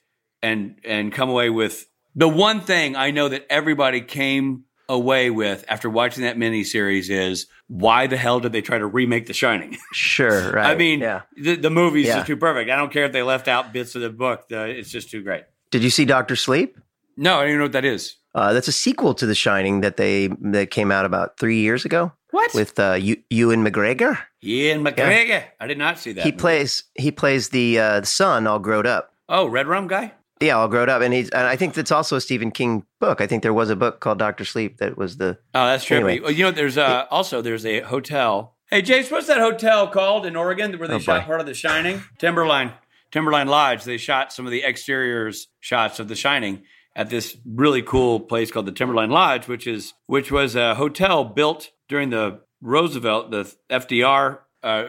and 0.42 0.78
and 0.86 1.12
come 1.12 1.30
away 1.30 1.50
with 1.50 1.86
the 2.16 2.30
one 2.30 2.62
thing 2.62 2.96
I 2.96 3.12
know 3.12 3.28
that 3.30 3.46
everybody 3.50 4.02
came 4.02 4.64
away 4.90 5.30
with 5.30 5.64
after 5.70 5.90
watching 5.90 6.24
that 6.24 6.38
miniseries 6.38 7.10
is 7.10 7.48
why 7.68 8.06
the 8.08 8.18
hell 8.18 8.40
did 8.40 8.52
they 8.52 8.62
try 8.62 8.78
to 8.78 8.86
remake 8.86 9.26
The 9.28 9.34
Shining? 9.34 9.78
Sure, 9.94 10.52
right. 10.54 10.66
I 10.66 10.76
mean, 10.76 11.00
yeah. 11.00 11.22
the, 11.38 11.56
the 11.56 11.70
movie's 11.70 12.08
Yeah. 12.08 12.16
just 12.16 12.28
too 12.28 12.38
perfect. 12.38 12.70
I 12.70 12.76
don't 12.76 12.92
care 12.92 13.06
if 13.06 13.14
they 13.14 13.24
left 13.24 13.48
out 13.48 13.72
bits 13.74 13.96
of 13.96 14.02
the 14.02 14.10
book. 14.10 14.50
The, 14.50 14.66
it's 14.66 14.92
just 14.92 15.10
too 15.10 15.24
great. 15.24 15.44
Did 15.72 15.84
you 15.84 15.90
see 15.90 16.04
Doctor 16.06 16.36
Sleep? 16.36 16.78
No, 17.16 17.36
I 17.38 17.42
don't 17.42 17.48
even 17.50 17.60
know 17.60 17.66
what 17.66 17.72
that 17.72 17.86
is. 17.86 18.18
Uh, 18.36 18.54
that's 18.54 18.68
a 18.68 18.72
sequel 18.72 19.14
to 19.16 19.26
The 19.26 19.36
Shining 19.36 19.82
that 19.82 19.98
they 19.98 20.28
that 20.42 20.72
came 20.72 20.92
out 20.92 21.06
about 21.06 21.38
three 21.38 21.60
years 21.60 21.86
ago. 21.86 22.12
What? 22.32 22.52
With 22.56 22.80
uh, 22.80 22.94
you, 22.94 23.18
Ewan 23.30 23.64
McGregor. 23.64 24.18
Ian 24.44 24.84
McGregor. 24.84 25.44
I 25.60 25.68
did 25.68 25.78
not 25.78 26.00
see 26.00 26.14
that. 26.14 26.24
He 26.24 26.32
movie. 26.32 26.40
plays 26.40 26.84
he 26.96 27.12
plays 27.12 27.50
the 27.50 27.80
uh, 27.80 28.00
the 28.00 28.06
son 28.08 28.48
all 28.48 28.60
grown 28.60 28.88
up. 28.88 29.14
Oh, 29.30 29.46
Red 29.46 29.68
Rum 29.68 29.88
guy. 29.88 30.14
Yeah, 30.42 30.58
all 30.58 30.68
grown 30.68 30.90
up, 30.90 31.02
and 31.02 31.14
he's. 31.14 31.30
And 31.30 31.46
I 31.48 31.56
think 31.56 31.76
that's 31.76 31.92
also 31.92 32.16
a 32.16 32.22
Stephen 32.22 32.50
King 32.52 32.86
book. 33.00 33.22
I 33.22 33.28
think 33.28 33.44
there 33.44 33.54
was 33.54 33.70
a 33.70 33.76
book 33.76 34.00
called 34.00 34.18
Doctor 34.20 34.46
Sleep 34.46 34.78
that 34.78 34.98
was 34.98 35.18
the. 35.18 35.38
Oh, 35.54 35.66
that's 35.68 35.86
true. 35.86 35.98
Anyway. 35.98 36.20
Well, 36.20 36.32
you 36.32 36.44
know, 36.44 36.52
there's 36.52 36.78
uh, 36.78 37.06
also 37.12 37.42
there's 37.42 37.66
a 37.66 37.82
hotel. 37.82 38.56
Hey, 38.70 38.82
James, 38.82 39.12
what's 39.12 39.28
that 39.28 39.38
hotel 39.40 39.88
called 39.88 40.26
in 40.26 40.36
Oregon 40.36 40.78
where 40.80 40.88
they 40.88 40.96
Oh, 40.96 41.00
shot 41.00 41.22
boy. 41.22 41.26
part 41.28 41.40
of 41.40 41.46
The 41.46 41.54
Shining? 41.54 42.02
Timberline, 42.18 42.74
Timberline 43.12 43.48
Lodge. 43.48 43.84
They 43.84 43.98
shot 43.98 44.34
some 44.34 44.46
of 44.48 44.52
the 44.52 44.64
exteriors 44.64 45.48
shots 45.60 46.00
of 46.00 46.08
The 46.08 46.16
Shining 46.16 46.64
at 46.96 47.10
this 47.10 47.38
really 47.46 47.82
cool 47.82 48.20
place 48.20 48.52
called 48.52 48.66
the 48.66 48.72
Timberline 48.72 49.10
Lodge, 49.10 49.48
which 49.48 49.66
is 49.68 49.94
which 50.08 50.32
was 50.32 50.56
a 50.56 50.76
hotel 50.76 51.24
built 51.24 51.70
during 51.90 52.10
the 52.10 52.42
Roosevelt, 52.62 53.32
the 53.32 53.54
FDR 53.70 54.40
uh, 54.64 54.86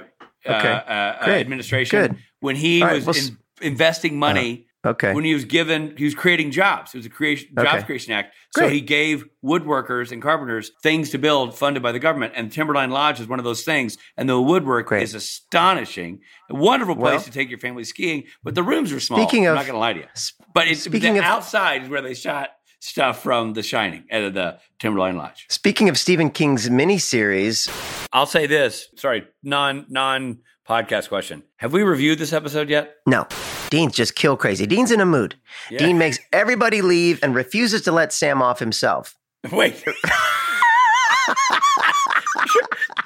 Okay. 0.46 0.68
uh, 0.68 0.90
uh, 0.90 1.24
administration 1.30 2.00
Good. 2.00 2.16
when 2.40 2.55
he 2.57 2.82
All 2.82 2.88
right, 2.88 3.05
was 3.07 3.16
s- 3.18 3.28
in, 3.28 3.38
investing 3.62 4.18
money 4.18 4.66
Okay. 4.85 5.14
When 5.14 5.24
he 5.24 5.32
was 5.35 5.45
given, 5.45 5.95
he 5.97 6.05
was 6.05 6.14
creating 6.14 6.51
jobs. 6.51 6.95
It 6.95 6.99
was 6.99 7.07
a 7.07 7.11
creation 7.11 7.49
jobs 7.59 7.85
creation 7.85 8.12
act. 8.12 8.35
So 8.57 8.68
he 8.68 8.80
gave 8.80 9.24
woodworkers 9.45 10.12
and 10.12 10.20
carpenters 10.20 10.70
things 10.82 11.11
to 11.11 11.18
build 11.18 11.57
funded 11.59 11.82
by 11.82 11.93
the 11.93 11.99
government. 11.99 12.35
And 12.37 12.53
Timberline 12.53 12.91
Lodge 12.91 13.18
is 13.20 13.26
one 13.26 13.39
of 13.39 13.45
those 13.45 13.62
things. 13.62 13.97
And 14.16 14.28
the 14.28 14.41
woodwork 14.41 14.93
is 14.93 15.14
astonishing. 15.14 16.20
A 16.51 16.55
wonderful 16.55 16.95
place 16.97 17.12
Well- 17.14 17.20
to 17.22 17.30
take 17.30 17.49
your 17.51 17.59
family 17.59 17.85
skiing, 17.85 18.24
but 18.43 18.55
the 18.55 18.62
rooms 18.62 18.93
are 18.93 19.01
small. 19.01 19.20
Speaking 19.20 19.47
I'm 19.47 19.53
of- 19.53 19.57
not 19.57 19.66
going 19.66 19.74
to 19.74 19.78
lie 19.80 19.93
to 19.95 20.01
you. 20.01 20.07
But 20.55 20.68
it's 20.68 20.82
speaking 20.82 21.14
the 21.14 21.20
of- 21.20 21.24
outside 21.24 21.85
is 21.85 21.89
where 21.89 22.03
they 22.03 22.14
shot 22.14 22.51
stuff 22.80 23.22
from 23.22 23.55
The 23.55 23.62
Shining 23.62 24.05
at 24.11 24.35
the 24.35 24.59
Timberline 24.78 25.16
Lodge. 25.16 25.47
Speaking 25.49 25.89
of 25.89 25.99
Stephen 25.99 26.28
King's 26.30 26.68
miniseries, 26.68 27.68
I'll 28.12 28.26
say 28.26 28.47
this. 28.47 28.89
Sorry, 28.97 29.24
non 29.43 29.87
non 29.89 30.39
podcast 30.69 31.09
question. 31.09 31.43
Have 31.57 31.73
we 31.73 31.83
reviewed 31.83 32.19
this 32.19 32.33
episode 32.33 32.69
yet? 32.69 32.97
no, 33.07 33.27
Dean's 33.71 33.95
just 33.95 34.15
kill 34.15 34.37
crazy. 34.37 34.67
Dean's 34.67 34.91
in 34.91 35.01
a 35.01 35.07
mood. 35.07 35.35
Yeah. 35.71 35.79
Dean 35.79 35.99
makes 35.99 36.19
everybody 36.33 36.83
leave 36.83 37.19
and 37.23 37.35
refuses 37.35 37.83
to 37.83 37.93
let 37.93 38.12
Sam 38.12 38.41
off 38.43 38.59
himself. 38.59 39.17
Wait. 39.53 39.83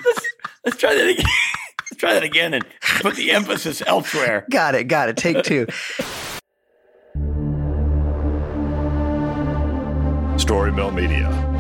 let's, 0.05 0.27
let's 0.65 0.77
try 0.77 0.95
that 0.95 1.09
again. 1.09 1.25
Let's 1.91 2.01
try 2.01 2.13
that 2.13 2.23
again 2.23 2.53
and 2.53 2.65
put 3.01 3.17
the 3.17 3.31
emphasis 3.33 3.83
elsewhere. 3.85 4.45
Got 4.51 4.75
it, 4.75 4.85
got 4.85 5.09
it. 5.09 5.17
Take 5.17 5.43
two. 5.43 5.67
Story 10.37 10.71
Mill 10.71 10.91
Media. 10.91 11.58